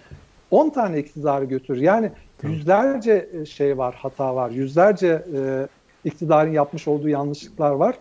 10 0.50 0.70
tane 0.70 0.98
iktidarı 0.98 1.44
götürür. 1.44 1.80
Yani 1.80 2.10
yüzlerce 2.42 3.28
e, 3.32 3.46
şey 3.46 3.78
var, 3.78 3.94
hata 3.94 4.36
var, 4.36 4.50
yüzlerce 4.50 5.22
e, 5.34 5.68
iktidarın 6.04 6.52
yapmış 6.52 6.88
olduğu 6.88 7.08
yanlışlıklar 7.08 7.70
var. 7.70 7.94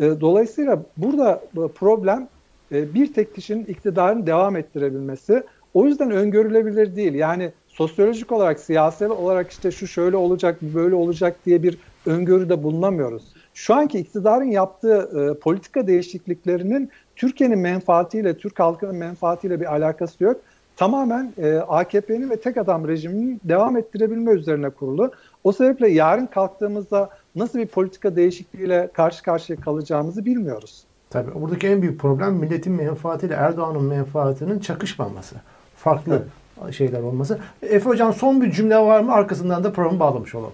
E, 0.00 0.20
dolayısıyla 0.20 0.82
burada 0.96 1.42
problem 1.74 2.28
e, 2.72 2.94
bir 2.94 3.12
tek 3.12 3.34
kişinin 3.34 3.64
iktidarını 3.64 4.26
devam 4.26 4.56
ettirebilmesi. 4.56 5.42
O 5.74 5.86
yüzden 5.86 6.10
öngörülebilir 6.10 6.96
değil. 6.96 7.14
Yani 7.14 7.52
sosyolojik 7.68 8.32
olarak, 8.32 8.60
siyasal 8.60 9.10
olarak 9.10 9.50
işte 9.50 9.70
şu 9.70 9.86
şöyle 9.86 10.16
olacak, 10.16 10.62
böyle 10.62 10.94
olacak 10.94 11.36
diye 11.46 11.62
bir 11.62 11.78
öngörüde 12.06 12.62
bulunamıyoruz. 12.62 13.22
Şu 13.54 13.74
anki 13.74 13.98
iktidarın 13.98 14.50
yaptığı 14.50 15.10
e, 15.20 15.40
politika 15.40 15.86
değişikliklerinin 15.86 16.90
Türkiye'nin 17.16 17.58
menfaatiyle, 17.58 18.36
Türk 18.36 18.60
halkının 18.60 18.96
menfaatiyle 18.96 19.60
bir 19.60 19.74
alakası 19.74 20.24
yok. 20.24 20.40
Tamamen 20.76 21.32
e, 21.38 21.54
AKP'nin 21.54 22.30
ve 22.30 22.36
tek 22.36 22.56
adam 22.56 22.88
rejiminin 22.88 23.40
devam 23.44 23.76
ettirebilme 23.76 24.32
üzerine 24.32 24.70
kurulu. 24.70 25.12
O 25.44 25.52
sebeple 25.52 25.88
yarın 25.88 26.26
kalktığımızda 26.26 27.10
nasıl 27.36 27.58
bir 27.58 27.66
politika 27.66 28.16
değişikliğiyle 28.16 28.90
karşı 28.92 29.22
karşıya 29.22 29.60
kalacağımızı 29.60 30.24
bilmiyoruz. 30.24 30.84
Tabii 31.10 31.34
buradaki 31.34 31.66
en 31.66 31.82
büyük 31.82 32.00
problem 32.00 32.34
milletin 32.34 32.72
menfaatiyle 32.72 33.34
Erdoğan'ın 33.34 33.84
menfaatinin 33.84 34.58
çakışmaması 34.58 35.36
farklı 35.84 36.22
evet. 36.62 36.74
şeyler 36.74 37.00
olması. 37.00 37.38
Efe 37.62 37.84
Hocam 37.84 38.14
son 38.14 38.42
bir 38.42 38.52
cümle 38.52 38.78
var 38.78 39.00
mı? 39.00 39.12
Arkasından 39.12 39.64
da 39.64 39.72
programı 39.72 40.00
bağlamış 40.00 40.34
olalım. 40.34 40.52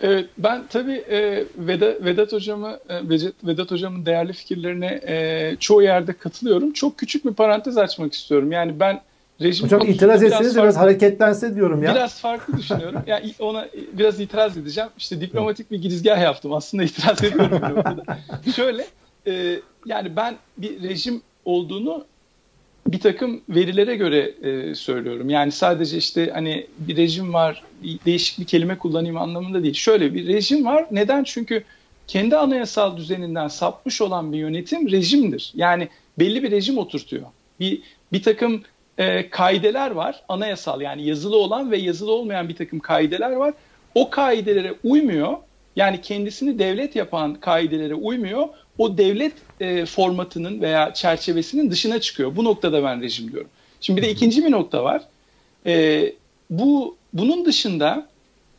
Evet, 0.00 0.28
ben 0.38 0.62
tabii 0.70 1.04
e, 1.10 1.44
Vedat, 1.56 2.04
Vedat 2.04 2.32
hocamı 2.32 2.78
e, 2.88 3.10
Vedat 3.44 3.70
hocamın 3.70 4.06
değerli 4.06 4.32
fikirlerine 4.32 5.00
e, 5.06 5.56
çoğu 5.60 5.82
yerde 5.82 6.12
katılıyorum. 6.12 6.72
Çok 6.72 6.98
küçük 6.98 7.24
bir 7.24 7.34
parantez 7.34 7.78
açmak 7.78 8.12
istiyorum. 8.12 8.52
Yani 8.52 8.80
ben 8.80 9.00
rejim 9.40 9.66
Hocam 9.66 9.80
itiraz 9.80 10.22
etseniz 10.22 10.54
biraz, 10.54 10.64
biraz 10.64 10.76
hareketlense 10.76 11.54
diyorum 11.54 11.82
ya. 11.82 11.94
Biraz 11.94 12.20
farklı 12.20 12.58
düşünüyorum. 12.58 13.02
yani 13.06 13.34
ona 13.38 13.68
biraz 13.92 14.20
itiraz 14.20 14.56
edeceğim. 14.56 14.90
İşte 14.98 15.20
diplomatik 15.20 15.70
bir 15.70 15.82
girizgah 15.82 16.22
yaptım. 16.22 16.52
Aslında 16.52 16.84
itiraz 16.84 17.24
ediyorum. 17.24 17.60
Şöyle 18.56 18.86
e, 19.26 19.60
yani 19.86 20.16
ben 20.16 20.34
bir 20.58 20.82
rejim 20.82 21.22
olduğunu 21.44 22.04
bir 22.92 23.00
takım 23.00 23.40
verilere 23.48 23.96
göre 23.96 24.34
e, 24.42 24.74
söylüyorum. 24.74 25.30
Yani 25.30 25.52
sadece 25.52 25.96
işte 25.96 26.30
hani 26.34 26.66
bir 26.78 26.96
rejim 26.96 27.34
var, 27.34 27.62
değişik 28.06 28.38
bir 28.38 28.44
kelime 28.44 28.78
kullanayım 28.78 29.16
anlamında 29.16 29.62
değil. 29.62 29.74
Şöyle 29.74 30.14
bir 30.14 30.26
rejim 30.26 30.64
var. 30.64 30.86
Neden? 30.90 31.24
Çünkü 31.24 31.64
kendi 32.06 32.36
anayasal 32.36 32.96
düzeninden 32.96 33.48
sapmış 33.48 34.00
olan 34.00 34.32
bir 34.32 34.38
yönetim 34.38 34.90
rejimdir. 34.90 35.52
Yani 35.54 35.88
belli 36.18 36.42
bir 36.42 36.50
rejim 36.50 36.78
oturtuyor. 36.78 37.26
Bir 37.60 37.82
bir 38.12 38.22
takım 38.22 38.62
e, 38.98 39.30
kaideler 39.30 39.90
var, 39.90 40.22
anayasal 40.28 40.80
yani 40.80 41.06
yazılı 41.06 41.36
olan 41.36 41.70
ve 41.70 41.78
yazılı 41.78 42.12
olmayan 42.12 42.48
bir 42.48 42.56
takım 42.56 42.80
kaideler 42.80 43.32
var. 43.32 43.54
O 43.94 44.10
kaidelere 44.10 44.74
uymuyor. 44.84 45.36
Yani 45.76 46.00
kendisini 46.00 46.58
devlet 46.58 46.96
yapan 46.96 47.34
kaidelere 47.34 47.94
uymuyor 47.94 48.48
o 48.82 48.98
devlet 48.98 49.32
e, 49.60 49.86
formatının 49.86 50.60
veya 50.60 50.94
çerçevesinin 50.94 51.70
dışına 51.70 52.00
çıkıyor. 52.00 52.36
Bu 52.36 52.44
noktada 52.44 52.84
ben 52.84 53.02
rejim 53.02 53.32
diyorum. 53.32 53.50
Şimdi 53.80 54.00
bir 54.00 54.06
de 54.06 54.10
ikinci 54.10 54.44
bir 54.44 54.50
nokta 54.50 54.84
var. 54.84 55.02
E, 55.66 56.04
bu 56.50 56.96
bunun 57.12 57.44
dışında 57.44 58.06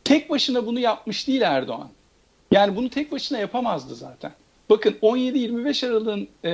tek 0.04 0.30
başına 0.30 0.66
bunu 0.66 0.80
yapmış 0.80 1.28
değil 1.28 1.40
Erdoğan. 1.40 1.88
Yani 2.50 2.76
bunu 2.76 2.90
tek 2.90 3.12
başına 3.12 3.38
yapamazdı 3.38 3.94
zaten. 3.94 4.32
Bakın 4.70 4.96
17-25 5.02 5.86
Aralık'ın 5.86 6.28
e, 6.44 6.50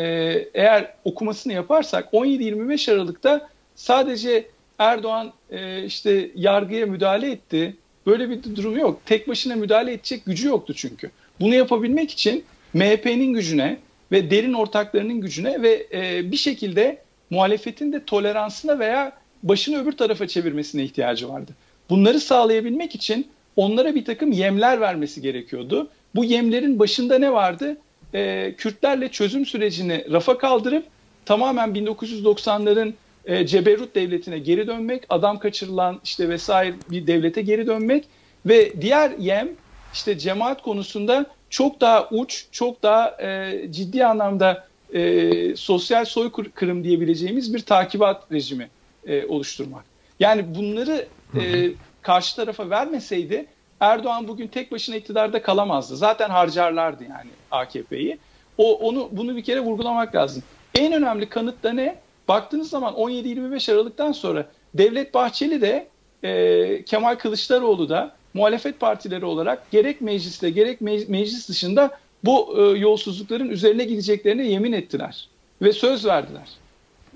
eğer 0.55 0.95
okumasını 1.05 1.53
yaparsak 1.53 2.13
17-25 2.13 2.93
Aralık'ta 2.93 3.49
sadece 3.75 4.49
Erdoğan 4.79 5.33
e, 5.51 5.85
işte 5.85 6.31
yargıya 6.35 6.87
müdahale 6.87 7.31
etti. 7.31 7.77
Böyle 8.07 8.31
bir 8.31 8.57
durum 8.57 8.79
yok. 8.79 9.01
Tek 9.07 9.29
başına 9.29 9.57
müdahale 9.57 9.93
edecek 9.93 10.25
gücü 10.25 10.49
yoktu 10.49 10.75
çünkü. 10.77 11.11
Bunu 11.41 11.55
yapabilmek 11.55 12.11
için 12.11 12.45
MHP'nin 12.75 13.33
gücüne 13.33 13.79
ve 14.13 14.31
derin 14.31 14.53
ortaklarının 14.53 15.21
gücüne 15.21 15.63
ve 15.63 15.87
e, 15.93 16.33
bir 16.33 16.37
şekilde 16.37 16.99
muhalefetin 17.31 17.93
de 17.93 18.05
toleransına 18.05 18.79
veya 18.79 19.13
başını 19.43 19.83
öbür 19.83 19.93
tarafa 19.93 20.29
çevirmesine 20.29 20.85
ihtiyacı 20.85 21.29
vardı. 21.29 21.53
Bunları 21.91 22.21
sağlayabilmek 22.21 22.95
için 22.95 23.29
onlara 23.57 23.95
bir 23.95 24.05
takım 24.05 24.33
yemler 24.33 24.81
vermesi 24.81 25.23
gerekiyordu. 25.23 25.89
Bu 26.15 26.25
yemlerin 26.25 26.79
başında 26.79 27.19
ne 27.19 27.33
vardı? 27.33 27.77
E, 28.15 28.55
Kürtlerle 28.59 29.09
çözüm 29.09 29.47
sürecini 29.47 30.05
rafa 30.13 30.39
kaldırıp 30.39 30.85
tamamen 31.25 31.71
1990'ların 31.71 32.93
e, 33.25 33.47
Ceberut 33.47 33.95
devletine 33.95 34.39
geri 34.39 34.67
dönmek, 34.67 35.03
adam 35.09 35.39
kaçırılan 35.39 36.01
işte 36.05 36.29
vesaire 36.29 36.75
bir 36.91 37.07
devlete 37.07 37.43
geri 37.43 37.67
dönmek 37.67 38.05
ve 38.47 38.73
diğer 38.81 39.11
yem 39.19 39.49
işte 39.93 40.19
cemaat 40.19 40.63
konusunda 40.63 41.27
çok 41.51 41.81
daha 41.81 42.09
uç, 42.09 42.47
çok 42.53 42.83
daha 42.83 43.17
e, 43.23 43.59
ciddi 43.71 44.07
anlamda 44.07 44.69
e, 44.93 45.57
sosyal 45.57 46.05
soykırım 46.05 46.85
diyebileceğimiz 46.85 47.55
bir 47.55 47.61
takibat 47.61 48.33
rejimi 48.33 48.69
e, 49.07 49.27
oluşturmak. 49.27 49.85
Yani 50.21 50.55
bunları 50.55 51.07
e, 51.41 51.71
karşı 52.03 52.37
tarafa 52.37 52.71
vermeseydi 52.71 53.47
Erdoğan 53.81 54.29
bugün 54.29 54.47
tek 54.47 54.73
başına 54.73 54.97
iktidarda 54.97 55.43
kalamazdı. 55.43 55.97
Zaten 55.97 56.31
harcarlardı 56.31 57.05
yani 57.05 57.31
AKP'yi. 57.51 58.19
O 58.59 58.79
onu 58.79 59.09
bunu 59.13 59.37
bir 59.37 59.45
kere 59.45 59.61
vurgulamak 59.61 60.15
lazım. 60.15 60.43
En 60.75 60.93
önemli 60.93 61.29
kanıt 61.29 61.63
da 61.63 61.73
ne? 61.73 61.99
Baktığınız 62.29 62.71
zaman 62.71 62.95
17-25 62.95 63.73
Aralık'tan 63.73 64.13
sonra 64.13 64.47
Devlet 64.75 65.15
Bahçeli 65.15 65.61
de 65.61 65.89
e, 66.23 66.85
Kemal 66.85 67.15
Kılıçdaroğlu 67.15 67.89
da 67.89 68.13
muhalefet 68.35 68.81
partileri 68.81 69.25
olarak 69.25 69.71
gerek 69.71 70.01
mecliste 70.01 70.51
gerek 70.51 70.81
meclis 70.81 71.49
dışında 71.49 71.99
bu 72.25 72.55
e, 72.59 72.79
yolsuzlukların 72.79 73.49
üzerine 73.49 73.85
gideceklerine 73.85 74.47
yemin 74.47 74.73
ettiler 74.73 75.29
ve 75.63 75.73
söz 75.73 76.07
verdiler. 76.07 76.49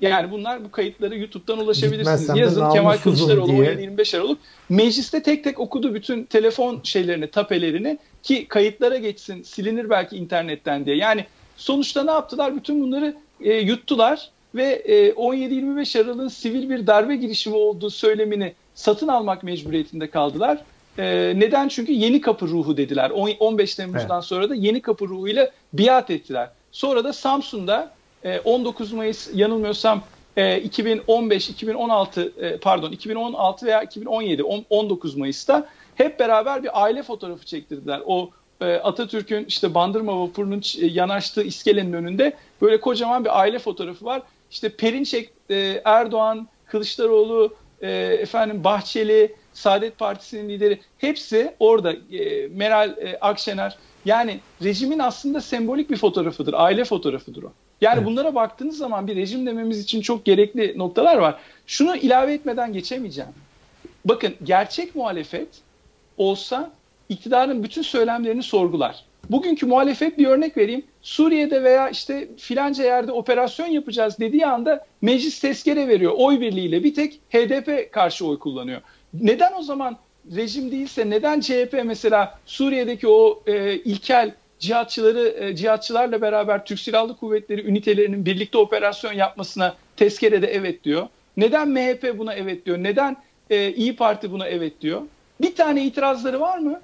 Yani 0.01 0.31
bunlar 0.31 0.65
bu 0.65 0.71
kayıtları 0.71 1.19
YouTube'dan 1.19 1.59
ulaşabilirsiniz. 1.59 2.39
Yazın 2.39 2.71
Kemal 2.71 2.97
Kılıçdaroğlu 2.97 3.53
17-25 3.53 4.17
Aralık. 4.17 4.39
Mecliste 4.69 5.23
tek 5.23 5.45
tek 5.45 5.61
okudu 5.61 5.95
bütün 5.95 6.25
telefon 6.25 6.81
şeylerini, 6.83 7.31
tapelerini 7.31 7.99
ki 8.23 8.47
kayıtlara 8.49 8.97
geçsin, 8.97 9.43
silinir 9.43 9.91
belki 9.91 10.17
internetten 10.17 10.87
diye. 10.87 10.97
Yani 10.97 11.27
sonuçta 11.57 12.05
ne 12.05 12.11
yaptılar? 12.11 12.57
Bütün 12.57 12.83
bunları 12.83 13.15
e, 13.41 13.55
yuttular 13.55 14.31
ve 14.55 14.65
e, 14.65 15.11
17-25 15.11 16.01
Aralık'ın 16.01 16.29
sivil 16.29 16.71
bir 16.71 16.87
darbe 16.87 17.17
girişimi 17.17 17.57
olduğu 17.57 17.91
söylemini 17.91 18.55
satın 18.75 19.09
almak 19.09 19.43
mecburiyetinde 19.43 20.11
kaldılar. 20.11 20.59
E, 20.99 21.33
neden? 21.37 21.69
Çünkü 21.69 21.93
yeni 21.93 22.21
kapı 22.21 22.49
ruhu 22.49 22.77
dediler. 22.77 23.11
15 23.41 23.75
Temmuz'dan 23.75 24.17
evet. 24.17 24.25
sonra 24.25 24.51
da 24.51 24.55
yeni 24.55 24.83
kapı 24.83 25.09
ruhuyla 25.09 25.51
biat 25.73 26.11
ettiler. 26.11 26.51
Sonra 26.73 27.05
da 27.05 27.13
Samsun'da 27.13 27.95
19 28.45 28.93
e, 28.93 28.97
Mayıs 28.97 29.31
yanılmıyorsam 29.35 30.03
2015, 30.65 31.49
e, 31.49 31.53
2016 31.53 32.33
e, 32.41 32.57
pardon 32.57 32.93
2016 32.93 33.67
veya 33.67 33.83
2017 33.83 34.43
19 34.71 35.17
Mayıs'ta 35.17 35.69
hep 35.95 36.21
beraber 36.21 36.63
bir 36.63 36.83
aile 36.83 37.03
fotoğrafı 37.03 37.47
çektirdiler. 37.47 38.01
O 38.07 38.31
Atatürk'ün 38.61 39.45
işte 39.45 39.75
Bandırma 39.75 40.21
Vapuru'nun 40.21 40.63
yanaştığı 40.81 41.43
iskelenin 41.43 41.93
önünde 41.93 42.33
böyle 42.63 42.81
kocaman 42.81 43.25
bir 43.25 43.41
aile 43.41 43.59
fotoğrafı 43.59 44.05
var. 44.05 44.23
İşte 44.51 44.69
Perinçek, 44.69 45.31
Erdoğan, 45.85 46.49
Kılıçdaroğlu, 46.67 47.55
efendim 47.81 48.65
Bahçeli, 48.65 49.35
Saadet 49.55 49.99
Partisi'nin 49.99 50.49
lideri 50.49 50.81
hepsi 50.99 51.55
orada. 51.61 51.95
Meral 52.51 52.95
Akşener 53.21 53.77
yani 54.05 54.41
rejimin 54.63 54.99
aslında 54.99 55.41
sembolik 55.41 55.91
bir 55.91 55.97
fotoğrafıdır, 55.97 56.55
aile 56.57 56.85
fotoğrafıdır 56.85 57.43
o. 57.43 57.53
Yani 57.81 57.97
evet. 57.97 58.07
bunlara 58.07 58.35
baktığınız 58.35 58.79
zaman 58.79 59.07
bir 59.07 59.17
rejim 59.17 59.47
dememiz 59.47 59.81
için 59.81 60.01
çok 60.01 60.25
gerekli 60.25 60.79
noktalar 60.79 61.17
var. 61.17 61.41
Şunu 61.67 61.97
ilave 61.97 62.35
etmeden 62.35 62.73
geçemeyeceğim. 62.73 63.31
Bakın 64.05 64.35
gerçek 64.43 64.95
muhalefet 64.95 65.49
olsa 66.19 66.71
iktidarın 67.09 67.63
bütün 67.63 67.83
söylemlerini 67.83 68.43
sorgular. 68.43 69.05
Bugünkü 69.31 69.67
muhalefet 69.67 70.19
bir 70.19 70.27
örnek 70.27 70.57
vereyim. 70.57 70.83
Suriye'de 71.03 71.65
veya 71.65 71.89
işte 71.89 72.29
filanca 72.37 72.85
yerde 72.85 73.13
operasyon 73.13 73.67
yapacağız 73.67 74.19
dediği 74.19 74.47
anda 74.47 74.87
meclis 75.03 75.41
tezkere 75.41 75.89
veriyor. 75.89 76.13
Oy 76.17 76.41
birliğiyle 76.41 76.85
bir 76.85 76.95
tek 76.95 77.21
HDP 77.31 77.93
karşı 77.93 78.27
oy 78.27 78.39
kullanıyor. 78.39 78.81
Neden 79.21 79.53
o 79.53 79.63
zaman 79.63 79.97
rejim 80.37 80.71
değilse 80.71 81.11
neden 81.11 81.41
CHP 81.41 81.83
mesela 81.85 82.39
Suriye'deki 82.47 83.09
o 83.09 83.43
e, 83.47 83.75
ilkel 83.75 84.35
cihatçıları 84.59 85.29
e, 85.29 85.57
cihatçılarla 85.57 86.21
beraber 86.21 86.65
Türk 86.65 86.81
Silahlı 86.81 87.17
Kuvvetleri 87.17 87.67
ünitelerinin 87.67 88.27
birlikte 88.27 88.59
operasyon 88.59 89.13
yapmasına 89.13 89.75
tezkerede 89.97 90.47
evet 90.47 90.85
diyor. 90.85 91.09
Neden 91.37 91.69
MHP 91.69 92.19
buna 92.19 92.35
evet 92.35 92.67
diyor? 92.67 92.79
Neden 92.79 93.17
e, 93.51 93.73
İyi 93.73 93.97
Parti 93.97 94.33
buna 94.33 94.49
evet 94.49 94.81
diyor? 94.81 95.03
Bir 95.41 95.55
tane 95.55 95.85
itirazları 95.85 96.41
var 96.41 96.59
mı? 96.59 96.81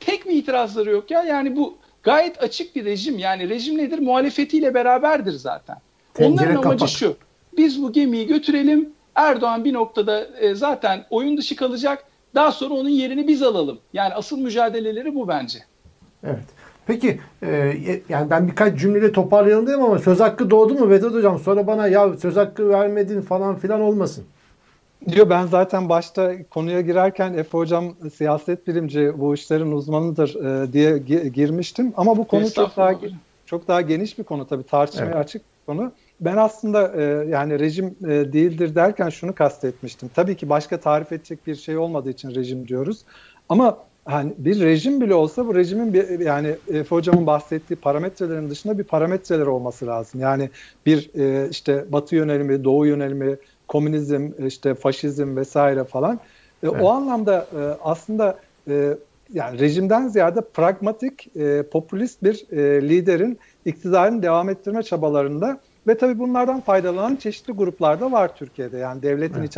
Tek 0.00 0.26
bir 0.26 0.32
itirazları 0.32 0.90
yok 0.90 1.10
ya. 1.10 1.22
Yani 1.22 1.56
bu 1.56 1.76
gayet 2.02 2.42
açık 2.42 2.76
bir 2.76 2.84
rejim. 2.84 3.18
Yani 3.18 3.48
rejim 3.48 3.78
nedir? 3.78 3.98
Muhalefetiyle 3.98 4.74
beraberdir 4.74 5.32
zaten. 5.32 5.76
Tencere 6.14 6.48
Onların 6.48 6.62
amacı 6.62 6.88
şu. 6.88 7.16
Biz 7.56 7.82
bu 7.82 7.92
gemiyi 7.92 8.26
götürelim. 8.26 8.92
Erdoğan 9.14 9.64
bir 9.64 9.72
noktada 9.72 10.26
e, 10.40 10.54
zaten 10.54 11.04
oyun 11.10 11.36
dışı 11.36 11.56
kalacak. 11.56 12.04
Daha 12.34 12.52
sonra 12.52 12.74
onun 12.74 12.88
yerini 12.88 13.28
biz 13.28 13.42
alalım. 13.42 13.78
Yani 13.92 14.14
asıl 14.14 14.38
mücadeleleri 14.38 15.14
bu 15.14 15.28
bence. 15.28 15.58
Evet. 16.24 16.44
Peki 16.86 17.20
e, 17.42 17.74
yani 18.08 18.30
ben 18.30 18.48
birkaç 18.48 18.80
cümleyle 18.80 19.12
toparlayalım 19.12 19.66
dedim 19.66 19.82
ama 19.82 19.98
söz 19.98 20.20
hakkı 20.20 20.50
doğdu 20.50 20.74
mu 20.74 20.90
Vedat 20.90 21.12
Hocam? 21.12 21.38
Sonra 21.38 21.66
bana 21.66 21.88
ya 21.88 22.16
söz 22.16 22.36
hakkı 22.36 22.68
vermedin 22.68 23.20
falan 23.20 23.56
filan 23.56 23.80
olmasın. 23.80 24.24
Diyor 25.08 25.30
ben 25.30 25.46
zaten 25.46 25.88
başta 25.88 26.32
konuya 26.50 26.80
girerken 26.80 27.32
Efe 27.32 27.58
Hocam 27.58 27.94
siyaset 28.14 28.66
bilimci 28.66 29.12
bu 29.18 29.34
işlerin 29.34 29.72
uzmanıdır 29.72 30.34
e, 30.34 30.72
diye 30.72 30.98
girmiştim. 31.28 31.92
Ama 31.96 32.16
bu 32.16 32.26
konu 32.26 32.50
çok 32.50 32.76
daha 32.76 32.92
çok 33.46 33.68
daha 33.68 33.80
geniş 33.80 34.18
bir 34.18 34.24
konu 34.24 34.46
tabii 34.46 34.62
tartışmaya 34.62 35.06
evet. 35.06 35.16
açık 35.16 35.42
bir 35.42 35.66
konu. 35.66 35.92
Ben 36.24 36.36
aslında 36.36 36.92
e, 36.96 37.28
yani 37.28 37.58
rejim 37.58 37.96
e, 38.04 38.08
değildir 38.08 38.74
derken 38.74 39.08
şunu 39.08 39.34
kastetmiştim. 39.34 40.08
Tabii 40.14 40.36
ki 40.36 40.48
başka 40.48 40.80
tarif 40.80 41.12
edecek 41.12 41.46
bir 41.46 41.54
şey 41.54 41.76
olmadığı 41.76 42.10
için 42.10 42.34
rejim 42.34 42.68
diyoruz. 42.68 43.04
Ama 43.48 43.78
hani 44.04 44.32
bir 44.38 44.60
rejim 44.60 45.00
bile 45.00 45.14
olsa 45.14 45.46
bu 45.46 45.54
rejimin 45.54 45.94
bir 45.94 46.20
yani 46.20 46.48
Efe 46.68 46.96
hocamın 46.96 47.26
bahsettiği 47.26 47.80
parametrelerin 47.80 48.50
dışında 48.50 48.78
bir 48.78 48.84
parametreler 48.84 49.46
olması 49.46 49.86
lazım. 49.86 50.20
Yani 50.20 50.50
bir 50.86 51.10
e, 51.14 51.48
işte 51.50 51.84
batı 51.92 52.16
yönelimi, 52.16 52.64
doğu 52.64 52.86
yönelimi, 52.86 53.36
komünizm, 53.68 54.30
işte 54.46 54.74
faşizm 54.74 55.36
vesaire 55.36 55.84
falan. 55.84 56.14
E, 56.14 56.18
evet. 56.62 56.82
O 56.82 56.90
anlamda 56.90 57.46
e, 57.52 57.60
aslında 57.82 58.38
e, 58.68 58.94
yani 59.32 59.58
rejimden 59.58 60.08
ziyade 60.08 60.40
pragmatik, 60.40 61.36
e, 61.36 61.62
popülist 61.62 62.22
bir 62.22 62.46
e, 62.52 62.88
liderin 62.88 63.38
iktidarını 63.64 64.22
devam 64.22 64.48
ettirme 64.48 64.82
çabalarında 64.82 65.60
ve 65.86 65.98
tabii 65.98 66.18
bunlardan 66.18 66.60
faydalanan 66.60 67.16
çeşitli 67.16 67.52
gruplar 67.52 68.00
da 68.00 68.12
var 68.12 68.36
Türkiye'de. 68.36 68.78
Yani 68.78 69.02
devletin 69.02 69.38
evet. 69.38 69.50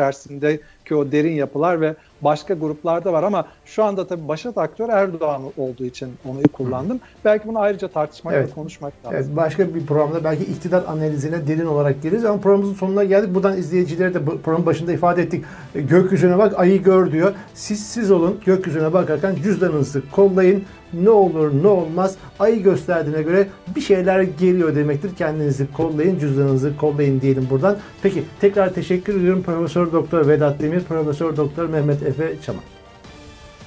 İçerisindeki 0.86 0.94
o 0.94 1.12
derin 1.12 1.34
yapılar 1.34 1.80
ve 1.80 1.94
başka 2.22 2.54
gruplar 2.54 3.04
da 3.04 3.12
var 3.12 3.22
ama 3.22 3.46
şu 3.64 3.84
anda 3.84 4.06
tabii 4.06 4.28
başat 4.28 4.58
aktör 4.58 4.88
Erdoğan 4.88 5.42
olduğu 5.56 5.84
için 5.84 6.08
onu 6.28 6.42
kullandım. 6.52 7.00
Belki 7.24 7.48
bunu 7.48 7.58
ayrıca 7.58 7.88
tartışmak 7.88 8.34
evet. 8.34 8.48
ve 8.48 8.54
konuşmak 8.54 8.92
lazım. 9.04 9.18
Evet, 9.18 9.36
başka 9.36 9.74
bir 9.74 9.86
programda 9.86 10.24
belki 10.24 10.44
iktidar 10.44 10.84
analizine 10.88 11.46
derin 11.46 11.66
olarak 11.66 12.02
geliriz 12.02 12.24
ama 12.24 12.40
programımızın 12.40 12.74
sonuna 12.74 13.04
geldik. 13.04 13.34
Buradan 13.34 13.58
izleyicileri 13.58 14.14
de 14.14 14.24
programın 14.24 14.66
başında 14.66 14.92
ifade 14.92 15.22
ettik. 15.22 15.44
Gökyüzüne 15.74 16.38
bak 16.38 16.58
ayı 16.58 16.82
gör 16.82 17.12
diyor. 17.12 17.32
Siz 17.54 17.86
siz 17.86 18.10
olun 18.10 18.40
gökyüzüne 18.46 18.92
bakarken 18.92 19.34
cüzdanınızı 19.42 20.02
kollayın 20.12 20.64
ne 20.92 21.10
olur 21.10 21.62
ne 21.62 21.68
olmaz 21.68 22.16
ayı 22.38 22.62
gösterdiğine 22.62 23.22
göre 23.22 23.46
bir 23.76 23.80
şeyler 23.80 24.22
geliyor 24.22 24.74
demektir. 24.74 25.10
Kendinizi 25.18 25.72
kollayın, 25.72 26.18
cüzdanınızı 26.18 26.76
kollayın 26.76 27.20
diyelim 27.20 27.46
buradan. 27.50 27.76
Peki 28.02 28.24
tekrar 28.40 28.74
teşekkür 28.74 29.20
ediyorum 29.20 29.42
Profesör 29.42 29.92
Doktor 29.92 30.28
Vedat 30.28 30.60
Demir, 30.60 30.75
Profesör 30.84 31.36
Doktor 31.36 31.68
Mehmet 31.68 32.02
Efe 32.02 32.40
Çaman. 32.46 32.62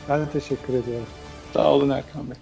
Ben 0.10 0.22
de 0.22 0.30
teşekkür 0.30 0.74
ediyorum. 0.74 1.07
Sağ 1.53 1.72
olun 1.72 1.89
Erkan 1.89 2.30
Bey. 2.30 2.38